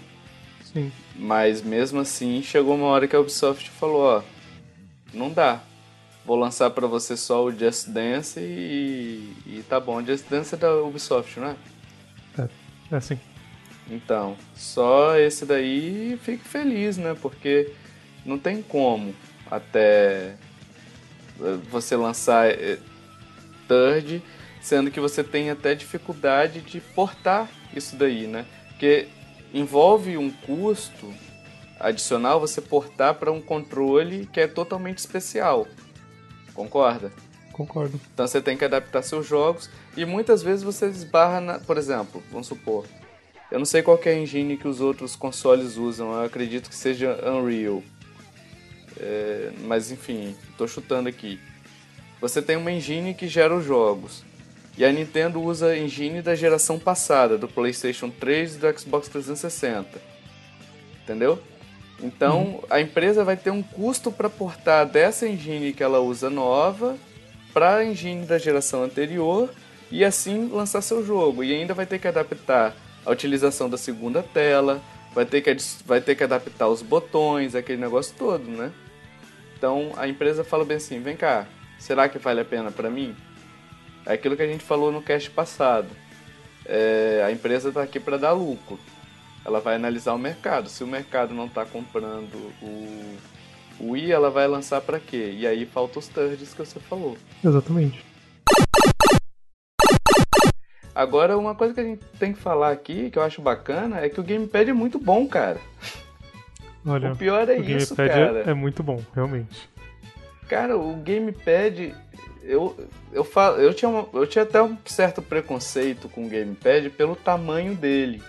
Sim. 0.72 0.90
Mas 1.14 1.62
mesmo 1.62 2.00
assim, 2.00 2.42
chegou 2.42 2.74
uma 2.74 2.86
hora 2.86 3.06
que 3.06 3.14
a 3.14 3.20
Ubisoft 3.20 3.70
falou, 3.70 4.02
ó, 4.02 4.22
não 5.12 5.30
dá. 5.30 5.60
Vou 6.24 6.36
lançar 6.36 6.70
para 6.70 6.86
você 6.86 7.16
só 7.16 7.44
o 7.44 7.52
Just 7.52 7.88
Dance 7.88 8.40
e, 8.40 9.34
e 9.46 9.62
tá 9.68 9.78
bom. 9.78 10.02
Just 10.02 10.26
Dance 10.28 10.54
é 10.54 10.58
da 10.58 10.74
Ubisoft, 10.82 11.38
não 11.38 11.48
é? 11.48 11.56
É, 12.38 12.48
é 12.96 13.00
sim. 13.00 13.20
Então, 13.90 14.34
só 14.54 15.16
esse 15.18 15.44
daí 15.44 16.18
fique 16.22 16.42
feliz, 16.42 16.96
né? 16.96 17.14
Porque 17.20 17.70
não 18.24 18.38
tem 18.38 18.62
como 18.62 19.14
até 19.50 20.34
eh, 21.40 21.58
você 21.70 21.96
lançar 21.96 22.48
eh, 22.50 22.78
third, 23.68 24.22
sendo 24.60 24.90
que 24.90 25.00
você 25.00 25.22
tem 25.22 25.50
até 25.50 25.74
dificuldade 25.74 26.60
de 26.60 26.80
portar 26.80 27.50
isso 27.74 27.96
daí, 27.96 28.26
né? 28.26 28.46
Porque 28.68 29.08
envolve 29.52 30.16
um 30.16 30.30
custo 30.30 31.12
adicional 31.78 32.40
você 32.40 32.60
portar 32.60 33.14
para 33.14 33.30
um 33.30 33.40
controle 33.40 34.26
que 34.32 34.40
é 34.40 34.46
totalmente 34.46 34.98
especial. 34.98 35.66
Concorda? 36.54 37.12
Concordo. 37.52 38.00
Então 38.12 38.26
você 38.26 38.40
tem 38.40 38.56
que 38.56 38.64
adaptar 38.64 39.02
seus 39.02 39.26
jogos 39.26 39.70
e 39.96 40.04
muitas 40.04 40.42
vezes 40.42 40.62
você 40.62 40.86
esbarra, 40.86 41.40
na, 41.40 41.58
por 41.58 41.76
exemplo, 41.76 42.22
vamos 42.30 42.46
supor, 42.46 42.84
eu 43.50 43.58
não 43.58 43.66
sei 43.66 43.82
qual 43.82 44.00
é 44.04 44.08
a 44.08 44.18
engine 44.18 44.56
que 44.56 44.66
os 44.66 44.80
outros 44.80 45.14
consoles 45.14 45.76
usam, 45.76 46.12
eu 46.12 46.24
acredito 46.24 46.68
que 46.68 46.74
seja 46.74 47.16
Unreal. 47.24 47.82
É, 49.06 49.50
mas 49.60 49.90
enfim, 49.90 50.34
estou 50.50 50.66
chutando 50.66 51.10
aqui. 51.10 51.38
Você 52.22 52.40
tem 52.40 52.56
uma 52.56 52.72
engine 52.72 53.12
que 53.12 53.28
gera 53.28 53.54
os 53.54 53.62
jogos. 53.62 54.24
E 54.78 54.84
a 54.84 54.90
Nintendo 54.90 55.42
usa 55.42 55.68
a 55.68 55.78
engine 55.78 56.22
da 56.22 56.34
geração 56.34 56.78
passada, 56.78 57.36
do 57.36 57.46
PlayStation 57.46 58.08
3 58.08 58.54
e 58.54 58.58
do 58.58 58.78
Xbox 58.78 59.08
360. 59.08 60.00
Entendeu? 61.02 61.38
Então 62.02 62.44
uhum. 62.44 62.60
a 62.70 62.80
empresa 62.80 63.22
vai 63.22 63.36
ter 63.36 63.50
um 63.50 63.62
custo 63.62 64.10
para 64.10 64.30
portar 64.30 64.86
dessa 64.86 65.28
engine 65.28 65.74
que 65.74 65.82
ela 65.82 66.00
usa 66.00 66.30
nova 66.30 66.96
para 67.52 67.76
a 67.76 67.84
engine 67.84 68.24
da 68.24 68.38
geração 68.38 68.82
anterior 68.82 69.50
e 69.90 70.02
assim 70.02 70.48
lançar 70.48 70.80
seu 70.80 71.04
jogo. 71.04 71.44
E 71.44 71.54
ainda 71.54 71.74
vai 71.74 71.84
ter 71.84 71.98
que 71.98 72.08
adaptar 72.08 72.74
a 73.04 73.10
utilização 73.10 73.68
da 73.68 73.76
segunda 73.76 74.22
tela, 74.22 74.80
vai 75.14 75.26
ter 75.26 75.42
que, 75.42 75.54
vai 75.84 76.00
ter 76.00 76.14
que 76.14 76.24
adaptar 76.24 76.68
os 76.68 76.80
botões, 76.80 77.54
aquele 77.54 77.80
negócio 77.80 78.14
todo, 78.18 78.44
né? 78.44 78.72
Então 79.64 79.92
a 79.96 80.06
empresa 80.06 80.44
fala 80.44 80.62
bem 80.62 80.76
assim: 80.76 81.00
vem 81.00 81.16
cá, 81.16 81.46
será 81.78 82.06
que 82.06 82.18
vale 82.18 82.42
a 82.42 82.44
pena 82.44 82.70
para 82.70 82.90
mim? 82.90 83.16
É 84.04 84.12
aquilo 84.12 84.36
que 84.36 84.42
a 84.42 84.46
gente 84.46 84.62
falou 84.62 84.92
no 84.92 85.00
cast 85.00 85.30
passado. 85.30 85.88
É, 86.66 87.24
a 87.26 87.32
empresa 87.32 87.70
está 87.70 87.82
aqui 87.82 87.98
para 87.98 88.18
dar 88.18 88.32
lucro. 88.32 88.78
Ela 89.42 89.60
vai 89.60 89.76
analisar 89.76 90.12
o 90.12 90.18
mercado. 90.18 90.68
Se 90.68 90.84
o 90.84 90.86
mercado 90.86 91.32
não 91.32 91.46
está 91.46 91.64
comprando 91.64 92.34
o, 92.60 93.16
o 93.80 93.96
i, 93.96 94.12
ela 94.12 94.28
vai 94.28 94.46
lançar 94.46 94.82
para 94.82 95.00
quê? 95.00 95.32
E 95.34 95.46
aí 95.46 95.64
falta 95.64 95.98
os 95.98 96.08
thirds 96.08 96.52
que 96.52 96.58
você 96.58 96.78
falou. 96.78 97.16
Exatamente. 97.42 98.04
Agora, 100.94 101.38
uma 101.38 101.54
coisa 101.54 101.72
que 101.72 101.80
a 101.80 101.84
gente 101.84 102.04
tem 102.18 102.34
que 102.34 102.38
falar 102.38 102.70
aqui, 102.70 103.10
que 103.10 103.18
eu 103.18 103.22
acho 103.22 103.40
bacana, 103.40 104.00
é 104.00 104.10
que 104.10 104.20
o 104.20 104.24
gamepad 104.24 104.68
é 104.68 104.74
muito 104.74 104.98
bom, 104.98 105.26
cara. 105.26 105.58
Olha, 106.86 107.12
o 107.12 107.16
pior 107.16 107.48
é 107.48 107.58
o 107.58 107.62
isso, 107.62 107.94
gamepad 107.94 108.26
cara. 108.26 108.42
É, 108.46 108.50
é 108.50 108.54
muito 108.54 108.82
bom, 108.82 109.02
realmente. 109.14 109.68
Cara, 110.48 110.76
o 110.76 110.94
gamepad, 110.96 111.94
eu, 112.42 112.76
eu, 113.12 113.24
falo, 113.24 113.56
eu, 113.56 113.72
tinha 113.72 113.88
uma, 113.88 114.06
eu 114.12 114.26
tinha 114.26 114.44
até 114.44 114.62
um 114.62 114.76
certo 114.84 115.22
preconceito 115.22 116.08
com 116.08 116.26
o 116.26 116.28
gamepad 116.28 116.90
pelo 116.90 117.16
tamanho 117.16 117.74
dele, 117.74 118.22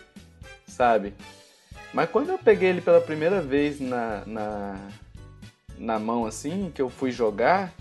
sabe? 0.66 1.14
Mas 1.94 2.10
quando 2.10 2.30
eu 2.30 2.38
peguei 2.38 2.70
ele 2.70 2.82
pela 2.82 3.02
primeira 3.02 3.42
vez 3.42 3.80
na, 3.80 4.24
na, 4.26 4.80
na 5.78 6.00
mão, 6.00 6.26
assim, 6.26 6.72
que 6.74 6.82
eu 6.82 6.90
fui 6.90 7.12
jogar, 7.12 7.74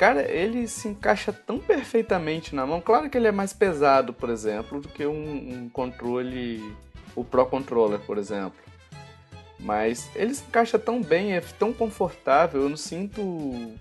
Cara, 0.00 0.22
ele 0.22 0.66
se 0.66 0.88
encaixa 0.88 1.30
tão 1.30 1.58
perfeitamente 1.58 2.54
na 2.54 2.66
mão. 2.66 2.80
Claro 2.80 3.10
que 3.10 3.18
ele 3.18 3.28
é 3.28 3.30
mais 3.30 3.52
pesado, 3.52 4.14
por 4.14 4.30
exemplo, 4.30 4.80
do 4.80 4.88
que 4.88 5.04
um, 5.04 5.12
um 5.12 5.68
controle, 5.68 6.74
o 7.14 7.22
Pro 7.22 7.44
Controller, 7.44 8.00
por 8.00 8.16
exemplo. 8.16 8.58
Mas 9.62 10.08
ele 10.14 10.34
se 10.34 10.42
encaixa 10.42 10.78
tão 10.78 11.02
bem, 11.02 11.34
é 11.34 11.40
tão 11.58 11.72
confortável, 11.72 12.62
eu 12.62 12.68
não 12.68 12.76
sinto 12.76 13.72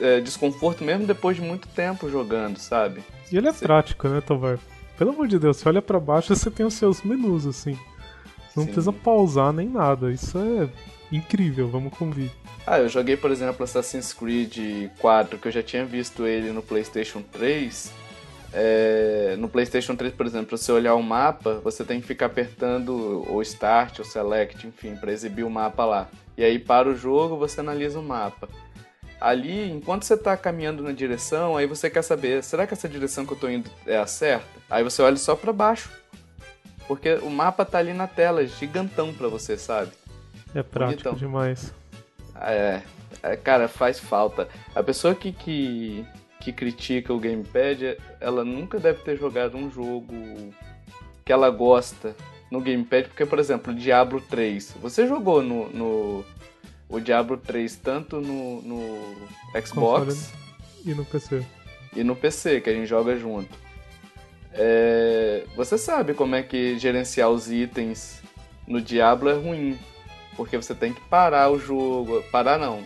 é, 0.00 0.20
desconforto 0.20 0.82
mesmo 0.82 1.06
depois 1.06 1.36
de 1.36 1.42
muito 1.42 1.68
tempo 1.68 2.10
jogando, 2.10 2.58
sabe? 2.58 3.02
E 3.30 3.36
ele 3.36 3.48
é 3.48 3.52
você... 3.52 3.64
prático, 3.64 4.08
né, 4.08 4.20
Tovar? 4.20 4.58
Pelo 4.96 5.10
amor 5.10 5.28
de 5.28 5.38
Deus, 5.38 5.58
você 5.58 5.68
olha 5.68 5.80
para 5.80 6.00
baixo 6.00 6.34
você 6.34 6.50
tem 6.50 6.66
os 6.66 6.74
seus 6.74 7.02
menus, 7.02 7.46
assim. 7.46 7.74
Você 7.74 8.56
não 8.56 8.64
Sim. 8.64 8.72
precisa 8.72 8.92
pausar 8.92 9.52
nem 9.52 9.68
nada. 9.68 10.10
Isso 10.10 10.36
é 10.38 10.68
incrível, 11.12 11.68
vamos 11.68 11.96
convir. 11.96 12.30
Ah, 12.66 12.80
eu 12.80 12.88
joguei, 12.88 13.16
por 13.16 13.30
exemplo, 13.30 13.64
Assassin's 13.64 14.12
Creed 14.12 14.90
4, 14.98 15.38
que 15.38 15.48
eu 15.48 15.52
já 15.52 15.62
tinha 15.62 15.84
visto 15.84 16.26
ele 16.26 16.50
no 16.50 16.62
PlayStation 16.62 17.22
3. 17.32 17.92
É, 18.52 19.36
no 19.38 19.48
PlayStation 19.48 19.94
3, 19.94 20.14
por 20.14 20.26
exemplo, 20.26 20.56
se 20.56 20.64
você 20.64 20.72
olhar 20.72 20.94
o 20.94 21.02
mapa, 21.02 21.60
você 21.62 21.84
tem 21.84 22.00
que 22.00 22.06
ficar 22.06 22.26
apertando 22.26 23.24
o 23.30 23.42
Start, 23.42 23.98
o 23.98 24.04
Select, 24.04 24.66
enfim, 24.66 24.96
para 24.96 25.12
exibir 25.12 25.44
o 25.44 25.50
mapa 25.50 25.84
lá. 25.84 26.08
E 26.36 26.44
aí, 26.44 26.58
para 26.58 26.88
o 26.88 26.96
jogo, 26.96 27.36
você 27.36 27.60
analisa 27.60 27.98
o 27.98 28.02
mapa. 28.02 28.48
Ali, 29.20 29.70
enquanto 29.70 30.04
você 30.04 30.14
está 30.14 30.36
caminhando 30.36 30.82
na 30.82 30.92
direção, 30.92 31.56
aí 31.56 31.66
você 31.66 31.90
quer 31.90 32.02
saber, 32.02 32.42
será 32.42 32.66
que 32.66 32.72
essa 32.72 32.88
direção 32.88 33.26
que 33.26 33.32
eu 33.32 33.34
estou 33.34 33.50
indo 33.50 33.68
é 33.86 33.98
a 33.98 34.06
certa? 34.06 34.46
Aí 34.70 34.84
você 34.84 35.02
olha 35.02 35.16
só 35.16 35.34
para 35.34 35.52
baixo. 35.52 35.90
Porque 36.86 37.14
o 37.16 37.28
mapa 37.28 37.66
tá 37.66 37.78
ali 37.78 37.92
na 37.92 38.06
tela, 38.06 38.46
gigantão 38.46 39.12
para 39.12 39.28
você, 39.28 39.58
sabe? 39.58 39.90
É 40.54 40.62
prático 40.62 41.14
demais. 41.14 41.74
É, 42.40 42.80
é, 43.22 43.36
cara, 43.36 43.68
faz 43.68 43.98
falta. 43.98 44.48
A 44.74 44.82
pessoa 44.82 45.14
que, 45.14 45.32
que, 45.32 46.06
que 46.48 46.52
critica 46.52 47.12
o 47.12 47.18
gamepad, 47.18 47.96
ela 48.20 48.44
nunca 48.44 48.78
deve 48.78 49.02
ter 49.02 49.16
jogado 49.16 49.56
um 49.56 49.70
jogo 49.70 50.14
que 51.24 51.32
ela 51.32 51.50
gosta 51.50 52.16
no 52.50 52.60
gamepad, 52.60 53.08
porque, 53.08 53.26
por 53.26 53.38
exemplo, 53.38 53.74
Diablo 53.74 54.20
3. 54.20 54.76
Você 54.80 55.06
jogou 55.06 55.42
no, 55.42 55.68
no 55.68 56.24
o 56.88 56.98
Diablo 57.00 57.36
3 57.36 57.76
tanto 57.76 58.20
no, 58.20 58.62
no 58.62 59.14
Xbox 59.64 60.32
e 60.84 60.94
no 60.94 61.04
PC. 61.04 61.44
E 61.94 62.02
no 62.02 62.16
PC, 62.16 62.62
que 62.62 62.70
a 62.70 62.72
gente 62.72 62.86
joga 62.86 63.16
junto. 63.16 63.54
É, 64.52 65.44
você 65.54 65.76
sabe 65.76 66.14
como 66.14 66.34
é 66.34 66.42
que 66.42 66.78
gerenciar 66.78 67.28
os 67.28 67.50
itens 67.50 68.22
no 68.66 68.80
Diablo 68.80 69.28
é 69.28 69.34
ruim. 69.34 69.78
Porque 70.34 70.56
você 70.56 70.74
tem 70.74 70.92
que 70.92 71.00
parar 71.02 71.50
o 71.50 71.58
jogo. 71.58 72.22
Parar 72.30 72.58
não, 72.58 72.84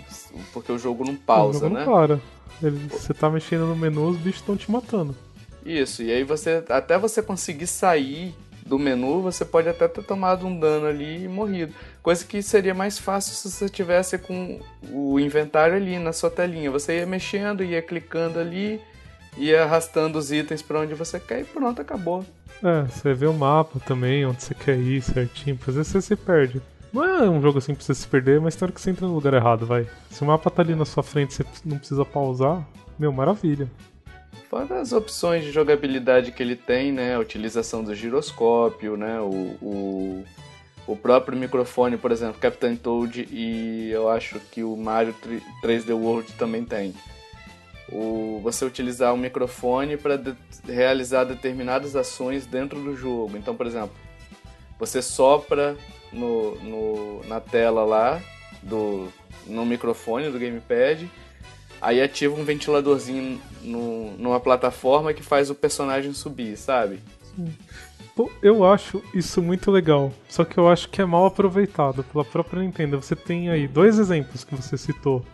porque 0.53 0.73
o 0.73 0.79
jogo 0.79 1.05
não 1.05 1.15
pausa, 1.15 1.59
o 1.59 1.61
jogo 1.69 1.75
né? 1.75 1.85
Não 1.85 1.93
para. 1.93 2.21
Ele, 2.63 2.89
você 2.89 3.15
tá 3.15 3.31
mexendo 3.31 3.67
no 3.67 3.77
menu, 3.77 4.09
os 4.09 4.17
bichos 4.17 4.41
estão 4.41 4.57
te 4.57 4.71
matando. 4.71 5.15
Isso, 5.65 6.03
e 6.03 6.11
aí 6.11 6.25
você. 6.25 6.65
Até 6.69 6.99
você 6.99 7.23
conseguir 7.23 7.67
sair 7.67 8.35
do 8.67 8.79
menu, 8.79 9.21
você 9.21 9.45
pode 9.45 9.69
até 9.69 9.89
ter 9.89 10.03
tomado 10.03 10.47
um 10.47 10.59
dano 10.59 10.87
ali 10.87 11.25
e 11.25 11.29
morrido. 11.29 11.75
Coisa 12.03 12.25
que 12.25 12.43
seria 12.43 12.75
mais 12.75 12.99
fácil 12.99 13.35
se 13.35 13.51
você 13.51 13.69
tivesse 13.69 14.19
com 14.19 14.61
o 14.91 15.19
inventário 15.19 15.77
ali 15.77 15.99
na 15.99 16.13
sua 16.13 16.31
telinha. 16.31 16.71
Você 16.71 16.99
ia 16.99 17.07
mexendo, 17.07 17.63
ia 17.63 17.83
clicando 17.83 18.39
ali, 18.39 18.81
ia 19.37 19.65
arrastando 19.65 20.19
os 20.19 20.33
itens 20.33 20.63
para 20.63 20.81
onde 20.81 20.95
você 20.95 21.19
quer 21.19 21.41
e 21.41 21.45
pronto, 21.45 21.81
acabou. 21.81 22.25
É, 22.63 22.83
você 22.83 23.13
vê 23.13 23.27
o 23.27 23.33
mapa 23.33 23.81
também, 23.81 24.25
onde 24.25 24.43
você 24.43 24.55
quer 24.55 24.79
ir 24.79 25.03
certinho. 25.03 25.59
Às 25.67 25.75
vezes 25.75 25.93
você 25.93 26.01
se 26.01 26.17
perde. 26.17 26.63
Não 26.93 27.05
é 27.05 27.29
um 27.29 27.41
jogo 27.41 27.59
assim 27.59 27.75
pra 27.75 27.83
você 27.83 27.95
se 27.95 28.07
perder, 28.07 28.39
mas 28.41 28.55
tem 28.55 28.67
hora 28.67 28.73
que 28.73 28.81
você 28.81 28.91
entra 28.91 29.07
no 29.07 29.15
lugar 29.15 29.33
errado, 29.33 29.65
vai. 29.65 29.87
Se 30.11 30.23
o 30.23 30.27
mapa 30.27 30.51
tá 30.51 30.61
ali 30.61 30.75
na 30.75 30.85
sua 30.85 31.03
frente 31.03 31.35
você 31.35 31.45
não 31.65 31.79
precisa 31.79 32.05
pausar, 32.05 32.67
meu, 32.99 33.11
maravilha. 33.11 33.71
Fora 34.51 34.81
as 34.81 34.93
opções 34.93 35.45
de 35.45 35.51
jogabilidade 35.51 36.33
que 36.33 36.43
ele 36.43 36.55
tem, 36.55 36.93
né? 36.93 37.15
A 37.15 37.19
utilização 37.19 37.83
do 37.83 37.95
giroscópio, 37.95 38.99
né? 38.99 39.19
O, 39.21 39.57
o, 39.63 40.25
o 40.87 40.95
próprio 40.95 41.39
microfone, 41.39 41.97
por 41.97 42.13
exemplo, 42.13 42.39
Captain 42.39 42.77
Toad 42.77 43.27
e 43.31 43.91
eu 43.91 44.11
acho 44.11 44.39
que 44.39 44.63
o 44.63 44.77
Mario 44.77 45.15
3D 45.65 45.95
World 45.95 46.31
também 46.35 46.63
tem. 46.67 46.95
O, 47.91 48.41
você 48.43 48.67
utilizar 48.67 49.15
o 49.15 49.17
microfone 49.17 49.97
para 49.97 50.19
de, 50.19 50.35
realizar 50.67 51.25
determinadas 51.25 51.97
ações 51.97 52.45
dentro 52.45 52.79
do 52.79 52.95
jogo. 52.95 53.39
Então, 53.39 53.57
por 53.57 53.67
exemplo, 53.67 53.97
você 54.79 55.01
sopra 55.01 55.79
no, 56.13 56.55
no, 56.57 57.25
na 57.27 57.41
tela 57.41 57.85
lá, 57.85 58.21
do, 58.63 59.09
no 59.47 59.65
microfone 59.65 60.31
do 60.31 60.39
gamepad. 60.39 61.09
Aí 61.81 62.01
ativa 62.01 62.35
um 62.35 62.45
ventiladorzinho 62.45 63.41
no, 63.63 64.13
numa 64.17 64.39
plataforma 64.39 65.13
que 65.13 65.23
faz 65.23 65.51
o 65.51 65.55
personagem 65.55 66.13
subir, 66.13 66.57
sabe? 66.57 67.01
Sim. 67.35 67.53
Pô, 68.15 68.31
eu 68.43 68.65
acho 68.65 69.03
isso 69.15 69.43
muito 69.43 69.71
legal. 69.71 70.13
Só 70.29 70.45
que 70.45 70.59
eu 70.59 70.69
acho 70.69 70.89
que 70.89 71.01
é 71.01 71.05
mal 71.05 71.27
aproveitado 71.27 72.05
pela 72.05 72.25
própria 72.25 72.63
Nintendo. 72.63 73.01
Você 73.01 73.17
tem 73.17 73.51
aí 73.51 73.67
dois 73.67 73.99
exemplos 73.99 74.45
que 74.45 74.55
você 74.55 74.77
citou 74.77 75.25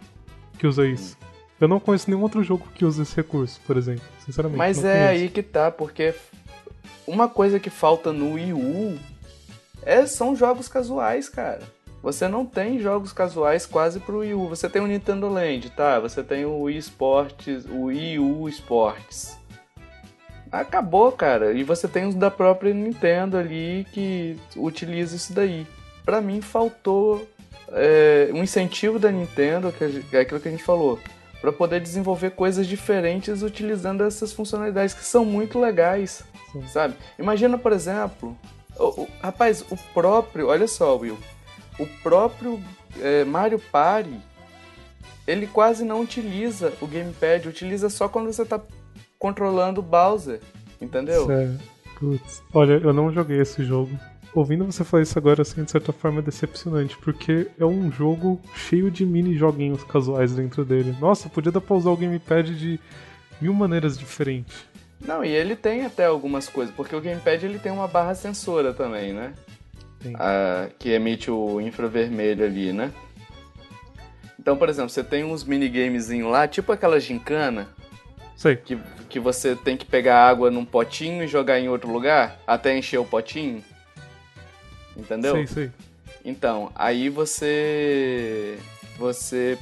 que 0.58 0.66
usa 0.66 0.86
isso. 0.86 1.18
Eu 1.60 1.66
não 1.66 1.80
conheço 1.80 2.08
nenhum 2.08 2.22
outro 2.22 2.42
jogo 2.42 2.66
que 2.74 2.84
usa 2.84 3.02
esse 3.02 3.16
recurso, 3.16 3.60
por 3.66 3.76
exemplo. 3.76 4.04
Sinceramente. 4.24 4.58
Mas 4.58 4.84
é 4.84 4.92
conheço. 4.92 5.08
aí 5.08 5.28
que 5.28 5.42
tá, 5.42 5.70
porque 5.70 6.14
uma 7.06 7.28
coisa 7.28 7.58
que 7.58 7.68
falta 7.68 8.12
no 8.12 8.34
Wii 8.34 8.52
U 8.52 8.98
é, 9.82 10.06
são 10.06 10.34
jogos 10.36 10.68
casuais, 10.68 11.28
cara. 11.28 11.62
Você 12.02 12.28
não 12.28 12.46
tem 12.46 12.78
jogos 12.78 13.12
casuais 13.12 13.66
quase 13.66 13.98
pro 13.98 14.18
Wii 14.18 14.34
U. 14.34 14.48
Você 14.48 14.68
tem 14.68 14.80
o 14.80 14.86
Nintendo 14.86 15.28
Land, 15.28 15.70
tá? 15.70 15.98
Você 15.98 16.22
tem 16.22 16.44
o 16.44 16.62
Wii 16.62 16.78
Sports, 16.78 17.64
o 17.70 17.84
Wii 17.84 18.18
U 18.20 18.48
Sports. 18.48 19.36
Acabou, 20.50 21.10
cara. 21.12 21.52
E 21.52 21.64
você 21.64 21.88
tem 21.88 22.06
os 22.06 22.14
da 22.14 22.30
própria 22.30 22.72
Nintendo 22.72 23.36
ali 23.36 23.86
que 23.92 24.38
utiliza 24.56 25.16
isso 25.16 25.32
daí. 25.32 25.66
Para 26.04 26.20
mim 26.20 26.40
faltou 26.40 27.28
é, 27.72 28.30
um 28.32 28.42
incentivo 28.42 28.98
da 28.98 29.10
Nintendo, 29.10 29.72
que 29.72 30.16
é 30.16 30.20
aquilo 30.20 30.40
que 30.40 30.48
a 30.48 30.50
gente 30.50 30.62
falou, 30.62 30.98
para 31.40 31.52
poder 31.52 31.80
desenvolver 31.80 32.30
coisas 32.30 32.66
diferentes 32.66 33.42
utilizando 33.42 34.04
essas 34.04 34.32
funcionalidades 34.32 34.94
que 34.94 35.04
são 35.04 35.24
muito 35.24 35.58
legais, 35.58 36.22
Sim. 36.52 36.66
sabe? 36.68 36.94
Imagina, 37.18 37.58
por 37.58 37.72
exemplo, 37.72 38.36
o, 38.78 39.02
o, 39.02 39.08
rapaz, 39.20 39.64
o 39.70 39.76
próprio, 39.92 40.48
olha 40.48 40.66
só, 40.66 40.96
Will, 40.96 41.18
o 41.78 41.86
próprio 42.02 42.60
é, 43.00 43.24
Mario 43.24 43.58
Party, 43.58 44.18
ele 45.26 45.46
quase 45.46 45.84
não 45.84 46.00
utiliza 46.00 46.72
o 46.80 46.86
gamepad, 46.86 47.46
utiliza 47.46 47.90
só 47.90 48.08
quando 48.08 48.32
você 48.32 48.44
tá 48.44 48.60
controlando 49.18 49.80
o 49.80 49.84
Bowser, 49.84 50.40
entendeu? 50.80 51.26
Sério. 51.26 51.58
Putz. 51.98 52.42
Olha, 52.54 52.74
eu 52.74 52.92
não 52.92 53.12
joguei 53.12 53.40
esse 53.40 53.64
jogo. 53.64 53.90
Ouvindo 54.34 54.64
você 54.64 54.84
falar 54.84 55.02
isso 55.02 55.18
agora, 55.18 55.42
assim, 55.42 55.64
de 55.64 55.70
certa 55.70 55.92
forma 55.92 56.20
é 56.20 56.22
decepcionante, 56.22 56.96
porque 56.98 57.48
é 57.58 57.64
um 57.64 57.90
jogo 57.90 58.40
cheio 58.54 58.90
de 58.90 59.04
mini 59.04 59.36
joguinhos 59.36 59.82
casuais 59.82 60.34
dentro 60.34 60.64
dele. 60.64 60.94
Nossa, 61.00 61.28
podia 61.28 61.50
dar 61.50 61.60
pra 61.60 61.76
usar 61.76 61.90
o 61.90 61.96
gamepad 61.96 62.54
de 62.54 62.78
mil 63.40 63.52
maneiras 63.52 63.98
diferentes. 63.98 64.66
Não, 65.00 65.24
e 65.24 65.28
ele 65.28 65.54
tem 65.54 65.84
até 65.84 66.06
algumas 66.06 66.48
coisas, 66.48 66.74
porque 66.74 66.94
o 66.94 67.00
gamepad 67.00 67.44
ele 67.44 67.58
tem 67.58 67.70
uma 67.70 67.86
barra 67.86 68.14
sensora 68.14 68.74
também, 68.74 69.12
né? 69.12 69.32
a, 70.14 70.68
que 70.78 70.90
emite 70.90 71.30
o 71.30 71.60
infravermelho 71.60 72.44
ali, 72.44 72.72
né? 72.72 72.92
Então, 74.38 74.56
por 74.56 74.68
exemplo, 74.68 74.90
você 74.90 75.02
tem 75.02 75.24
uns 75.24 75.44
minigames 75.44 76.08
lá, 76.08 76.46
tipo 76.46 76.72
aquela 76.72 76.98
gincana. 77.00 77.68
Sei. 78.36 78.56
Que, 78.56 78.78
que 79.08 79.18
você 79.18 79.56
tem 79.56 79.76
que 79.76 79.84
pegar 79.84 80.26
água 80.26 80.50
num 80.50 80.64
potinho 80.64 81.24
e 81.24 81.26
jogar 81.26 81.58
em 81.58 81.68
outro 81.68 81.90
lugar 81.90 82.38
até 82.46 82.76
encher 82.76 82.98
o 82.98 83.04
potinho. 83.04 83.62
Entendeu? 84.96 85.34
Sei, 85.34 85.46
sei. 85.46 85.70
Então, 86.24 86.70
aí 86.74 87.08
você. 87.08 88.58
Você 88.96 89.58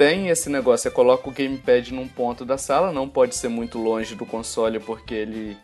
tem 0.00 0.30
esse 0.30 0.48
negócio, 0.48 0.84
você 0.84 0.90
coloca 0.90 1.28
o 1.28 1.30
gamepad 1.30 1.92
num 1.92 2.08
ponto 2.08 2.42
da 2.42 2.56
sala, 2.56 2.90
não 2.90 3.06
pode 3.06 3.34
ser 3.34 3.48
muito 3.48 3.76
longe 3.78 4.14
do 4.14 4.24
console 4.24 4.80
porque 4.80 5.12
ele 5.12 5.58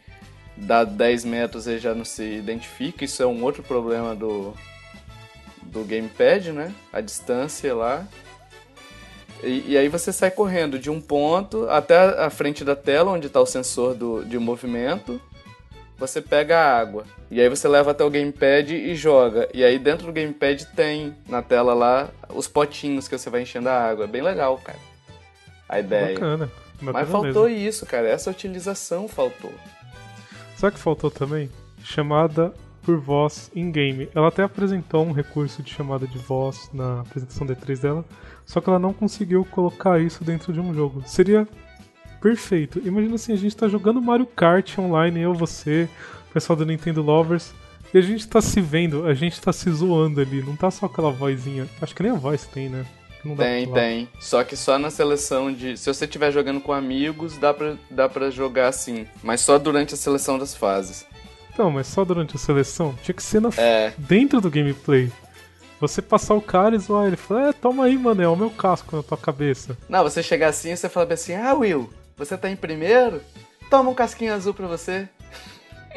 dá 0.54 0.84
10 0.84 1.24
metros 1.24 1.66
e 1.66 1.78
já 1.78 1.94
não 1.94 2.04
se 2.04 2.22
identifica. 2.22 3.02
Isso 3.02 3.22
é 3.22 3.26
um 3.26 3.42
outro 3.42 3.62
problema 3.62 4.14
do, 4.14 4.52
do 5.62 5.82
gamepad, 5.84 6.52
né? 6.52 6.70
A 6.92 7.00
distância 7.00 7.74
lá. 7.74 8.06
E, 9.42 9.64
e, 9.68 9.78
aí 9.78 9.88
você 9.88 10.12
sai 10.12 10.30
correndo 10.30 10.78
de 10.78 10.90
um 10.90 11.00
ponto 11.00 11.66
até 11.70 11.96
a 11.96 12.28
frente 12.28 12.62
da 12.62 12.76
tela, 12.76 13.12
onde 13.12 13.28
está 13.28 13.40
o 13.40 13.46
sensor 13.46 13.94
do, 13.94 14.22
de 14.22 14.38
movimento. 14.38 15.18
Você 15.98 16.20
pega 16.20 16.58
a 16.58 16.78
água. 16.78 17.04
E 17.30 17.40
aí 17.40 17.48
você 17.48 17.66
leva 17.66 17.90
até 17.90 18.04
o 18.04 18.10
gamepad 18.10 18.72
e 18.74 18.94
joga. 18.94 19.48
E 19.52 19.64
aí 19.64 19.78
dentro 19.78 20.06
do 20.06 20.12
gamepad 20.12 20.66
tem 20.76 21.14
na 21.28 21.42
tela 21.42 21.74
lá 21.74 22.10
os 22.34 22.46
potinhos 22.46 23.08
que 23.08 23.16
você 23.16 23.30
vai 23.30 23.42
enchendo 23.42 23.68
a 23.68 23.88
água. 23.88 24.04
É 24.04 24.08
bem 24.08 24.22
legal, 24.22 24.58
cara. 24.58 24.78
A 25.68 25.80
ideia. 25.80 26.14
Bacana. 26.14 26.50
Bacana 26.80 26.92
Mas 26.92 27.08
faltou 27.08 27.48
mesmo. 27.48 27.68
isso, 27.68 27.86
cara. 27.86 28.08
Essa 28.08 28.30
utilização 28.30 29.08
faltou. 29.08 29.52
Sabe 30.56 30.74
o 30.74 30.76
que 30.76 30.82
faltou 30.82 31.10
também? 31.10 31.50
Chamada 31.82 32.52
por 32.82 32.98
voz 32.98 33.50
in-game. 33.54 34.08
Ela 34.14 34.28
até 34.28 34.44
apresentou 34.44 35.04
um 35.04 35.12
recurso 35.12 35.62
de 35.62 35.72
chamada 35.72 36.06
de 36.06 36.18
voz 36.18 36.70
na 36.72 37.00
apresentação 37.00 37.46
D3 37.46 37.80
dela, 37.80 38.04
só 38.44 38.60
que 38.60 38.70
ela 38.70 38.78
não 38.78 38.92
conseguiu 38.92 39.44
colocar 39.44 40.00
isso 40.00 40.22
dentro 40.22 40.52
de 40.52 40.60
um 40.60 40.72
jogo. 40.72 41.02
Seria 41.04 41.48
perfeito. 42.26 42.80
Imagina 42.84 43.14
assim, 43.14 43.32
a 43.32 43.36
gente 43.36 43.56
tá 43.56 43.68
jogando 43.68 44.02
Mario 44.02 44.26
Kart 44.26 44.78
online, 44.78 45.20
eu, 45.20 45.32
você, 45.32 45.88
o 46.28 46.32
pessoal 46.32 46.56
do 46.56 46.66
Nintendo 46.66 47.00
Lovers, 47.00 47.54
e 47.94 47.98
a 47.98 48.00
gente 48.00 48.26
tá 48.26 48.40
se 48.40 48.60
vendo, 48.60 49.06
a 49.06 49.14
gente 49.14 49.40
tá 49.40 49.52
se 49.52 49.70
zoando 49.70 50.20
ali, 50.20 50.42
não 50.42 50.56
tá 50.56 50.68
só 50.70 50.86
aquela 50.86 51.12
vozinha. 51.12 51.68
Acho 51.80 51.94
que 51.94 52.02
nem 52.02 52.10
a 52.10 52.16
voz 52.16 52.44
tem, 52.46 52.68
né? 52.68 52.84
Tem, 53.36 53.72
tem. 53.72 54.08
Só 54.20 54.44
que 54.44 54.56
só 54.56 54.78
na 54.78 54.88
seleção 54.88 55.52
de. 55.52 55.76
Se 55.76 55.92
você 55.92 56.04
estiver 56.04 56.30
jogando 56.30 56.60
com 56.60 56.72
amigos, 56.72 57.36
dá 57.38 57.52
pra, 57.52 57.74
dá 57.90 58.08
pra 58.08 58.30
jogar 58.30 58.68
assim. 58.68 59.04
Mas 59.20 59.40
só 59.40 59.58
durante 59.58 59.94
a 59.94 59.96
seleção 59.96 60.38
das 60.38 60.54
fases. 60.54 61.04
Então, 61.52 61.68
mas 61.70 61.88
só 61.88 62.04
durante 62.04 62.36
a 62.36 62.38
seleção? 62.38 62.94
Tinha 63.02 63.14
que 63.14 63.22
ser 63.22 63.40
na... 63.40 63.48
É. 63.56 63.92
dentro 63.98 64.40
do 64.40 64.50
gameplay. 64.50 65.10
Você 65.80 66.00
passar 66.00 66.34
o 66.34 66.40
cara 66.40 66.76
e 66.76 66.78
zoar 66.78 67.06
ele. 67.06 67.16
Falar, 67.16 67.48
é, 67.48 67.52
toma 67.52 67.84
aí, 67.84 67.98
mano, 67.98 68.22
é 68.22 68.28
o 68.28 68.36
meu 68.36 68.50
casco 68.50 68.96
na 68.96 69.02
tua 69.02 69.18
cabeça. 69.18 69.76
Não, 69.88 70.04
você 70.04 70.22
chegar 70.22 70.48
assim 70.48 70.70
e 70.70 70.76
você 70.76 70.88
fala 70.88 71.12
assim: 71.12 71.34
Ah, 71.34 71.54
Will, 71.54 71.90
você 72.16 72.36
tá 72.36 72.50
em 72.50 72.56
primeiro? 72.56 73.20
Toma 73.70 73.90
um 73.90 73.94
casquinho 73.94 74.32
azul 74.34 74.54
pra 74.54 74.66
você. 74.66 75.08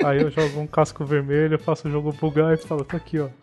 Aí 0.04 0.22
eu 0.22 0.32
jogo 0.32 0.60
um 0.60 0.68
casco 0.68 1.04
vermelho, 1.06 1.60
faço 1.60 1.88
o 1.88 1.92
jogo 1.92 2.12
bugar 2.14 2.54
e 2.54 2.58
falo, 2.58 2.84
tá 2.86 2.98
aqui, 2.98 3.20
ó. 3.20 3.28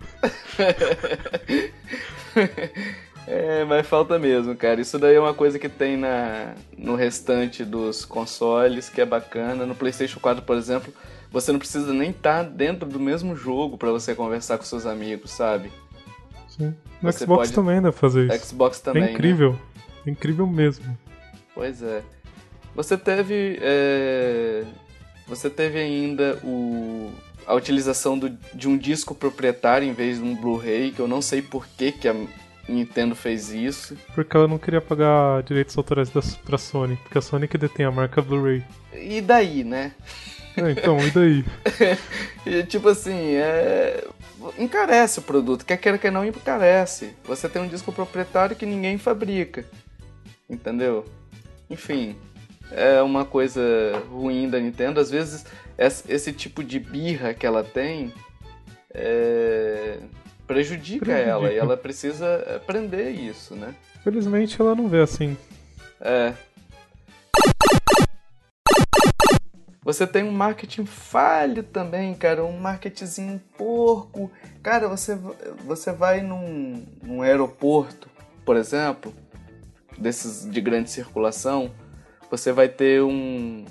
É, 3.28 3.64
mas 3.64 3.84
falta 3.88 4.20
mesmo, 4.20 4.54
cara. 4.54 4.80
Isso 4.80 5.00
daí 5.00 5.16
é 5.16 5.20
uma 5.20 5.34
coisa 5.34 5.58
que 5.58 5.68
tem 5.68 5.96
na, 5.96 6.54
no 6.78 6.94
restante 6.94 7.64
dos 7.64 8.04
consoles, 8.04 8.88
que 8.88 9.00
é 9.00 9.04
bacana. 9.04 9.66
No 9.66 9.74
PlayStation 9.74 10.20
4, 10.20 10.44
por 10.44 10.56
exemplo, 10.56 10.92
você 11.28 11.50
não 11.50 11.58
precisa 11.58 11.92
nem 11.92 12.10
estar 12.10 12.44
dentro 12.44 12.88
do 12.88 13.00
mesmo 13.00 13.34
jogo 13.34 13.76
pra 13.76 13.90
você 13.90 14.14
conversar 14.14 14.58
com 14.58 14.64
seus 14.64 14.86
amigos, 14.86 15.32
sabe? 15.32 15.72
Sim. 16.48 16.72
No 17.02 17.10
Você 17.10 17.24
Xbox 17.24 17.48
pode- 17.48 17.52
também 17.52 17.76
dá 17.82 17.90
pra 17.90 18.00
fazer 18.00 18.32
isso. 18.32 18.46
Xbox 18.46 18.78
também. 18.78 19.02
é 19.02 19.06
né? 19.06 19.12
incrível. 19.12 19.58
É 20.06 20.10
incrível 20.10 20.46
mesmo. 20.46 20.96
Pois 21.52 21.82
é. 21.82 22.02
Você 22.76 22.96
teve. 22.96 23.58
é, 23.60 24.62
Você 25.26 25.50
teve 25.50 25.78
ainda 25.78 26.38
o. 26.44 27.10
A 27.46 27.54
utilização 27.54 28.18
do- 28.18 28.36
de 28.54 28.68
um 28.68 28.76
disco 28.76 29.14
proprietário 29.14 29.86
em 29.88 29.92
vez 29.92 30.18
de 30.18 30.22
um 30.24 30.34
Blu-ray, 30.34 30.90
que 30.92 31.00
eu 31.00 31.06
não 31.08 31.22
sei 31.22 31.40
por 31.42 31.64
que, 31.66 31.92
que 31.92 32.08
a 32.08 32.14
Nintendo 32.68 33.14
fez 33.14 33.50
isso. 33.52 33.96
Porque 34.14 34.36
ela 34.36 34.48
não 34.48 34.58
queria 34.58 34.80
pagar 34.80 35.42
direitos 35.44 35.76
autorais 35.78 36.10
da, 36.10 36.20
pra 36.44 36.58
Sony. 36.58 36.96
Porque 36.96 37.18
a 37.18 37.20
Sony 37.20 37.46
que 37.48 37.56
detém 37.56 37.86
a 37.86 37.90
marca 37.92 38.20
Blu-ray. 38.20 38.64
E 38.92 39.20
daí, 39.20 39.62
né? 39.64 39.92
É, 40.56 40.70
então, 40.72 40.98
e 41.00 41.10
daí? 41.10 41.44
E, 42.46 42.62
tipo 42.64 42.88
assim, 42.88 43.34
é... 43.34 44.04
encarece 44.58 45.18
o 45.18 45.22
produto, 45.22 45.64
quer 45.64 45.76
queira 45.76 45.98
que 45.98 46.10
não 46.10 46.24
encarece. 46.24 47.14
Você 47.24 47.48
tem 47.48 47.60
um 47.62 47.66
disco 47.68 47.92
proprietário 47.92 48.54
que 48.56 48.64
ninguém 48.66 48.98
fabrica, 48.98 49.64
entendeu? 50.48 51.04
Enfim, 51.68 52.16
é 52.72 53.00
uma 53.02 53.24
coisa 53.24 53.60
ruim 54.10 54.48
da 54.48 54.58
Nintendo. 54.58 55.00
Às 55.00 55.10
vezes, 55.10 55.44
es- 55.78 56.04
esse 56.08 56.32
tipo 56.32 56.62
de 56.64 56.78
birra 56.78 57.32
que 57.34 57.46
ela 57.46 57.62
tem 57.64 58.12
é, 58.94 59.98
prejudica, 60.46 61.04
Prejudica. 61.04 61.30
ela 61.30 61.52
e 61.52 61.56
ela 61.58 61.76
precisa 61.76 62.56
aprender 62.56 63.10
isso, 63.10 63.54
né? 63.54 63.74
Felizmente 64.02 64.60
ela 64.60 64.74
não 64.74 64.88
vê 64.88 65.00
assim. 65.00 65.36
É. 66.00 66.32
Você 69.82 70.04
tem 70.04 70.24
um 70.24 70.32
marketing 70.32 70.84
falho 70.84 71.62
também, 71.62 72.12
cara, 72.14 72.44
um 72.44 72.58
marketingzinho 72.58 73.40
porco. 73.56 74.30
Cara, 74.62 74.88
você, 74.88 75.16
você 75.64 75.92
vai 75.92 76.22
num, 76.22 76.84
num 77.02 77.22
aeroporto, 77.22 78.08
por 78.44 78.56
exemplo, 78.56 79.14
desses 79.96 80.48
de 80.50 80.60
grande 80.60 80.90
circulação, 80.90 81.70
você 82.30 82.52
vai 82.52 82.68
ter 82.68 83.02
um. 83.02 83.64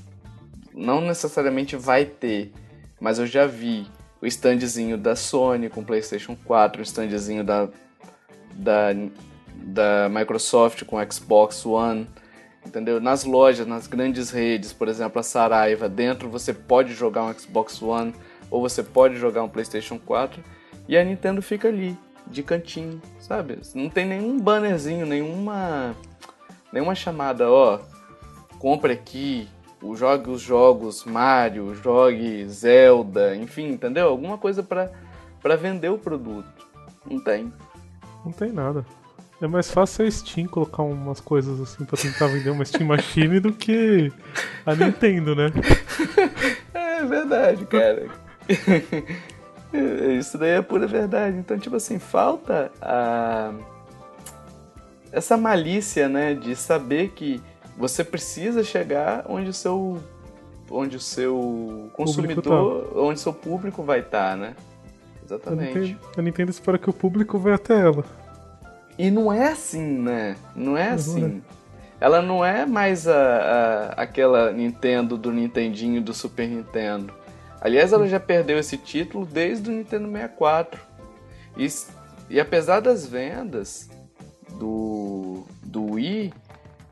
Não 0.73 1.01
necessariamente 1.01 1.75
vai 1.75 2.05
ter, 2.05 2.51
mas 2.99 3.17
eu 3.17 3.25
já 3.25 3.45
vi 3.45 3.87
o 4.21 4.27
standzinho 4.27 4.97
da 4.97 5.15
Sony 5.15 5.69
com 5.69 5.83
PlayStation 5.83 6.35
4, 6.45 6.81
o 6.81 6.83
standzinho 6.83 7.43
da, 7.43 7.69
da, 8.53 8.89
da 9.53 10.09
Microsoft 10.09 10.83
com 10.83 10.97
Xbox 11.09 11.65
One 11.65 12.07
entendeu? 12.65 12.99
Nas 12.99 13.23
lojas, 13.23 13.67
nas 13.67 13.87
grandes 13.87 14.31
redes, 14.31 14.73
por 14.73 14.87
exemplo, 14.87 15.19
a 15.19 15.23
Saraiva, 15.23 15.87
dentro 15.87 16.29
você 16.29 16.53
pode 16.53 16.93
jogar 16.93 17.23
um 17.23 17.33
Xbox 17.33 17.81
One 17.81 18.13
ou 18.49 18.61
você 18.61 18.81
pode 18.81 19.17
jogar 19.17 19.43
um 19.43 19.49
PlayStation 19.49 19.99
4 19.99 20.43
e 20.87 20.97
a 20.97 21.03
Nintendo 21.03 21.41
fica 21.41 21.67
ali, 21.67 21.97
de 22.27 22.41
cantinho, 22.41 23.01
sabe? 23.19 23.59
Não 23.73 23.89
tem 23.89 24.05
nenhum 24.05 24.39
bannerzinho, 24.39 25.05
nenhuma 25.05 25.95
nenhuma 26.71 26.95
chamada, 26.95 27.49
ó, 27.49 27.79
compre 28.65 28.93
aqui, 28.93 29.47
jogue 29.93 30.31
os 30.31 30.41
jogos 30.41 31.05
Mario, 31.05 31.75
jogue 31.75 32.47
Zelda, 32.47 33.35
enfim, 33.35 33.67
entendeu? 33.67 34.07
Alguma 34.07 34.39
coisa 34.39 34.63
pra 34.63 34.89
para 35.39 35.55
vender 35.55 35.89
o 35.89 35.99
produto. 35.99 36.65
Não 37.07 37.19
tem. 37.19 37.53
Não 38.25 38.31
tem 38.31 38.51
nada. 38.51 38.83
É 39.39 39.45
mais 39.45 39.69
fácil 39.69 40.07
a 40.07 40.09
Steam 40.09 40.47
colocar 40.47 40.81
umas 40.81 41.19
coisas 41.19 41.61
assim 41.61 41.85
pra 41.85 41.95
tentar 41.95 42.25
vender 42.25 42.49
uma 42.49 42.65
Steam 42.65 42.87
Machine 42.87 43.39
do 43.39 43.53
que 43.53 44.11
a 44.65 44.73
Nintendo, 44.73 45.35
né? 45.35 45.51
É 46.73 47.03
verdade, 47.05 47.65
cara. 47.65 48.07
Isso 50.17 50.39
daí 50.39 50.51
é 50.51 50.61
pura 50.61 50.87
verdade. 50.87 51.37
Então, 51.37 51.59
tipo 51.59 51.75
assim, 51.75 51.99
falta 51.99 52.71
a... 52.81 53.53
essa 55.11 55.37
malícia, 55.37 56.09
né, 56.09 56.33
de 56.33 56.55
saber 56.55 57.09
que 57.09 57.43
você 57.77 58.03
precisa 58.03 58.63
chegar 58.63 59.25
onde 59.27 59.49
o 59.49 59.53
seu 59.53 59.99
onde 60.69 60.97
o 60.97 60.99
seu 60.99 61.89
consumidor, 61.93 62.91
onde 62.97 63.19
o 63.19 63.21
seu 63.21 63.33
público 63.33 63.83
vai 63.83 63.99
estar, 63.99 64.35
né? 64.35 64.55
A 65.21 65.25
Exatamente. 65.25 65.77
Nintendo, 65.79 65.99
a 66.17 66.21
Nintendo 66.21 66.51
espera 66.51 66.77
que 66.77 66.89
o 66.89 66.93
público 66.93 67.37
vá 67.37 67.53
até 67.55 67.79
ela. 67.79 68.03
E 68.97 69.11
não 69.11 69.31
é 69.31 69.49
assim, 69.51 69.83
né? 69.99 70.35
Não 70.55 70.75
é 70.77 70.89
Uhum, 70.89 70.95
assim. 70.95 71.43
Ela 71.99 72.21
não 72.21 72.43
é 72.43 72.65
mais 72.65 73.07
a, 73.07 73.15
a- 73.15 73.87
aquela 74.01 74.51
Nintendo 74.51 75.17
do 75.17 75.31
Nintendinho 75.31 76.01
do 76.01 76.13
Super 76.13 76.47
Nintendo. 76.47 77.13
Aliás, 77.61 77.93
ela 77.93 78.07
já 78.07 78.19
perdeu 78.19 78.57
esse 78.57 78.77
título 78.77 79.25
desde 79.25 79.69
o 79.69 79.73
Nintendo 79.73 80.07
64. 80.11 80.79
E, 81.57 81.67
e 82.29 82.39
apesar 82.39 82.79
das 82.79 83.05
vendas 83.07 83.89
do, 84.59 85.43
do 85.63 85.93
Wii, 85.93 86.33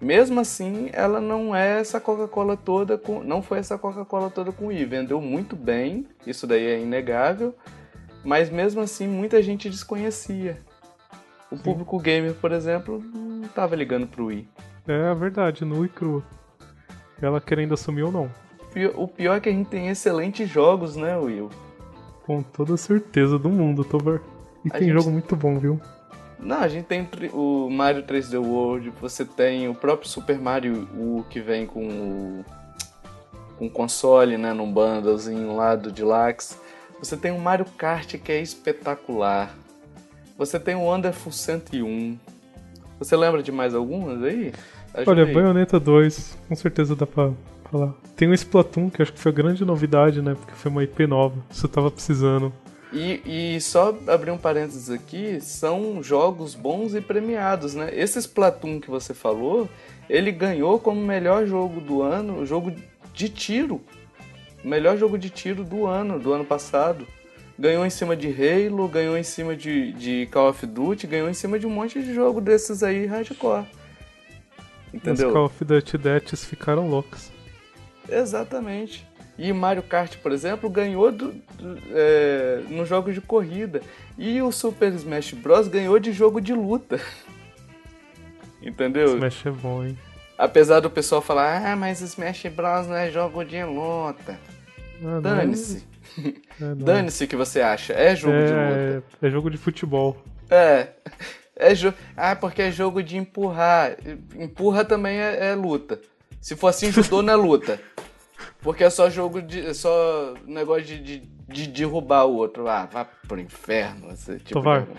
mesmo 0.04 0.39
assim, 0.39 0.89
ela 0.94 1.20
não 1.22 1.56
é 1.56 1.80
essa 1.80 2.00
Coca-Cola 2.00 2.56
toda 2.58 2.98
com. 2.98 3.24
Não 3.24 3.42
foi 3.42 3.60
essa 3.60 3.78
Coca-Cola 3.78 4.30
toda 4.30 4.52
com 4.52 4.66
o 4.66 4.68
Wii. 4.68 4.86
Vendeu 4.86 5.22
muito 5.22 5.56
bem, 5.56 6.06
isso 6.28 6.46
daí 6.46 6.66
é 6.66 6.80
inegável. 6.80 7.56
Mas 8.24 8.50
mesmo 8.50 8.82
assim, 8.82 9.08
muita 9.08 9.42
gente 9.42 9.70
desconhecia. 9.70 10.60
O 11.52 11.58
público 11.58 12.00
gamer, 12.00 12.34
por 12.34 12.52
exemplo, 12.52 13.04
não 13.13 13.48
tava 13.50 13.76
ligando 13.76 14.08
pro 14.08 14.26
Wii. 14.28 14.48
É 14.88 15.08
a 15.08 15.13
verdade, 15.13 15.63
nua 15.63 15.86
e 15.86 15.89
crua. 15.89 16.24
Ela 17.22 17.39
querendo 17.39 17.74
assumir 17.74 18.04
ou 18.04 18.12
não. 18.12 18.30
O 18.96 19.08
pior 19.08 19.36
é 19.36 19.39
que 19.39 19.50
a 19.50 19.52
gente 19.52 19.68
tem 19.70 19.88
excelentes 19.89 20.50
jogos, 20.50 20.96
né, 20.96 21.16
Will? 21.16 21.50
Com 22.26 22.42
toda 22.42 22.76
certeza 22.76 23.38
do 23.38 23.50
mundo, 23.50 23.84
Tovar. 23.84 24.20
E 24.66 24.70
A 24.70 24.72
tem 24.72 24.88
gente- 24.88 24.94
jogo 24.98 25.12
muito 25.12 25.36
bom, 25.36 25.60
viu? 25.60 25.80
Não, 26.44 26.58
a 26.58 26.68
gente 26.68 26.86
tem 26.86 27.08
o 27.32 27.70
Mario 27.70 28.04
3D 28.04 28.38
World, 28.38 28.92
você 29.02 29.24
tem 29.24 29.70
o 29.70 29.74
próprio 29.74 30.10
Super 30.10 30.38
Mario 30.38 30.88
U 30.94 31.26
que 31.30 31.40
vem 31.40 31.66
com 31.66 31.86
o 31.86 32.46
com 33.58 33.70
console, 33.70 34.38
né, 34.38 34.52
num 34.52 34.72
bundlezinho 34.72 35.56
lá 35.56 35.76
do 35.76 35.92
Deluxe. 35.92 36.58
Você 37.00 37.16
tem 37.16 37.32
o 37.32 37.40
Mario 37.40 37.66
Kart 37.78 38.16
que 38.18 38.32
é 38.32 38.42
espetacular. 38.42 39.56
Você 40.38 40.60
tem 40.60 40.76
o 40.76 40.82
Wonderful 40.82 41.32
101. 41.32 42.18
Você 43.00 43.16
lembra 43.16 43.44
de 43.44 43.52
mais 43.52 43.76
algumas 43.76 44.24
aí? 44.24 44.52
Ajuda 44.94 45.12
Olha, 45.12 45.26
aí. 45.26 45.34
Bayonetta 45.34 45.80
2, 45.80 46.38
com 46.48 46.56
certeza 46.56 46.96
dá 46.96 47.06
pra 47.06 47.32
falar. 47.70 47.94
Tem 48.16 48.28
o 48.28 48.34
Splatoon, 48.34 48.90
que 48.90 49.02
acho 49.02 49.14
que 49.14 49.20
foi 49.20 49.32
a 49.32 49.36
grande 49.36 49.64
novidade, 49.66 50.22
né? 50.22 50.36
Porque 50.36 50.54
foi 50.54 50.72
uma 50.72 50.84
IP 50.84 51.08
nova. 51.08 51.36
Eu 51.62 51.70
tava 51.70 51.92
precisando. 51.92 52.54
E, 52.94 53.56
e 53.56 53.62
só 53.62 53.98
abrir 54.08 54.30
um 54.30 54.38
parênteses 54.38 54.90
aqui, 54.92 55.42
são 55.42 56.04
jogos 56.04 56.54
bons 56.54 56.94
e 56.94 57.02
premiados, 57.02 57.74
né? 57.74 57.90
Esse 57.92 58.20
Splatoon 58.20 58.80
que 58.80 58.90
você 58.90 59.16
falou, 59.16 59.68
ele 60.08 60.32
ganhou 60.32 60.80
como 60.80 61.02
melhor 61.02 61.48
jogo 61.48 61.82
do 61.82 62.04
ano, 62.04 62.46
jogo 62.46 62.72
de 63.12 63.30
tiro. 63.30 63.82
Melhor 64.64 64.96
jogo 64.96 65.18
de 65.18 65.32
tiro 65.32 65.64
do 65.64 65.88
ano, 65.88 66.20
do 66.20 66.32
ano 66.34 66.46
passado. 66.46 67.08
Ganhou 67.58 67.86
em 67.86 67.90
cima 67.90 68.16
de 68.16 68.28
Halo, 68.28 68.88
ganhou 68.88 69.18
em 69.18 69.24
cima 69.24 69.56
de, 69.56 69.92
de 69.94 70.28
Call 70.32 70.50
of 70.50 70.66
Duty, 70.66 71.08
ganhou 71.08 71.30
em 71.30 71.34
cima 71.34 71.58
de 71.58 71.66
um 71.66 71.72
monte 71.72 72.02
de 72.02 72.14
jogo 72.14 72.40
desses 72.40 72.84
aí 72.84 73.06
hardcore. 73.08 73.66
Entendeu? 74.94 75.28
Os 75.28 75.34
Call 75.34 75.46
of 75.46 75.66
Duty 75.66 75.98
Deaths 75.98 76.46
ficaram 76.46 76.88
loucos. 76.88 77.32
Exatamente. 78.08 79.08
E 79.38 79.52
Mario 79.52 79.82
Kart, 79.82 80.17
por 80.17 80.32
exemplo, 80.32 80.69
ganhou 80.69 81.12
do, 81.12 81.32
do, 81.32 81.78
é, 81.91 82.62
no 82.69 82.86
jogo 82.86 83.12
de 83.12 83.19
corrida. 83.19 83.82
E 84.17 84.41
o 84.41 84.52
Super 84.52 84.93
Smash 84.93 85.34
Bros. 85.34 85.67
ganhou 85.67 85.98
de 86.00 86.12
jogo 86.12 86.39
de 86.39 86.54
luta. 86.54 87.00
Entendeu? 88.62 89.15
Smash 89.15 89.46
é 89.46 89.52
bom, 89.52 89.84
hein? 89.84 89.98
Apesar 90.38 90.80
do 90.80 90.89
pessoal 90.89 91.22
falar, 91.22 91.65
ah, 91.65 91.76
mas 91.76 92.02
Smash 92.02 92.43
Bros. 92.56 92.88
não 92.88 92.96
é 92.96 93.10
jogo 93.10 93.43
de 93.43 93.63
luta. 93.63 94.39
Ah. 95.04 95.19
Dane-se. 95.19 95.84
É. 96.62 96.76
Dane-se 96.76 97.24
o 97.24 97.28
que 97.28 97.36
você 97.36 97.60
acha. 97.60 97.91
É 97.93 98.15
jogo 98.15 98.38
de 98.38 98.43
luta. 98.43 99.04
É, 99.19 99.28
é 99.28 99.30
jogo 99.32 99.50
de 99.50 99.58
futebol. 99.58 100.24
É. 100.48 100.89
É 101.56 101.76
jo... 101.76 101.93
Ah, 102.17 102.36
porque 102.36 102.63
é 102.63 102.72
jogo 102.72 103.04
de 103.04 103.15
empurrar. 103.15 103.96
Empurra 104.36 104.84
também 104.84 105.19
é, 105.19 105.52
é 105.52 105.56
luta. 105.56 106.00
Se 106.41 106.56
for 106.56 106.67
assim, 106.69 106.91
judô 106.91 107.22
não 107.22 107.34
é 107.34 107.36
luta. 107.36 107.80
Porque 108.63 108.84
é 108.84 108.89
só 108.89 109.10
jogo 109.10 109.41
de. 109.41 109.60
É 109.67 109.73
só 109.73 110.34
negócio 110.45 110.84
de, 110.86 110.99
de, 110.99 111.19
de 111.47 111.67
derrubar 111.67 112.26
o 112.26 112.36
outro. 112.36 112.67
Ah, 112.67 112.86
vá 112.91 113.06
pro 113.06 113.39
inferno. 113.39 114.12
Esse 114.12 114.38
tipo 114.39 114.54
Tovar. 114.54 114.84
de... 114.84 114.91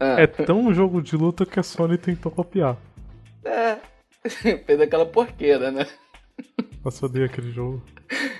Ah, 0.00 0.20
É 0.20 0.26
tão 0.26 0.60
um 0.60 0.72
jogo 0.74 1.02
de 1.02 1.16
luta 1.16 1.44
que 1.44 1.60
a 1.60 1.62
Sony 1.62 1.98
tentou 1.98 2.32
copiar. 2.32 2.76
é. 3.44 3.76
Fez 4.66 4.80
aquela 4.80 5.06
porqueira, 5.06 5.70
né? 5.70 5.86
Nossa, 6.84 7.06
odeio 7.06 7.26
aquele 7.26 7.50
jogo, 7.52 7.82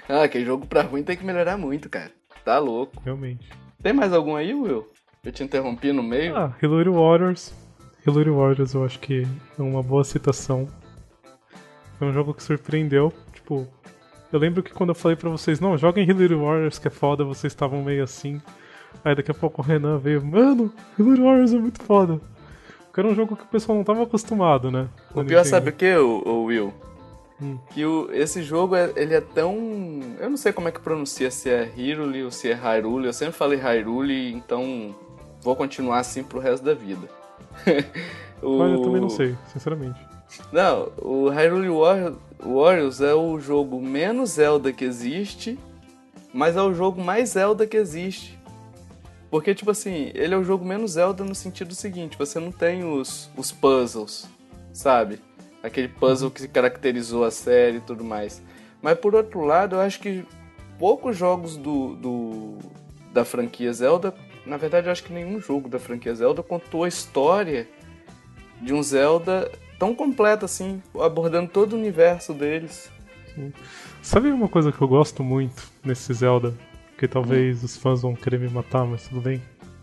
Ah, 0.08 0.26
que 0.28 0.44
jogo 0.44 0.66
pra 0.66 0.82
ruim 0.82 1.02
tem 1.02 1.16
que 1.16 1.24
melhorar 1.24 1.56
muito, 1.56 1.88
cara. 1.88 2.10
Tá 2.44 2.58
louco. 2.58 3.00
realmente. 3.04 3.48
Tem 3.82 3.92
mais 3.92 4.12
algum 4.12 4.34
aí, 4.34 4.52
Will? 4.54 4.88
Eu 5.24 5.32
te 5.32 5.42
interrompi 5.44 5.92
no 5.92 6.02
meio? 6.02 6.36
Ah, 6.36 6.54
Hillary 6.62 6.88
Warriors. 6.90 7.54
Hillary 8.06 8.30
Warriors 8.30 8.74
eu 8.74 8.84
acho 8.84 8.98
que 8.98 9.26
é 9.58 9.62
uma 9.62 9.82
boa 9.82 10.02
citação. 10.04 10.68
Foi 11.98 12.08
um 12.08 12.12
jogo 12.12 12.34
que 12.34 12.42
surpreendeu. 12.42 13.12
Tipo, 13.32 13.66
eu 14.32 14.38
lembro 14.38 14.62
que 14.62 14.72
quando 14.72 14.90
eu 14.90 14.94
falei 14.94 15.16
pra 15.16 15.30
vocês, 15.30 15.60
não, 15.60 15.76
joguem 15.78 16.08
Hillary 16.08 16.34
Warriors 16.34 16.78
que 16.78 16.88
é 16.88 16.90
foda, 16.90 17.24
vocês 17.24 17.52
estavam 17.52 17.82
meio 17.82 18.02
assim. 18.04 18.40
Aí 19.04 19.14
daqui 19.14 19.30
a 19.30 19.34
pouco 19.34 19.60
o 19.60 19.64
Renan 19.64 19.98
veio, 19.98 20.24
mano, 20.24 20.72
Hillary 20.98 21.22
Warriors 21.22 21.52
é 21.52 21.58
muito 21.58 21.82
foda. 21.82 22.20
Porque 22.86 23.00
era 23.00 23.08
um 23.08 23.14
jogo 23.14 23.36
que 23.36 23.44
o 23.44 23.46
pessoal 23.48 23.76
não 23.76 23.84
tava 23.84 24.02
acostumado, 24.02 24.70
né? 24.70 24.88
O 25.14 25.22
pior 25.24 25.44
sabe 25.44 25.70
o 25.70 25.72
que, 25.72 25.94
o, 25.96 26.44
Will? 26.44 26.72
Hum. 27.40 27.58
Que 27.70 27.84
o, 27.84 28.08
esse 28.12 28.42
jogo, 28.42 28.74
é- 28.74 28.92
ele 28.96 29.14
é 29.14 29.20
tão... 29.20 29.54
Eu 30.18 30.28
não 30.30 30.36
sei 30.36 30.52
como 30.52 30.68
é 30.68 30.72
que 30.72 30.80
pronuncia, 30.80 31.30
se 31.30 31.48
é 31.48 31.62
Hyrule 31.76 32.24
ou 32.24 32.30
se 32.30 32.50
é 32.50 32.54
Hyrule. 32.54 33.06
Eu 33.06 33.12
sempre 33.12 33.34
falei 33.34 33.58
Hyrule, 33.58 34.32
então 34.32 34.94
vou 35.42 35.54
continuar 35.54 36.00
assim 36.00 36.24
pro 36.24 36.40
resto 36.40 36.64
da 36.64 36.74
vida. 36.74 37.08
O- 38.40 38.56
Mas 38.58 38.72
eu 38.72 38.82
também 38.82 39.00
não 39.00 39.10
sei, 39.10 39.36
sinceramente. 39.52 39.98
Não, 40.52 40.92
o 40.98 41.28
Hyrule 41.28 41.68
Warrior- 41.70 42.14
Warriors 42.42 43.00
é 43.00 43.14
o 43.14 43.38
jogo 43.40 43.80
menos 43.80 44.30
Zelda 44.30 44.72
que 44.72 44.84
existe, 44.84 45.58
mas 46.32 46.56
é 46.56 46.62
o 46.62 46.72
jogo 46.72 47.02
mais 47.02 47.30
Zelda 47.30 47.66
que 47.66 47.76
existe. 47.76 48.38
Porque, 49.30 49.54
tipo 49.54 49.70
assim, 49.70 50.10
ele 50.14 50.34
é 50.34 50.36
o 50.36 50.44
jogo 50.44 50.64
menos 50.64 50.92
Zelda 50.92 51.22
no 51.22 51.34
sentido 51.34 51.74
seguinte, 51.74 52.16
você 52.16 52.40
não 52.40 52.50
tem 52.50 52.84
os, 52.84 53.30
os 53.36 53.52
puzzles, 53.52 54.26
sabe? 54.72 55.20
Aquele 55.62 55.88
puzzle 55.88 56.30
que 56.30 56.48
caracterizou 56.48 57.24
a 57.24 57.30
série 57.30 57.78
e 57.78 57.80
tudo 57.80 58.04
mais. 58.04 58.40
Mas 58.80 58.98
por 58.98 59.14
outro 59.14 59.44
lado, 59.44 59.76
eu 59.76 59.80
acho 59.80 60.00
que 60.00 60.24
poucos 60.78 61.16
jogos 61.16 61.56
do, 61.56 61.96
do 61.96 62.58
da 63.12 63.24
franquia 63.24 63.72
Zelda, 63.72 64.14
na 64.46 64.56
verdade 64.56 64.86
eu 64.86 64.92
acho 64.92 65.02
que 65.02 65.12
nenhum 65.12 65.40
jogo 65.40 65.68
da 65.68 65.78
franquia 65.78 66.14
Zelda 66.14 66.42
contou 66.42 66.84
a 66.84 66.88
história 66.88 67.68
de 68.62 68.72
um 68.72 68.82
Zelda 68.82 69.50
tão 69.78 69.94
completo 69.94 70.44
assim, 70.44 70.82
abordando 71.00 71.48
todo 71.50 71.74
o 71.74 71.76
universo 71.76 72.34
deles. 72.34 72.90
Sabe 74.02 74.30
uma 74.30 74.48
coisa 74.48 74.72
que 74.72 74.80
eu 74.80 74.88
gosto 74.88 75.22
muito 75.22 75.70
nesse 75.84 76.12
Zelda? 76.12 76.54
Que 76.98 77.06
talvez 77.06 77.62
os 77.62 77.76
fãs 77.76 78.02
vão 78.02 78.14
querer 78.14 78.40
me 78.40 78.48
matar, 78.48 78.84
mas 78.84 79.06
tudo 79.06 79.20
bem. 79.20 79.40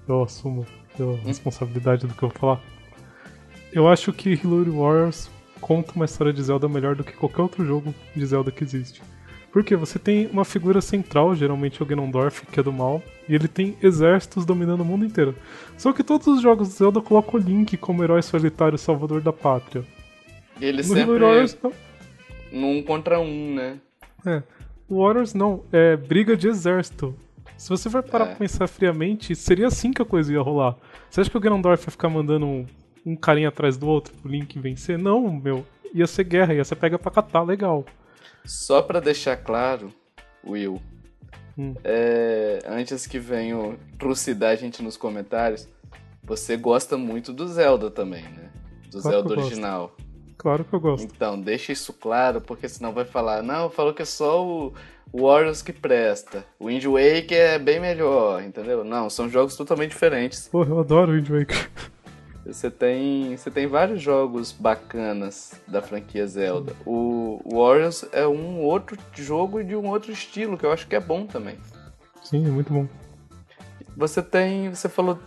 Eu 0.08 0.24
assumo 0.24 0.66
a 1.00 1.26
responsabilidade 1.28 2.06
do 2.06 2.14
que 2.14 2.24
eu 2.24 2.30
vou 2.30 2.38
falar. 2.38 2.62
Eu 3.72 3.88
acho 3.88 4.12
que 4.12 4.34
Hyrule 4.34 4.70
Warriors 4.70 5.30
conta 5.62 5.94
uma 5.96 6.06
história 6.06 6.34
de 6.34 6.44
Zelda 6.44 6.68
melhor 6.68 6.96
do 6.96 7.04
que 7.04 7.14
qualquer 7.14 7.42
outro 7.42 7.66
jogo 7.66 7.96
de 8.16 8.26
Zelda 8.26 8.52
que 8.52 8.64
existe. 8.64 9.02
Porque 9.56 9.74
você 9.74 9.98
tem 9.98 10.28
uma 10.34 10.44
figura 10.44 10.82
central, 10.82 11.34
geralmente 11.34 11.82
o 11.82 11.86
Ganondorf, 11.86 12.46
que 12.48 12.60
é 12.60 12.64
do 12.64 12.74
mal, 12.74 13.02
e 13.30 13.34
ele 13.34 13.48
tem 13.48 13.78
exércitos 13.82 14.44
dominando 14.46 14.82
o 14.82 14.86
mundo 14.86 15.06
inteiro. 15.06 15.34
Só 15.78 15.94
que 15.94 16.04
todos 16.04 16.28
os 16.28 16.42
jogos 16.42 16.68
de 16.68 16.74
Zelda 16.74 17.00
colocam 17.00 17.40
o 17.40 17.42
Link 17.42 17.78
como 17.78 18.04
herói 18.04 18.22
solitário 18.22 18.78
salvador 18.78 19.22
da 19.22 19.32
pátria. 19.32 19.86
E 20.60 20.66
ele 20.66 20.80
No 20.80 20.84
sempre 20.84 21.20
Warriors, 21.20 21.58
não. 21.64 21.72
num 22.52 22.84
contra 22.84 23.18
um, 23.22 23.56
né? 23.56 23.78
É. 24.26 24.44
O 24.90 25.02
Warriors 25.02 25.34
não, 25.34 25.64
é 25.72 25.96
briga 25.96 26.36
de 26.36 26.50
exército. 26.50 27.16
Se 27.58 27.70
você 27.70 27.90
for 27.90 28.04
parar 28.04 28.26
É. 28.26 28.28
pra 28.28 28.36
pensar 28.36 28.68
friamente, 28.68 29.34
seria 29.38 29.68
assim 29.68 29.94
que 29.94 30.02
a 30.02 30.06
coisa 30.06 30.34
ia 30.34 30.42
rolar. 30.42 30.76
Você 31.10 31.22
acha 31.22 31.30
que 31.30 31.38
o 31.38 31.40
Ganondorf 31.40 31.82
ia 31.88 31.92
ficar 31.92 32.10
mandando 32.10 32.46
um, 32.46 32.66
um 33.06 33.16
carinha 33.16 33.48
atrás 33.48 33.78
do 33.78 33.88
outro 33.88 34.14
pro 34.16 34.30
Link 34.30 34.60
vencer? 34.60 34.98
Não, 34.98 35.32
meu. 35.32 35.66
Ia 35.94 36.08
ser 36.08 36.26
guerra, 36.26 36.54
ia 36.54 36.66
ser 36.66 36.76
pega 36.76 37.00
pra 37.00 37.10
catar, 37.10 37.44
legal. 37.44 37.86
Só 38.46 38.82
pra 38.82 39.00
deixar 39.00 39.38
claro, 39.38 39.92
Will, 40.46 40.82
Hum. 41.58 41.74
é, 41.84 42.60
antes 42.68 43.08
que 43.08 43.18
venham 43.18 43.78
trucidar 43.98 44.52
a 44.52 44.56
gente 44.56 44.84
nos 44.84 44.98
comentários, 44.98 45.68
você 46.24 46.58
gosta 46.58 46.98
muito 46.98 47.32
do 47.32 47.48
Zelda 47.48 47.90
também, 47.90 48.24
né? 48.24 48.50
Do 48.92 49.02
Claro 49.02 49.16
Zelda 49.18 49.30
eu 49.32 49.36
gosto. 49.36 49.48
original. 49.48 49.96
Claro 50.38 50.66
que 50.66 50.74
eu 50.74 50.80
gosto. 50.82 51.06
Então, 51.06 51.40
deixa 51.40 51.72
isso 51.72 51.94
claro, 51.94 52.42
porque 52.42 52.68
senão 52.68 52.92
vai 52.94 53.06
falar, 53.06 53.42
não, 53.42 53.70
falou 53.70 53.94
que 53.94 54.02
é 54.02 54.06
só 54.06 54.46
o 54.46 54.74
Warriors 55.14 55.62
que 55.62 55.72
presta. 55.72 56.46
O 56.60 56.66
Wind 56.68 56.84
Waker 56.86 57.38
é 57.38 57.58
bem 57.58 57.80
melhor, 57.80 58.44
entendeu? 58.44 58.84
Não, 58.84 59.10
são 59.10 59.30
jogos 59.30 59.56
totalmente 59.56 59.92
diferentes. 59.92 60.50
Porra, 60.50 60.70
eu 60.72 60.80
adoro 60.80 61.14
o 61.14 61.16
Wind 61.16 61.30
Waker. 61.30 61.70
Você 62.46 62.70
tem, 62.70 63.36
você 63.36 63.50
tem 63.50 63.66
vários 63.66 64.02
jogos 64.02 64.52
bacanas 64.52 65.54
da 65.68 65.82
franquia 65.82 66.28
Zelda. 66.28 66.74
O 66.86 67.40
Warriors 67.52 68.06
é 68.12 68.28
um 68.28 68.62
outro 68.62 68.98
jogo 69.14 69.64
de 69.64 69.76
um 69.76 69.88
outro 69.90 70.12
estilo, 70.12 70.56
que 70.58 70.66
eu 70.66 70.72
acho 70.72 70.88
que 70.88 70.96
é 70.96 71.00
bom 71.00 71.26
também. 71.26 71.58
Sim, 72.24 72.46
é 72.46 72.50
muito 72.50 72.72
bom. 72.72 72.88
Você 73.98 74.22
tem, 74.22 74.70
você 74.70 74.88
falou 74.88 75.18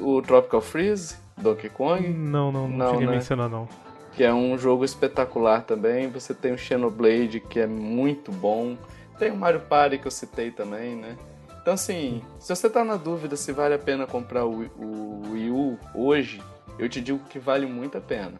o 0.00 0.22
Tropical 0.22 0.60
Freeze, 0.60 1.16
Donkey 1.36 1.68
Kong, 1.70 2.08
Não, 2.08 2.52
não, 2.52 2.68
não, 2.68 2.76
Não, 2.76 2.90
cheguei 2.92 3.06
a 3.06 3.10
né? 3.10 3.16
mencionar, 3.16 3.48
não. 3.48 3.68
que 4.12 4.22
é 4.22 4.32
um 4.32 4.56
jogo 4.56 4.84
espetacular 4.84 5.62
também. 5.62 6.08
Você 6.10 6.32
tem 6.32 6.52
o 6.52 6.58
Xenoblade, 6.58 7.40
que 7.40 7.58
é 7.58 7.66
muito 7.66 8.30
bom. 8.30 8.76
Tem 9.18 9.32
o 9.32 9.36
Mario 9.36 9.60
Party 9.62 9.98
que 9.98 10.06
eu 10.06 10.10
citei 10.12 10.52
também, 10.52 10.94
né? 10.94 11.16
Então 11.60 11.74
assim, 11.74 12.22
se 12.38 12.54
você 12.54 12.70
tá 12.70 12.84
na 12.84 12.96
dúvida 12.96 13.34
se 13.36 13.50
vale 13.52 13.74
a 13.74 13.78
pena 13.78 14.06
comprar 14.06 14.46
o, 14.46 14.62
o 14.78 15.22
Wii 15.32 15.50
U 15.50 15.78
hoje, 15.94 16.40
eu 16.78 16.88
te 16.88 17.00
digo 17.00 17.20
que 17.28 17.38
vale 17.38 17.66
muito 17.66 17.98
a 17.98 18.00
pena. 18.00 18.34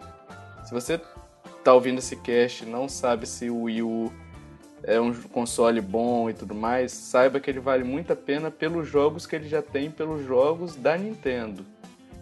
Se 0.65 0.73
você 0.73 1.01
tá 1.65 1.75
ouvindo 1.75 1.99
esse 1.99 2.17
cast 2.17 2.65
e 2.65 2.67
não 2.67 2.89
sabe 2.89 3.27
se 3.27 3.51
o 3.51 3.63
Wii 3.63 3.83
U 3.83 4.13
é 4.83 5.01
um 5.01 5.13
console 5.13 5.81
bom 5.81 6.31
e 6.31 6.35
tudo 6.35 6.55
mais, 6.55 6.93
saiba 6.93 7.41
que 7.41 7.51
ele 7.51 7.61
vale 7.61 7.85
muito 7.85 8.13
a 8.13 8.17
pena 8.17 8.51
pelos 8.51 8.89
jogos 8.89 9.27
que 9.27 9.35
ele 9.35 9.49
já 9.49 9.61
tem, 9.61 9.91
pelos 9.91 10.25
jogos 10.25 10.77
da 10.77 10.97
Nintendo. 10.97 11.65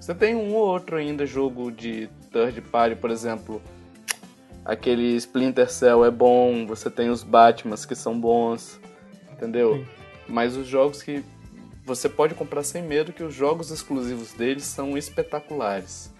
Você 0.00 0.14
tem 0.14 0.34
um 0.34 0.54
ou 0.54 0.66
outro 0.66 0.96
ainda 0.96 1.26
jogo 1.26 1.70
de 1.70 2.08
third 2.32 2.60
party, 2.62 2.96
por 2.96 3.10
exemplo, 3.10 3.60
aquele 4.64 5.16
Splinter 5.16 5.70
Cell 5.70 6.04
é 6.04 6.10
bom, 6.10 6.66
você 6.66 6.90
tem 6.90 7.10
os 7.10 7.22
Batmans 7.22 7.84
que 7.84 7.94
são 7.94 8.18
bons, 8.18 8.80
entendeu? 9.32 9.74
Sim. 9.74 9.86
Mas 10.28 10.56
os 10.56 10.66
jogos 10.66 11.02
que 11.02 11.24
você 11.86 12.08
pode 12.08 12.34
comprar 12.34 12.64
sem 12.64 12.82
medo 12.82 13.12
que 13.12 13.22
os 13.22 13.32
jogos 13.32 13.70
exclusivos 13.70 14.32
deles 14.32 14.64
são 14.64 14.98
espetaculares. 14.98 16.12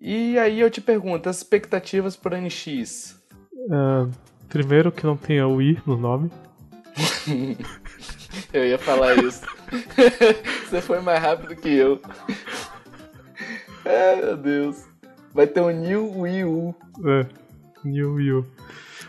E 0.00 0.38
aí 0.38 0.60
eu 0.60 0.70
te 0.70 0.80
pergunto, 0.80 1.28
as 1.28 1.38
expectativas 1.38 2.14
para 2.14 2.40
NX? 2.40 3.20
Uh, 3.52 4.08
primeiro 4.48 4.92
que 4.92 5.04
não 5.04 5.16
tenha 5.16 5.46
o 5.46 5.60
I 5.60 5.82
no 5.84 5.96
nome. 5.96 6.30
eu 8.52 8.64
ia 8.64 8.78
falar 8.78 9.16
isso. 9.18 9.42
Você 10.70 10.80
foi 10.80 11.00
mais 11.00 11.20
rápido 11.20 11.56
que 11.56 11.68
eu. 11.68 12.00
Ai 13.84 14.16
meu 14.22 14.36
Deus. 14.36 14.84
Vai 15.34 15.48
ter 15.48 15.60
um 15.60 15.70
New 15.70 16.20
Wii 16.20 16.44
U. 16.44 16.74
É, 17.04 17.26
New 17.84 18.14
Wii 18.14 18.32
U. 18.32 18.46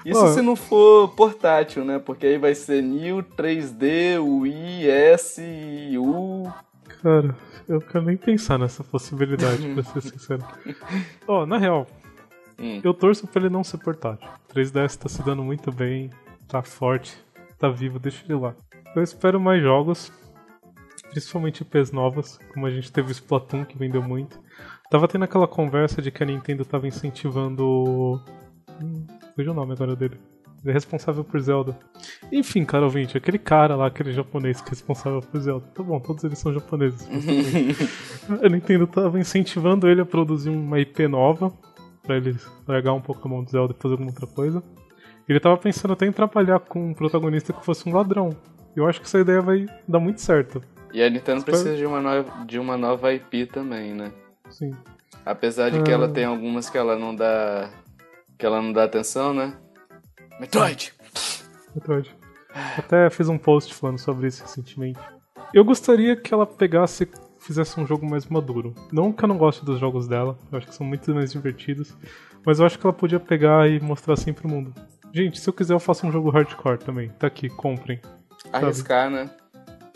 Isso 0.05 0.33
se 0.33 0.41
não 0.41 0.55
for 0.55 1.09
portátil, 1.09 1.85
né? 1.85 1.99
Porque 1.99 2.25
aí 2.25 2.37
vai 2.37 2.53
ser 2.53 2.81
New 2.81 3.23
3D, 3.23 4.19
Wii, 4.19 4.89
S, 4.89 5.41
U. 5.97 6.51
Cara, 7.01 7.35
eu 7.67 7.79
quero 7.81 8.05
nem 8.05 8.17
pensar 8.17 8.57
nessa 8.57 8.83
possibilidade, 8.83 9.73
pra 9.73 9.83
ser 9.83 10.01
sincero. 10.01 10.43
Ó, 11.27 11.43
oh, 11.43 11.45
na 11.45 11.57
real, 11.57 11.87
hum. 12.59 12.81
eu 12.83 12.93
torço 12.93 13.27
pra 13.27 13.41
ele 13.41 13.49
não 13.49 13.63
ser 13.63 13.77
portátil. 13.77 14.27
3DS 14.53 14.97
tá 14.97 15.09
se 15.09 15.23
dando 15.23 15.43
muito 15.43 15.71
bem, 15.71 16.09
tá 16.47 16.61
forte, 16.61 17.17
tá 17.57 17.69
vivo, 17.69 17.99
deixa 17.99 18.23
ele 18.25 18.39
lá. 18.39 18.53
Eu 18.95 19.01
espero 19.01 19.39
mais 19.39 19.61
jogos, 19.61 20.11
principalmente 21.09 21.61
IPs 21.61 21.91
novas, 21.91 22.39
como 22.53 22.65
a 22.65 22.69
gente 22.69 22.91
teve 22.91 23.09
o 23.09 23.11
Splatoon, 23.11 23.65
que 23.65 23.77
vendeu 23.77 24.01
muito. 24.01 24.39
Tava 24.89 25.07
tendo 25.07 25.23
aquela 25.23 25.47
conversa 25.47 26.01
de 26.01 26.11
que 26.11 26.21
a 26.21 26.25
Nintendo 26.25 26.63
tava 26.63 26.87
incentivando. 26.87 28.21
Fugiu 29.35 29.51
o 29.51 29.55
nome 29.55 29.73
agora 29.73 29.95
dele. 29.95 30.19
Ele 30.63 30.71
é 30.71 30.73
responsável 30.73 31.23
por 31.23 31.39
Zelda. 31.41 31.77
Enfim, 32.31 32.63
cara 32.63 32.85
ouvinte, 32.85 33.17
aquele 33.17 33.37
cara 33.37 33.75
lá, 33.75 33.87
aquele 33.87 34.13
japonês 34.13 34.61
que 34.61 34.69
é 34.69 34.71
responsável 34.71 35.21
por 35.21 35.39
Zelda. 35.39 35.65
Tá 35.73 35.83
bom, 35.83 35.99
todos 35.99 36.23
eles 36.23 36.39
são 36.39 36.53
japoneses. 36.53 37.05
a 38.41 38.47
Nintendo 38.47 38.87
tava 38.87 39.19
incentivando 39.19 39.89
ele 39.89 40.01
a 40.01 40.05
produzir 40.05 40.49
uma 40.49 40.79
IP 40.79 41.07
nova, 41.07 41.51
pra 42.01 42.15
ele 42.15 42.35
largar 42.65 42.93
um 42.93 43.01
pouco 43.01 43.27
a 43.27 43.31
mão 43.31 43.43
do 43.43 43.51
Zelda 43.51 43.75
e 43.77 43.81
fazer 43.81 43.93
alguma 43.93 44.11
outra 44.11 44.27
coisa. 44.27 44.63
Ele 45.27 45.39
tava 45.39 45.57
pensando 45.57 45.93
até 45.93 46.05
em 46.05 46.11
trabalhar 46.11 46.59
com 46.59 46.91
um 46.91 46.93
protagonista 46.93 47.51
que 47.51 47.63
fosse 47.63 47.87
um 47.87 47.93
ladrão. 47.93 48.29
Eu 48.75 48.87
acho 48.87 48.99
que 48.99 49.05
essa 49.05 49.19
ideia 49.19 49.41
vai 49.41 49.65
dar 49.87 49.99
muito 49.99 50.21
certo. 50.21 50.61
E 50.93 51.01
a 51.01 51.09
Nintendo 51.09 51.39
Espero... 51.39 51.57
precisa 51.57 51.75
de 51.75 51.85
uma, 51.85 52.01
nova, 52.01 52.45
de 52.45 52.59
uma 52.59 52.77
nova 52.77 53.13
IP 53.13 53.47
também, 53.47 53.93
né? 53.93 54.11
Sim. 54.49 54.71
Apesar 55.25 55.69
de 55.69 55.81
que 55.81 55.91
ela 55.91 56.05
ah. 56.05 56.09
tem 56.09 56.25
algumas 56.25 56.69
que 56.69 56.77
ela 56.77 56.97
não 56.97 57.15
dá. 57.15 57.69
Que 58.43 58.47
ela 58.47 58.61
não 58.61 58.73
dá 58.73 58.83
atenção, 58.83 59.33
né? 59.33 59.53
Metroid! 60.37 60.93
Metroid. 61.73 62.13
Até 62.77 63.09
fiz 63.09 63.29
um 63.29 63.37
post 63.37 63.73
falando 63.73 63.97
sobre 63.97 64.27
isso 64.27 64.41
recentemente. 64.41 64.99
Eu 65.53 65.63
gostaria 65.63 66.13
que 66.17 66.33
ela 66.33 66.45
pegasse 66.45 67.09
fizesse 67.39 67.79
um 67.79 67.87
jogo 67.87 68.05
mais 68.05 68.25
maduro. 68.25 68.75
Não 68.91 69.13
que 69.13 69.23
eu 69.23 69.29
não 69.29 69.37
goste 69.37 69.63
dos 69.63 69.79
jogos 69.79 70.09
dela, 70.09 70.37
eu 70.51 70.57
acho 70.57 70.67
que 70.67 70.75
são 70.75 70.85
muito 70.85 71.15
mais 71.15 71.31
divertidos, 71.31 71.95
mas 72.45 72.59
eu 72.59 72.65
acho 72.65 72.77
que 72.77 72.85
ela 72.85 72.91
podia 72.91 73.17
pegar 73.17 73.69
e 73.69 73.79
mostrar 73.79 74.15
assim 74.15 74.33
pro 74.33 74.49
mundo. 74.49 74.73
Gente, 75.13 75.39
se 75.39 75.49
eu 75.49 75.53
quiser 75.53 75.73
eu 75.73 75.79
faço 75.79 76.05
um 76.05 76.11
jogo 76.11 76.29
hardcore 76.29 76.79
também. 76.79 77.07
Tá 77.11 77.27
aqui, 77.27 77.47
comprem. 77.47 78.01
Arriscar, 78.51 79.09
sabe? 79.09 79.23
né? 79.23 79.29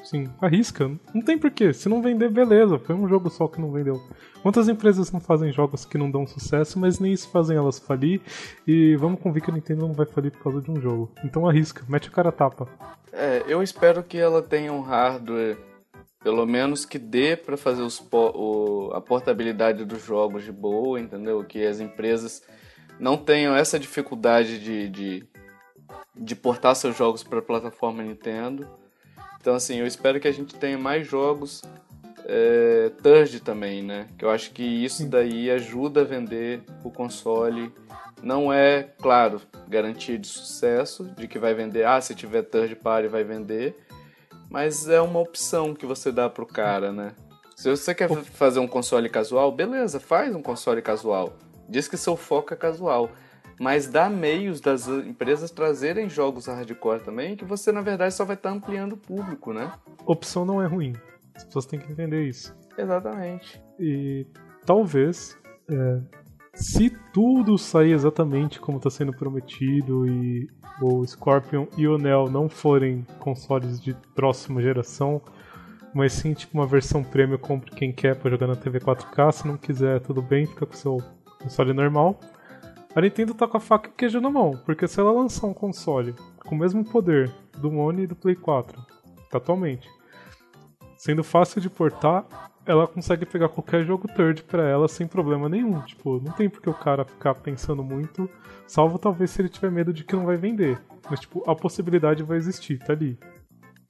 Sim, 0.10 0.30
arrisca. 0.42 0.90
Não 1.14 1.22
tem 1.22 1.38
porquê. 1.38 1.74
Se 1.74 1.90
não 1.90 2.02
vender, 2.02 2.30
beleza. 2.30 2.80
Foi 2.80 2.96
um 2.96 3.10
jogo 3.10 3.30
só 3.30 3.46
que 3.46 3.60
não 3.60 3.74
vendeu. 3.74 4.02
Quantas 4.42 4.70
empresas 4.70 5.12
não 5.12 5.20
fazem 5.20 5.52
jogos 5.52 5.84
que 5.84 5.98
não 5.98 6.10
dão 6.10 6.26
sucesso, 6.26 6.80
mas 6.80 6.98
nem 6.98 7.12
isso 7.12 7.30
fazem 7.30 7.58
elas 7.58 7.78
falir? 7.78 8.22
E 8.66 8.96
vamos 8.96 9.20
convir 9.20 9.44
que 9.44 9.52
a 9.52 9.54
Nintendo 9.54 9.86
não 9.86 9.94
vai 9.94 10.06
falir 10.06 10.32
por 10.32 10.44
causa 10.44 10.62
de 10.62 10.72
um 10.72 10.80
jogo. 10.80 11.12
Então 11.26 11.46
arrisca, 11.46 11.84
mete 11.90 12.08
a 12.08 12.12
cara 12.12 12.30
a 12.30 12.32
tapa. 12.32 12.70
É, 13.12 13.44
eu 13.50 13.62
espero 13.62 14.02
que 14.02 14.18
ela 14.18 14.42
tenha 14.42 14.72
um 14.72 14.80
hardware, 14.80 15.58
pelo 16.24 16.46
menos 16.46 16.86
que 16.86 16.98
dê 16.98 17.36
para 17.36 17.58
fazer 17.58 17.82
os 17.82 18.02
o, 18.10 18.92
a 18.94 19.02
portabilidade 19.02 19.84
dos 19.84 20.06
jogos 20.06 20.46
de 20.46 20.54
boa, 20.54 21.02
entendeu? 21.02 21.44
Que 21.44 21.66
as 21.66 21.82
empresas 21.82 22.42
não 22.98 23.18
tenham 23.18 23.54
essa 23.54 23.78
dificuldade 23.78 24.58
de, 24.58 24.88
de, 24.88 25.28
de 26.16 26.34
portar 26.34 26.78
seus 26.78 26.96
jogos 26.96 27.26
para 27.26 27.40
a 27.40 27.42
plataforma 27.42 28.02
Nintendo 28.02 28.66
então, 29.40 29.56
assim, 29.56 29.78
eu 29.78 29.88
espero 29.88 30.20
que 30.20 30.28
a 30.28 30.32
gente 30.32 30.56
tenha 30.56 30.78
mais 30.78 31.08
jogos 31.08 31.62
é, 32.26 32.92
também, 33.44 33.82
né? 33.82 34.08
Que 34.18 34.26
eu 34.26 34.30
acho 34.30 34.52
que 34.52 34.64
isso 34.64 35.06
daí 35.08 35.50
ajuda 35.50 36.02
a 36.02 36.04
vender 36.04 36.62
o 36.84 36.92
console. 36.92 37.72
Não 38.22 38.52
é, 38.52 38.84
claro, 39.00 39.42
garantia 39.68 40.18
de 40.18 40.28
sucesso, 40.28 41.06
de 41.16 41.28
que 41.28 41.40
vai 41.40 41.54
vender, 41.54 41.86
ah, 41.86 42.02
se 42.02 42.16
tiver 42.16 42.42
third 42.42 42.76
party 42.76 43.08
vai 43.08 43.24
vender, 43.24 43.76
mas 44.50 44.90
é 44.90 45.00
uma 45.00 45.20
opção 45.20 45.76
que 45.76 45.86
você 45.86 46.12
dá 46.12 46.28
pro 46.28 46.46
cara, 46.46 46.92
né? 46.92 47.14
Se 47.56 47.70
você 47.70 47.94
quer 47.94 48.10
fazer 48.10 48.60
um 48.60 48.68
console 48.68 49.08
casual, 49.08 49.52
beleza, 49.52 50.00
faz 50.00 50.36
um 50.36 50.42
console 50.42 50.82
casual. 50.82 51.38
Diz 51.70 51.88
que 51.88 51.98
seu 51.98 52.16
foco 52.16 52.54
é 52.54 52.58
casual 52.58 53.12
mas 53.60 53.88
dá 53.88 54.10
meios 54.10 54.62
das 54.62 54.88
empresas 54.88 55.52
trazerem 55.52 56.10
jogos 56.10 56.46
hardcore 56.46 57.02
também, 57.02 57.36
que 57.36 57.46
você 57.46 57.72
na 57.72 57.82
verdade 57.82 58.14
só 58.14 58.24
vai 58.24 58.36
estar 58.36 58.50
tá 58.50 58.56
ampliando 58.56 58.94
o 58.94 58.98
público, 58.98 59.54
né? 59.54 59.72
Opção 60.06 60.46
não 60.46 60.62
é 60.62 60.68
ruim. 60.68 60.94
As 61.36 61.44
pessoas 61.44 61.66
têm 61.66 61.80
que 61.80 61.92
entender 61.92 62.24
isso. 62.24 62.56
Exatamente. 62.78 63.62
E 63.80 64.26
talvez, 64.66 65.38
é, 65.70 66.02
se 66.54 66.90
tudo 67.14 67.58
sair 67.58 67.92
exatamente 67.92 68.60
como 68.60 68.78
está 68.78 68.90
sendo 68.90 69.14
prometido 69.14 70.08
e 70.08 70.50
o 70.82 71.06
Scorpion 71.06 71.66
e 71.78 71.88
o 71.88 71.98
Neo 71.98 72.30
não 72.30 72.48
forem 72.48 73.06
consoles 73.20 73.80
de 73.80 73.96
próxima 74.16 74.62
geração, 74.62 75.22
mas 75.94 76.14
sim 76.14 76.34
tipo 76.34 76.58
uma 76.58 76.68
versão 76.68 77.04
premium, 77.04 77.38
compre 77.38 77.72
quem 77.72 77.92
quer 77.92 78.16
para 78.16 78.30
jogar 78.30 78.48
na 78.48 78.56
TV 78.56 78.80
4K, 78.80 79.32
se 79.32 79.48
não 79.48 79.58
quiser, 79.58 80.00
tudo 80.02 80.22
bem, 80.22 80.46
fica 80.46 80.66
com 80.66 80.74
o 80.74 80.78
seu 80.78 80.98
console 81.42 81.74
normal. 81.74 82.20
A 82.96 83.02
Nintendo 83.02 83.34
tá 83.34 83.48
com 83.48 83.58
a 83.58 83.60
faca 83.60 83.90
e 83.90 83.92
o 83.92 83.96
queijo 83.96 84.20
na 84.20 84.30
mão, 84.30 84.60
porque 84.66 84.88
se 84.88 85.00
ela 85.00 85.12
lançar 85.12 85.48
um 85.48 85.54
console 85.54 86.16
com 86.46 86.56
o 86.56 86.58
mesmo 86.58 86.84
poder 86.84 87.32
do 87.58 87.70
One 87.70 88.04
e 88.04 88.08
do 88.08 88.16
Play 88.16 88.36
4, 88.36 88.80
atualmente, 89.32 89.88
sendo 90.98 91.24
fácil 91.24 91.62
de 91.62 91.70
portar, 91.70 92.26
ela 92.66 92.88
consegue 92.88 93.26
pegar 93.26 93.50
qualquer 93.50 93.86
jogo 93.86 94.08
third 94.08 94.44
para 94.44 94.68
ela 94.68 94.88
sem 94.88 95.08
problema 95.08 95.48
nenhum. 95.48 95.80
Tipo, 95.82 96.20
não 96.20 96.34
tem 96.34 96.50
porque 96.50 96.70
o 96.70 96.74
cara 96.74 97.06
ficar 97.06 97.34
pensando 97.36 97.84
muito, 97.84 98.30
salvo 98.68 99.00
talvez 99.00 99.32
se 99.32 99.42
ele 99.42 99.50
tiver 99.50 99.72
medo 99.72 99.94
de 99.94 100.04
que 100.04 100.16
não 100.16 100.26
vai 100.26 100.36
vender. 100.36 100.78
Mas, 101.10 101.22
tipo, 101.22 101.50
a 101.50 101.56
possibilidade 101.56 102.24
vai 102.24 102.38
existir, 102.38 102.80
tá 102.80 102.94
ali. 102.94 103.18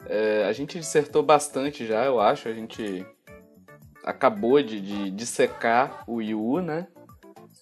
É, 0.05 0.45
a 0.45 0.53
gente 0.53 0.79
dissertou 0.79 1.23
bastante 1.23 1.85
já, 1.85 2.05
eu 2.05 2.19
acho. 2.19 2.47
A 2.47 2.53
gente 2.53 3.05
acabou 4.03 4.61
de, 4.61 4.79
de 4.79 5.11
dissecar 5.11 6.03
o 6.07 6.15
Wii 6.15 6.35
U, 6.35 6.61
né? 6.61 6.87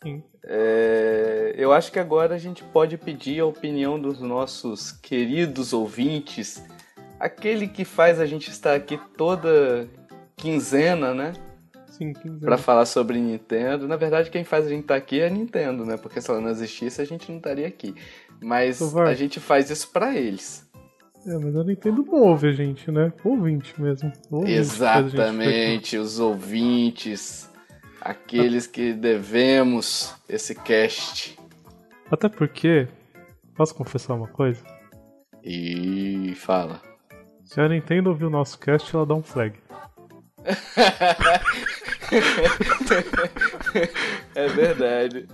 Sim. 0.06 0.22
É, 0.44 1.56
eu 1.58 1.74
acho 1.74 1.92
que 1.92 1.98
agora 1.98 2.36
a 2.36 2.38
gente 2.38 2.64
pode 2.64 2.96
pedir 2.96 3.40
a 3.40 3.46
opinião 3.48 4.00
dos 4.00 4.20
nossos 4.20 4.92
queridos 4.92 5.74
ouvintes, 5.74 6.64
aquele 7.20 7.68
que 7.68 7.84
faz 7.84 8.20
a 8.20 8.26
gente 8.28 8.52
estar 8.52 8.76
aqui 8.76 9.00
toda 9.18 9.88
quinzena, 10.36 11.12
né? 11.12 11.34
Sim, 11.88 12.14
quinzena. 12.14 12.40
Pra 12.40 12.56
falar 12.56 12.86
sobre 12.86 13.18
Nintendo. 13.18 13.88
Na 13.88 13.96
verdade, 13.96 14.30
quem 14.30 14.44
faz 14.44 14.68
a 14.68 14.70
gente 14.70 14.84
estar 14.84 14.96
aqui 14.96 15.22
é 15.22 15.26
a 15.26 15.30
Nintendo, 15.30 15.84
né? 15.84 15.98
Porque 15.98 16.22
se 16.22 16.30
ela 16.30 16.40
não 16.40 16.52
existisse, 16.52 17.02
a 17.02 17.06
gente 17.06 17.32
não 17.32 17.38
estaria 17.38 17.66
aqui. 17.66 17.96
Mas 18.40 18.80
a 18.96 19.14
gente 19.16 19.40
faz 19.40 19.72
isso 19.72 19.90
para 19.92 20.16
eles. 20.16 20.70
É, 21.26 21.36
mas 21.36 21.56
a 21.56 21.64
Nintendo 21.64 22.06
não 22.06 22.22
ouve 22.22 22.50
a 22.50 22.52
gente, 22.52 22.92
né? 22.92 23.12
Ouvinte 23.24 23.82
mesmo. 23.82 24.14
Ouvinte 24.30 24.52
Exatamente, 24.52 25.98
os 25.98 26.20
ouvintes 26.20 27.50
aqueles 28.06 28.68
que 28.68 28.94
devemos 28.94 30.14
esse 30.30 30.54
cast. 30.54 31.36
Até 32.12 32.30
porque, 32.30 32.88
posso 33.56 33.74
confessar 33.74 34.14
uma 34.14 34.28
coisa? 34.28 34.64
E 35.44 36.36
fala. 36.36 36.80
Se 37.44 37.60
a 37.60 37.68
Nintendo 37.68 38.12
ouvir 38.12 38.26
o 38.26 38.30
nosso 38.30 38.60
cast, 38.60 38.96
ela 38.96 39.08
dá 39.08 39.16
um 39.16 39.24
flag. 39.24 39.56
é 44.36 44.48
verdade. 44.50 45.28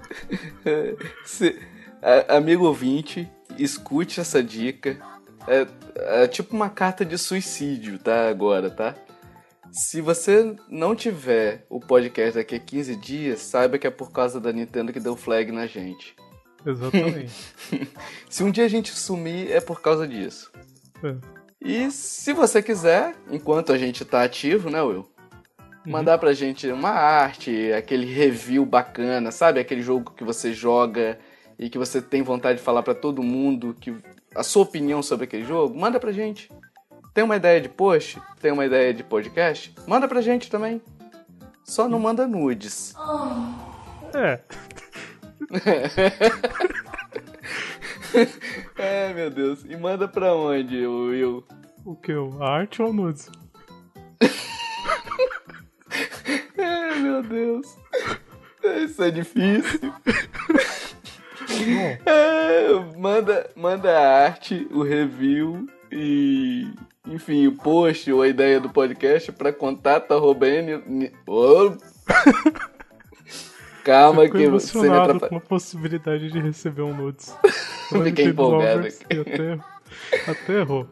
Se, 1.25 1.59
a, 2.01 2.37
amigo 2.37 2.65
ouvinte, 2.65 3.29
escute 3.59 4.21
essa 4.21 4.41
dica. 4.41 4.97
É, 5.45 5.67
é 6.23 6.27
tipo 6.27 6.55
uma 6.55 6.69
carta 6.69 7.03
de 7.03 7.17
suicídio, 7.17 7.99
tá? 7.99 8.29
Agora, 8.29 8.69
tá? 8.69 8.95
Se 9.71 10.01
você 10.01 10.53
não 10.69 10.93
tiver 10.93 11.65
o 11.69 11.79
podcast 11.79 12.35
daqui 12.35 12.55
a 12.55 12.59
15 12.59 12.95
dias, 12.97 13.39
saiba 13.39 13.77
que 13.77 13.87
é 13.87 13.89
por 13.89 14.11
causa 14.11 14.39
da 14.39 14.51
Nintendo 14.51 14.91
que 14.91 14.99
deu 14.99 15.15
flag 15.15 15.49
na 15.51 15.65
gente. 15.65 16.13
Exatamente. 16.65 17.31
se 18.29 18.43
um 18.43 18.51
dia 18.51 18.65
a 18.65 18.67
gente 18.67 18.91
sumir, 18.91 19.49
é 19.49 19.61
por 19.61 19.81
causa 19.81 20.05
disso. 20.05 20.51
É. 21.01 21.15
E 21.61 21.91
se 21.91 22.33
você 22.33 22.61
quiser, 22.61 23.15
enquanto 23.29 23.71
a 23.71 23.77
gente 23.77 24.03
tá 24.03 24.23
ativo, 24.23 24.69
né, 24.69 24.81
Will? 24.81 25.07
Uhum. 25.85 25.91
Mandar 25.91 26.17
pra 26.17 26.33
gente 26.33 26.67
uma 26.67 26.89
arte, 26.89 27.71
aquele 27.71 28.05
review 28.05 28.65
bacana, 28.65 29.31
sabe? 29.31 29.59
Aquele 29.59 29.81
jogo 29.81 30.11
que 30.11 30.23
você 30.23 30.53
joga 30.53 31.17
e 31.57 31.69
que 31.69 31.77
você 31.77 32.01
tem 32.01 32.21
vontade 32.21 32.59
de 32.59 32.63
falar 32.63 32.83
para 32.83 32.93
todo 32.93 33.23
mundo 33.23 33.75
que 33.79 33.95
a 34.35 34.43
sua 34.43 34.63
opinião 34.63 35.01
sobre 35.01 35.25
aquele 35.25 35.45
jogo, 35.45 35.77
manda 35.77 35.99
pra 35.99 36.11
gente. 36.11 36.49
Tem 37.13 37.23
uma 37.23 37.35
ideia 37.35 37.59
de 37.59 37.67
post? 37.67 38.21
Tem 38.39 38.51
uma 38.51 38.65
ideia 38.65 38.93
de 38.93 39.03
podcast? 39.03 39.73
Manda 39.85 40.07
pra 40.07 40.21
gente 40.21 40.49
também. 40.49 40.81
Só 41.63 41.87
não 41.87 41.99
manda 41.99 42.25
nudes. 42.25 42.93
É. 44.13 44.39
é, 48.77 49.13
meu 49.13 49.29
Deus. 49.29 49.63
E 49.65 49.75
manda 49.75 50.07
pra 50.07 50.33
onde, 50.33 50.85
Will? 50.85 51.45
O 51.85 51.95
que? 51.95 52.13
A 52.39 52.45
arte 52.45 52.81
ou 52.81 52.93
nudes? 52.93 53.29
é, 56.57 56.95
meu 56.95 57.21
Deus. 57.23 57.77
Isso 58.63 59.03
é 59.03 59.11
difícil. 59.11 59.93
É, 62.05 62.69
manda, 62.97 63.49
manda 63.55 63.91
a 63.91 64.25
arte, 64.25 64.67
o 64.71 64.81
review 64.81 65.67
e, 65.91 66.71
enfim, 67.07 67.47
o 67.47 67.53
post 67.53 68.11
ou 68.11 68.21
a 68.21 68.27
ideia 68.27 68.59
do 68.59 68.69
podcast 68.69 69.31
para 69.31 69.53
contato 69.53 70.13
arroba 70.13 70.47
n... 70.47 71.11
oh. 71.27 71.71
Calma 73.83 74.29
que 74.29 74.47
você 74.47 74.79
me 74.81 74.89
atrapalha. 74.89 75.29
com 75.29 75.37
a 75.37 75.41
possibilidade 75.41 76.31
de 76.31 76.39
receber 76.39 76.83
um 76.83 76.95
nudes. 76.95 77.35
Fiquei 78.03 78.25
empolgado 78.25 78.85
aqui. 78.87 79.19
Até, 79.19 79.59
até 80.31 80.59
errou. 80.59 80.87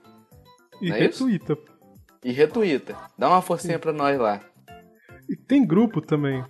E 0.81 0.91
é 0.91 0.97
retuita. 0.97 1.57
E 2.23 2.31
retuita. 2.31 2.95
Dá 3.17 3.29
uma 3.29 3.41
forcinha 3.41 3.79
para 3.79 3.93
nós 3.93 4.19
lá. 4.19 4.41
E 5.29 5.35
tem 5.35 5.65
grupo 5.65 6.01
também. 6.01 6.43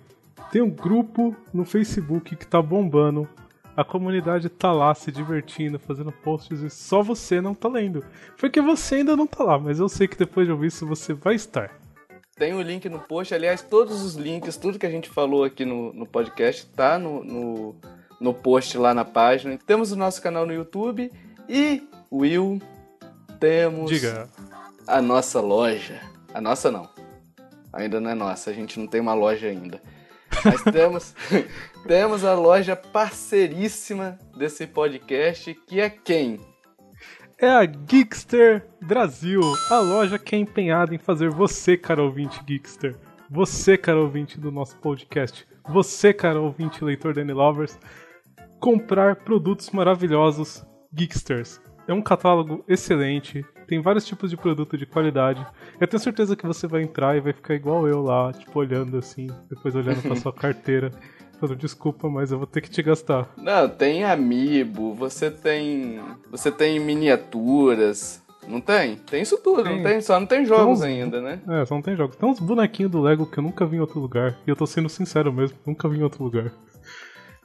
Tem 0.50 0.62
um 0.62 0.70
grupo 0.70 1.34
no 1.52 1.64
Facebook 1.64 2.34
que 2.36 2.46
tá 2.46 2.60
bombando. 2.60 3.28
A 3.76 3.84
comunidade 3.84 4.48
tá 4.48 4.72
lá 4.72 4.94
se 4.94 5.12
divertindo, 5.12 5.78
fazendo 5.78 6.10
posts 6.10 6.62
e 6.62 6.70
só 6.70 7.02
você 7.02 7.40
não 7.40 7.54
tá 7.54 7.68
lendo. 7.68 8.02
Porque 8.38 8.60
você 8.60 8.96
ainda 8.96 9.14
não 9.14 9.26
tá 9.26 9.44
lá, 9.44 9.58
mas 9.58 9.78
eu 9.78 9.88
sei 9.88 10.08
que 10.08 10.16
depois 10.16 10.46
de 10.46 10.52
ouvir 10.52 10.68
isso 10.68 10.86
você 10.86 11.12
vai 11.12 11.34
estar. 11.34 11.70
Tem 12.36 12.54
o 12.54 12.62
link 12.62 12.88
no 12.88 12.98
post. 12.98 13.34
Aliás, 13.34 13.62
todos 13.62 14.02
os 14.02 14.14
links, 14.14 14.56
tudo 14.56 14.78
que 14.78 14.86
a 14.86 14.90
gente 14.90 15.08
falou 15.08 15.44
aqui 15.44 15.64
no, 15.64 15.92
no 15.92 16.06
podcast, 16.06 16.66
tá 16.66 16.98
no, 16.98 17.22
no, 17.24 17.76
no 18.20 18.32
post 18.32 18.76
lá 18.78 18.94
na 18.94 19.04
página. 19.04 19.58
Temos 19.66 19.92
o 19.92 19.96
nosso 19.96 20.20
canal 20.22 20.46
no 20.46 20.52
YouTube 20.52 21.12
e, 21.48 21.82
Will, 22.12 22.60
temos 23.38 23.90
Diga. 23.90 24.28
a 24.86 25.00
nossa 25.00 25.40
loja. 25.40 26.00
A 26.32 26.40
nossa 26.40 26.70
não. 26.70 26.88
Ainda 27.72 28.00
não 28.00 28.10
é 28.10 28.14
nossa, 28.14 28.50
a 28.50 28.52
gente 28.52 28.78
não 28.78 28.86
tem 28.86 29.00
uma 29.00 29.14
loja 29.14 29.48
ainda. 29.48 29.80
Mas 30.44 30.62
temos, 30.72 31.14
temos 31.86 32.24
a 32.24 32.34
loja 32.34 32.74
parceiríssima 32.74 34.18
desse 34.36 34.66
podcast, 34.66 35.54
que 35.66 35.80
é 35.80 35.90
quem? 35.90 36.40
é 37.38 37.48
a 37.48 37.64
Geekster 37.66 38.66
Brasil, 38.80 39.42
a 39.70 39.78
loja 39.78 40.18
que 40.18 40.34
é 40.34 40.38
empenhada 40.38 40.94
em 40.94 40.98
fazer 40.98 41.28
você, 41.28 41.76
cara 41.76 42.02
ouvinte 42.02 42.42
Geekster, 42.44 42.96
você, 43.30 43.76
cara 43.76 44.00
ouvinte 44.00 44.40
do 44.40 44.50
nosso 44.50 44.76
podcast, 44.76 45.46
você, 45.68 46.14
cara 46.14 46.40
ouvinte 46.40 46.82
leitor 46.82 47.12
Danny 47.12 47.32
Lovers, 47.32 47.78
comprar 48.60 49.16
produtos 49.16 49.70
maravilhosos 49.70 50.64
Geeksters. 50.92 51.60
É 51.88 51.92
um 51.92 52.02
catálogo 52.02 52.64
excelente, 52.66 53.44
tem 53.66 53.80
vários 53.80 54.04
tipos 54.06 54.30
de 54.30 54.36
produto 54.36 54.78
de 54.78 54.86
qualidade. 54.86 55.44
Eu 55.80 55.86
tenho 55.86 56.00
certeza 56.00 56.36
que 56.36 56.46
você 56.46 56.66
vai 56.66 56.82
entrar 56.82 57.16
e 57.16 57.20
vai 57.20 57.32
ficar 57.32 57.54
igual 57.54 57.86
eu 57.86 58.00
lá, 58.02 58.32
tipo, 58.32 58.58
olhando 58.58 58.96
assim, 58.96 59.28
depois 59.48 59.74
olhando 59.74 60.02
pra 60.02 60.16
sua 60.16 60.32
carteira. 60.34 60.90
Falando, 61.38 61.58
desculpa, 61.58 62.08
mas 62.08 62.32
eu 62.32 62.38
vou 62.38 62.46
ter 62.46 62.62
que 62.62 62.70
te 62.70 62.82
gastar. 62.82 63.28
Não, 63.36 63.68
tem 63.68 64.04
amiibo, 64.04 64.94
você 64.94 65.30
tem. 65.30 66.00
Você 66.30 66.50
tem 66.50 66.80
miniaturas. 66.80 68.24
Não 68.48 68.60
tem? 68.60 68.96
Tem 68.96 69.22
isso 69.22 69.36
tudo, 69.42 69.64
tem. 69.64 69.76
não 69.76 69.82
tem? 69.82 70.00
Só 70.00 70.18
não 70.18 70.26
tem 70.26 70.46
jogos 70.46 70.80
ainda, 70.80 71.20
né? 71.20 71.40
É, 71.48 71.64
só 71.66 71.74
não 71.74 71.82
tem 71.82 71.96
jogos. 71.96 72.16
Tem 72.16 72.28
uns 72.28 72.38
bonequinhos 72.38 72.92
do 72.92 73.02
Lego 73.02 73.26
que 73.26 73.38
eu 73.38 73.42
nunca 73.42 73.66
vi 73.66 73.76
em 73.76 73.80
outro 73.80 74.00
lugar. 74.00 74.38
E 74.46 74.50
eu 74.50 74.56
tô 74.56 74.66
sendo 74.66 74.88
sincero 74.88 75.32
mesmo, 75.32 75.58
nunca 75.66 75.88
vi 75.88 75.98
em 75.98 76.02
outro 76.02 76.22
lugar. 76.22 76.52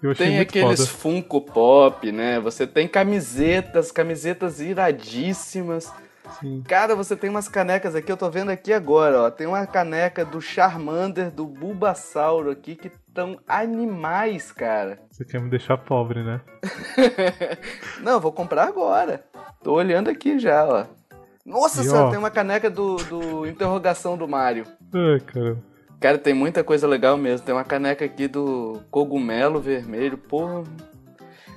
Eu 0.01 0.11
achei 0.11 0.27
tem 0.27 0.39
aqueles 0.39 0.79
foda. 0.79 0.91
Funko 0.91 1.41
Pop, 1.41 2.11
né? 2.11 2.39
Você 2.39 2.65
tem 2.65 2.87
camisetas, 2.87 3.91
camisetas 3.91 4.59
iradíssimas. 4.59 5.93
Sim. 6.39 6.63
Cara, 6.67 6.95
você 6.95 7.15
tem 7.15 7.29
umas 7.29 7.47
canecas 7.47 7.93
aqui, 7.93 8.11
eu 8.11 8.17
tô 8.17 8.29
vendo 8.29 8.49
aqui 8.49 8.71
agora, 8.71 9.23
ó. 9.23 9.31
Tem 9.31 9.45
uma 9.45 9.65
caneca 9.67 10.23
do 10.23 10.41
Charmander, 10.41 11.29
do 11.29 11.45
Bulbasauro 11.45 12.49
aqui, 12.49 12.75
que 12.75 12.89
tão 13.13 13.39
animais, 13.47 14.51
cara. 14.51 14.99
Você 15.09 15.25
quer 15.25 15.41
me 15.41 15.49
deixar 15.49 15.77
pobre, 15.77 16.23
né? 16.23 16.41
Não, 18.01 18.19
vou 18.19 18.31
comprar 18.31 18.67
agora. 18.67 19.23
Tô 19.63 19.73
olhando 19.73 20.09
aqui 20.09 20.39
já, 20.39 20.65
ó. 20.65 20.85
Nossa 21.45 21.83
senhora, 21.83 22.09
tem 22.09 22.19
uma 22.19 22.29
caneca 22.29 22.69
do, 22.69 22.95
do 22.97 23.47
Interrogação 23.47 24.17
do 24.17 24.27
Mario. 24.27 24.65
Ai, 24.93 25.19
cara. 25.19 25.57
Cara, 26.01 26.17
tem 26.17 26.33
muita 26.33 26.63
coisa 26.63 26.87
legal 26.87 27.15
mesmo. 27.15 27.45
Tem 27.45 27.53
uma 27.53 27.63
caneca 27.63 28.03
aqui 28.03 28.27
do 28.27 28.81
Cogumelo 28.89 29.61
Vermelho, 29.61 30.17
porra. 30.17 30.63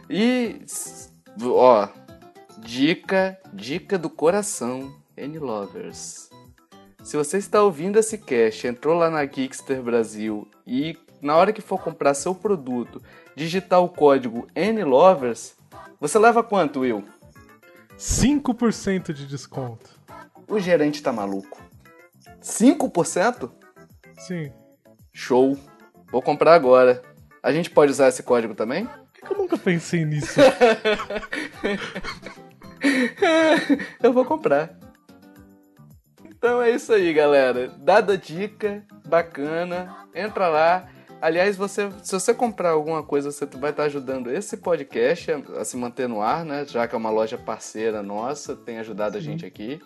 E, 0.09 0.61
ó, 1.43 1.89
dica, 2.59 3.41
dica 3.55 3.97
do 3.97 4.11
coração, 4.11 4.95
N-Lovers. 5.17 6.29
Se 7.03 7.17
você 7.17 7.39
está 7.39 7.63
ouvindo 7.63 7.99
esse 7.99 8.19
cast, 8.19 8.67
entrou 8.67 8.95
lá 8.95 9.09
na 9.09 9.25
Geekster 9.25 9.83
Brasil 9.83 10.47
e 10.67 10.95
na 11.23 11.35
hora 11.37 11.51
que 11.51 11.63
for 11.63 11.81
comprar 11.81 12.13
seu 12.13 12.35
produto, 12.35 13.01
digitar 13.35 13.83
o 13.83 13.89
código 13.89 14.47
NLovers, 14.55 15.57
você 15.99 16.19
leva 16.19 16.43
quanto, 16.43 16.81
Will? 16.81 17.03
5% 17.99 19.11
de 19.15 19.27
desconto. 19.27 19.89
O 20.47 20.59
gerente 20.59 21.03
tá 21.03 21.11
maluco. 21.11 21.63
5%? 22.43 23.64
Sim. 24.19 24.53
Show. 25.13 25.57
Vou 26.11 26.23
comprar 26.23 26.55
agora. 26.55 27.03
A 27.43 27.53
gente 27.53 27.71
pode 27.71 27.93
usar 27.93 28.09
esse 28.09 28.23
código 28.23 28.55
também? 28.55 28.87
Por 28.87 29.13
que, 29.13 29.27
eu 29.33 29.39
nunca 29.39 29.59
pensei 29.59 30.05
nisso? 30.05 30.41
eu 34.03 34.13
vou 34.13 34.25
comprar. 34.25 34.79
Então 36.25 36.63
é 36.63 36.71
isso 36.71 36.93
aí, 36.93 37.13
galera. 37.13 37.69
Dada 37.79 38.17
dica, 38.17 38.85
bacana. 39.07 39.95
Entra 40.15 40.49
lá, 40.49 40.89
Aliás, 41.25 41.57
você, 41.57 41.91
se 42.03 42.13
você 42.13 42.35
comprar 42.35 42.73
alguma 42.73 43.03
coisa, 43.03 43.33
você 43.33 43.47
vai 43.47 43.71
estar 43.71 43.85
ajudando 43.85 44.31
esse 44.31 44.59
podcast 44.59 45.33
a, 45.33 45.39
a, 45.59 45.65
se 45.65 45.75
manter 45.75 46.07
no 46.07 46.21
ar, 46.21 46.45
né? 46.45 46.67
Já 46.67 46.87
que 46.87 46.95
é 46.95 46.99
uma 46.99 47.09
loja 47.09 47.39
parceira 47.39 48.03
nossa, 48.03 48.55
tem 48.55 48.79
ajudado 48.79 49.17
a 49.17 49.21
gente 49.23 49.47
aqui. 49.47 49.81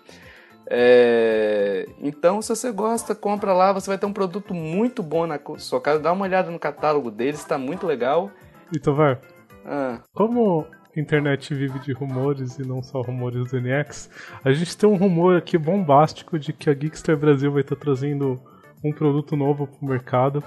É... 0.70 1.86
Então, 2.00 2.42
se 2.42 2.54
você 2.54 2.70
gosta, 2.70 3.14
compra 3.14 3.52
lá. 3.52 3.72
Você 3.72 3.88
vai 3.88 3.98
ter 3.98 4.06
um 4.06 4.12
produto 4.12 4.52
muito 4.54 5.02
bom 5.02 5.26
na 5.26 5.40
sua 5.58 5.80
casa. 5.80 6.00
Dá 6.00 6.12
uma 6.12 6.24
olhada 6.24 6.50
no 6.50 6.58
catálogo 6.58 7.10
deles, 7.10 7.40
está 7.40 7.56
muito 7.58 7.86
legal. 7.86 8.30
E 8.72 8.78
Tovar, 8.78 9.20
ah. 9.64 10.00
como 10.12 10.66
a 10.94 11.00
internet 11.00 11.54
vive 11.54 11.78
de 11.78 11.92
rumores 11.92 12.58
e 12.58 12.66
não 12.66 12.82
só 12.82 13.00
rumores 13.00 13.50
do 13.50 13.60
NX, 13.60 14.10
a 14.44 14.52
gente 14.52 14.76
tem 14.76 14.88
um 14.88 14.96
rumor 14.96 15.36
aqui 15.36 15.56
bombástico 15.56 16.38
de 16.38 16.52
que 16.52 16.68
a 16.68 16.74
Geekster 16.74 17.16
Brasil 17.16 17.50
vai 17.50 17.62
estar 17.62 17.76
trazendo 17.76 18.40
um 18.84 18.92
produto 18.92 19.36
novo 19.36 19.66
para 19.66 19.86
o 19.86 19.88
mercado 19.88 20.44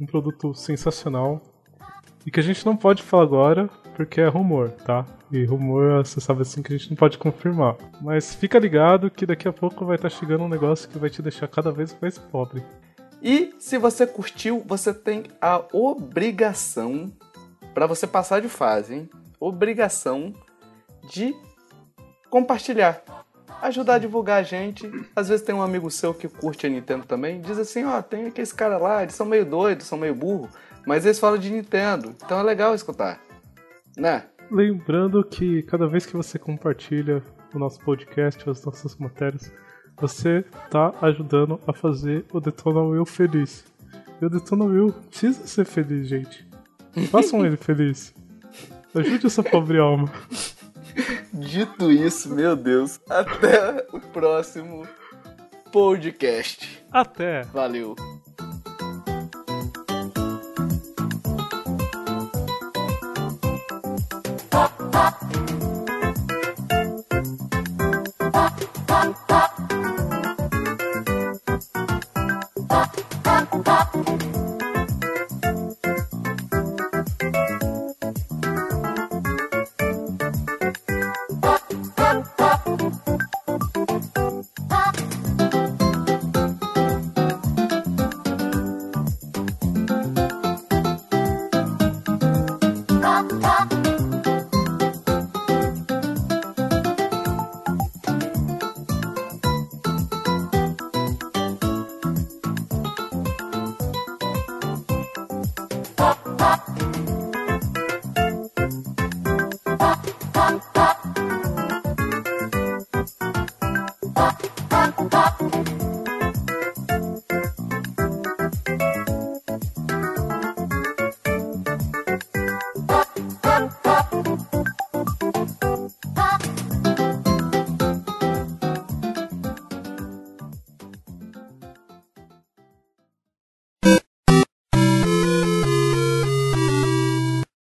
um 0.00 0.06
produto 0.06 0.54
sensacional 0.54 1.40
e 2.26 2.30
que 2.30 2.40
a 2.40 2.42
gente 2.42 2.64
não 2.64 2.76
pode 2.76 3.02
falar 3.02 3.22
agora 3.22 3.70
porque 3.94 4.20
é 4.20 4.28
rumor, 4.28 4.70
tá? 4.70 5.06
E 5.30 5.44
rumor, 5.44 6.04
você 6.04 6.20
sabe 6.20 6.42
assim 6.42 6.62
que 6.62 6.72
a 6.72 6.76
gente 6.76 6.90
não 6.90 6.96
pode 6.96 7.18
confirmar. 7.18 7.76
Mas 8.00 8.34
fica 8.34 8.58
ligado 8.58 9.10
que 9.10 9.26
daqui 9.26 9.48
a 9.48 9.52
pouco 9.52 9.84
vai 9.84 9.96
estar 9.96 10.10
tá 10.10 10.14
chegando 10.14 10.44
um 10.44 10.48
negócio 10.48 10.88
que 10.88 10.98
vai 10.98 11.10
te 11.10 11.22
deixar 11.22 11.48
cada 11.48 11.70
vez 11.70 11.96
mais 12.00 12.18
pobre. 12.18 12.62
E 13.22 13.54
se 13.58 13.78
você 13.78 14.06
curtiu, 14.06 14.62
você 14.66 14.92
tem 14.92 15.24
a 15.40 15.62
obrigação 15.72 17.12
para 17.72 17.86
você 17.86 18.06
passar 18.06 18.40
de 18.40 18.48
fase, 18.48 18.94
hein? 18.94 19.10
Obrigação 19.40 20.32
de 21.08 21.34
compartilhar 22.30 23.02
ajudar 23.64 23.94
a 23.94 23.98
divulgar 23.98 24.40
a 24.40 24.42
gente. 24.42 24.90
Às 25.16 25.28
vezes 25.28 25.44
tem 25.44 25.54
um 25.54 25.62
amigo 25.62 25.90
seu 25.90 26.12
que 26.12 26.28
curte 26.28 26.66
a 26.66 26.70
Nintendo 26.70 27.06
também, 27.06 27.40
diz 27.40 27.58
assim, 27.58 27.84
ó, 27.84 27.98
oh, 27.98 28.02
tem 28.02 28.26
aqueles 28.26 28.52
caras 28.52 28.80
lá, 28.80 29.02
eles 29.02 29.14
são 29.14 29.26
meio 29.26 29.44
doidos, 29.44 29.86
são 29.86 29.98
meio 29.98 30.14
burro, 30.14 30.48
mas 30.86 31.04
eles 31.04 31.18
falam 31.18 31.38
de 31.38 31.50
Nintendo, 31.50 32.14
então 32.24 32.38
é 32.38 32.42
legal 32.42 32.74
escutar, 32.74 33.20
né? 33.96 34.24
Lembrando 34.50 35.24
que 35.24 35.62
cada 35.62 35.86
vez 35.86 36.06
que 36.06 36.16
você 36.16 36.38
compartilha 36.38 37.22
o 37.54 37.58
nosso 37.58 37.80
podcast, 37.80 38.48
as 38.48 38.64
nossas 38.64 38.96
matérias, 38.96 39.52
você 39.96 40.44
tá 40.70 40.92
ajudando 41.00 41.60
a 41.66 41.72
fazer 41.72 42.24
o 42.32 42.40
Detona 42.40 42.80
Will 42.80 43.06
feliz. 43.06 43.64
E 44.20 44.24
o 44.24 44.30
Detona 44.30 44.64
Will 44.64 44.92
precisa 44.92 45.46
ser 45.46 45.64
feliz, 45.64 46.08
gente. 46.08 46.46
Façam 47.10 47.44
ele 47.44 47.56
feliz. 47.56 48.14
Ajude 48.94 49.26
essa 49.26 49.42
pobre 49.42 49.78
alma. 49.78 50.10
Dito 51.32 51.90
isso, 51.90 52.32
meu 52.32 52.54
Deus, 52.54 53.00
até 53.10 53.86
o 53.92 53.98
próximo 53.98 54.86
podcast. 55.72 56.84
Até. 56.92 57.42
Valeu. 57.42 57.96